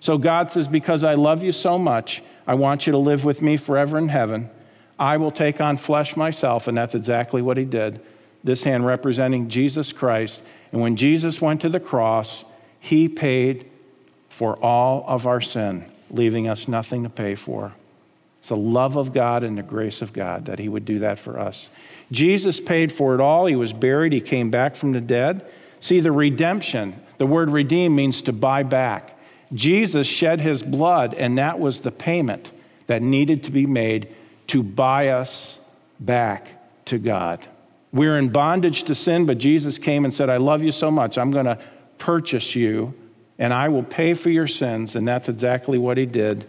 So 0.00 0.18
God 0.18 0.50
says, 0.50 0.68
Because 0.68 1.04
I 1.04 1.14
love 1.14 1.42
you 1.42 1.52
so 1.52 1.78
much, 1.78 2.22
I 2.46 2.54
want 2.54 2.86
you 2.86 2.92
to 2.92 2.98
live 2.98 3.24
with 3.24 3.42
me 3.42 3.56
forever 3.56 3.98
in 3.98 4.08
heaven. 4.08 4.50
I 4.98 5.16
will 5.16 5.30
take 5.30 5.60
on 5.60 5.76
flesh 5.76 6.16
myself, 6.16 6.68
and 6.68 6.76
that's 6.76 6.94
exactly 6.94 7.42
what 7.42 7.56
he 7.56 7.64
did. 7.64 8.00
This 8.44 8.64
hand 8.64 8.86
representing 8.86 9.48
Jesus 9.48 9.92
Christ. 9.92 10.42
And 10.72 10.80
when 10.80 10.96
Jesus 10.96 11.40
went 11.40 11.60
to 11.62 11.68
the 11.68 11.80
cross, 11.80 12.44
he 12.80 13.08
paid 13.08 13.70
for 14.28 14.56
all 14.56 15.04
of 15.06 15.26
our 15.26 15.40
sin, 15.40 15.84
leaving 16.10 16.48
us 16.48 16.66
nothing 16.66 17.02
to 17.04 17.08
pay 17.08 17.34
for. 17.34 17.72
It's 18.38 18.48
the 18.48 18.56
love 18.56 18.96
of 18.96 19.12
God 19.12 19.44
and 19.44 19.56
the 19.56 19.62
grace 19.62 20.02
of 20.02 20.12
God 20.12 20.46
that 20.46 20.58
he 20.58 20.68
would 20.68 20.84
do 20.84 20.98
that 21.00 21.20
for 21.20 21.38
us. 21.38 21.68
Jesus 22.10 22.58
paid 22.58 22.90
for 22.90 23.14
it 23.14 23.20
all. 23.20 23.46
He 23.46 23.54
was 23.54 23.72
buried, 23.72 24.12
he 24.12 24.20
came 24.20 24.50
back 24.50 24.74
from 24.74 24.92
the 24.92 25.00
dead. 25.00 25.46
See, 25.78 26.00
the 26.00 26.10
redemption, 26.10 27.00
the 27.18 27.26
word 27.26 27.50
redeem 27.50 27.94
means 27.94 28.22
to 28.22 28.32
buy 28.32 28.64
back. 28.64 29.18
Jesus 29.52 30.06
shed 30.06 30.40
his 30.40 30.62
blood, 30.62 31.14
and 31.14 31.38
that 31.38 31.60
was 31.60 31.80
the 31.80 31.92
payment 31.92 32.50
that 32.86 33.02
needed 33.02 33.44
to 33.44 33.52
be 33.52 33.66
made 33.66 34.08
to 34.48 34.62
buy 34.62 35.08
us 35.08 35.58
back 36.00 36.84
to 36.86 36.98
God. 36.98 37.46
We're 37.92 38.18
in 38.18 38.30
bondage 38.30 38.84
to 38.84 38.94
sin, 38.94 39.26
but 39.26 39.38
Jesus 39.38 39.78
came 39.78 40.04
and 40.04 40.14
said, 40.14 40.30
I 40.30 40.38
love 40.38 40.62
you 40.62 40.72
so 40.72 40.90
much. 40.90 41.18
I'm 41.18 41.30
going 41.30 41.46
to 41.46 41.58
purchase 41.98 42.54
you 42.54 42.94
and 43.38 43.52
I 43.52 43.68
will 43.68 43.82
pay 43.82 44.14
for 44.14 44.30
your 44.30 44.46
sins. 44.46 44.96
And 44.96 45.06
that's 45.06 45.28
exactly 45.28 45.78
what 45.78 45.98
he 45.98 46.06
did. 46.06 46.46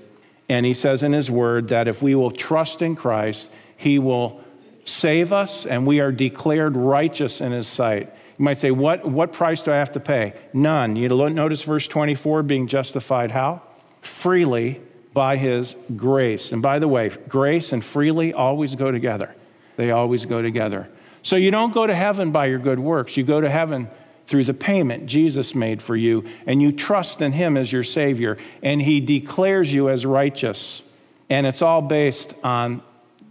And 0.50 0.66
he 0.66 0.74
says 0.74 1.04
in 1.04 1.14
his 1.14 1.30
word 1.32 1.70
that 1.70 1.88
if 1.88 2.02
we 2.02 2.16
will 2.16 2.32
trust 2.32 2.82
in 2.82 2.96
Christ, 2.96 3.50
he 3.76 4.00
will 4.00 4.42
save 4.86 5.34
us 5.34 5.66
and 5.66 5.88
we 5.88 6.00
are 6.00 6.12
declared 6.12 6.76
righteous 6.76 7.42
in 7.42 7.52
his 7.52 7.68
sight. 7.68 8.14
You 8.38 8.46
might 8.46 8.58
say, 8.58 8.72
What, 8.72 9.08
what 9.08 9.32
price 9.32 9.64
do 9.64 9.72
I 9.72 9.78
have 9.78 9.92
to 9.94 10.00
pay? 10.00 10.34
None. 10.54 10.96
You 10.96 11.10
notice 11.10 11.64
verse 11.64 11.88
24 11.88 12.44
being 12.44 12.68
justified 12.68 13.32
how? 13.32 13.62
Freely 14.02 14.82
by 15.14 15.38
his 15.38 15.76
grace. 15.96 16.52
And 16.52 16.62
by 16.62 16.80
the 16.80 16.88
way, 16.88 17.10
grace 17.28 17.72
and 17.72 17.84
freely 17.84 18.34
always 18.34 18.76
go 18.76 18.92
together. 18.92 19.34
They 19.76 19.92
always 19.92 20.26
go 20.26 20.42
together. 20.42 20.90
So 21.22 21.36
you 21.36 21.52
don't 21.52 21.74
go 21.74 21.88
to 21.88 21.96
heaven 21.96 22.32
by 22.32 22.48
your 22.48 22.60
good 22.60 22.80
works. 22.80 23.16
You 23.16 23.24
go 23.24 23.40
to 23.40 23.50
heaven 23.50 23.88
through 24.28 24.46
the 24.46 24.54
payment 24.54 25.06
Jesus 25.06 25.54
made 25.54 25.82
for 25.82 25.96
you, 25.96 26.26
and 26.46 26.62
you 26.62 26.72
trust 26.72 27.22
in 27.22 27.32
him 27.32 27.58
as 27.58 27.72
your 27.72 27.84
Savior, 27.84 28.38
and 28.62 28.82
he 28.82 29.00
declares 29.00 29.74
you 29.74 29.90
as 29.90 30.06
righteous. 30.06 30.82
And 31.30 31.46
it's 31.46 31.62
all 31.62 31.82
based 31.82 32.34
on 32.44 32.82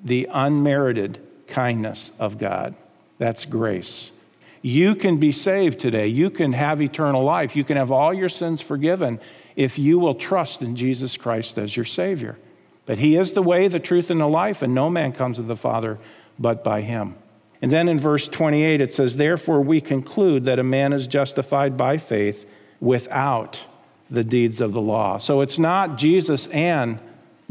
the 0.04 0.28
unmerited 0.30 1.20
kindness 1.46 2.10
of 2.18 2.38
God. 2.38 2.74
That's 3.18 3.44
grace. 3.44 4.10
You 4.62 4.94
can 4.94 5.18
be 5.18 5.32
saved 5.32 5.80
today. 5.80 6.06
You 6.06 6.30
can 6.30 6.52
have 6.52 6.80
eternal 6.80 7.24
life. 7.24 7.56
You 7.56 7.64
can 7.64 7.76
have 7.76 7.90
all 7.90 8.14
your 8.14 8.28
sins 8.28 8.60
forgiven 8.60 9.20
if 9.56 9.78
you 9.78 9.98
will 9.98 10.14
trust 10.14 10.62
in 10.62 10.76
Jesus 10.76 11.16
Christ 11.16 11.58
as 11.58 11.76
your 11.76 11.84
Savior. 11.84 12.38
But 12.86 12.98
He 12.98 13.16
is 13.16 13.32
the 13.32 13.42
way, 13.42 13.68
the 13.68 13.80
truth, 13.80 14.10
and 14.10 14.20
the 14.20 14.26
life, 14.26 14.62
and 14.62 14.74
no 14.74 14.90
man 14.90 15.12
comes 15.12 15.36
to 15.36 15.42
the 15.42 15.56
Father 15.56 15.98
but 16.38 16.64
by 16.64 16.80
Him. 16.80 17.14
And 17.60 17.70
then 17.70 17.88
in 17.88 18.00
verse 18.00 18.26
28, 18.26 18.80
it 18.80 18.92
says, 18.92 19.16
Therefore 19.16 19.60
we 19.60 19.80
conclude 19.80 20.44
that 20.44 20.58
a 20.58 20.64
man 20.64 20.92
is 20.92 21.06
justified 21.06 21.76
by 21.76 21.98
faith 21.98 22.44
without 22.80 23.60
the 24.10 24.24
deeds 24.24 24.60
of 24.60 24.72
the 24.72 24.80
law. 24.80 25.18
So 25.18 25.40
it's 25.40 25.58
not 25.58 25.96
Jesus 25.96 26.48
and 26.48 26.98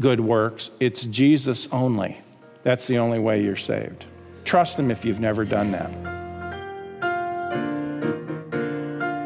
good 0.00 0.20
works, 0.20 0.70
it's 0.80 1.04
Jesus 1.06 1.66
only. 1.72 2.20
That's 2.62 2.86
the 2.86 2.98
only 2.98 3.18
way 3.18 3.42
you're 3.42 3.56
saved. 3.56 4.04
Trust 4.44 4.78
Him 4.78 4.90
if 4.90 5.04
you've 5.04 5.20
never 5.20 5.44
done 5.44 5.72
that. 5.72 6.21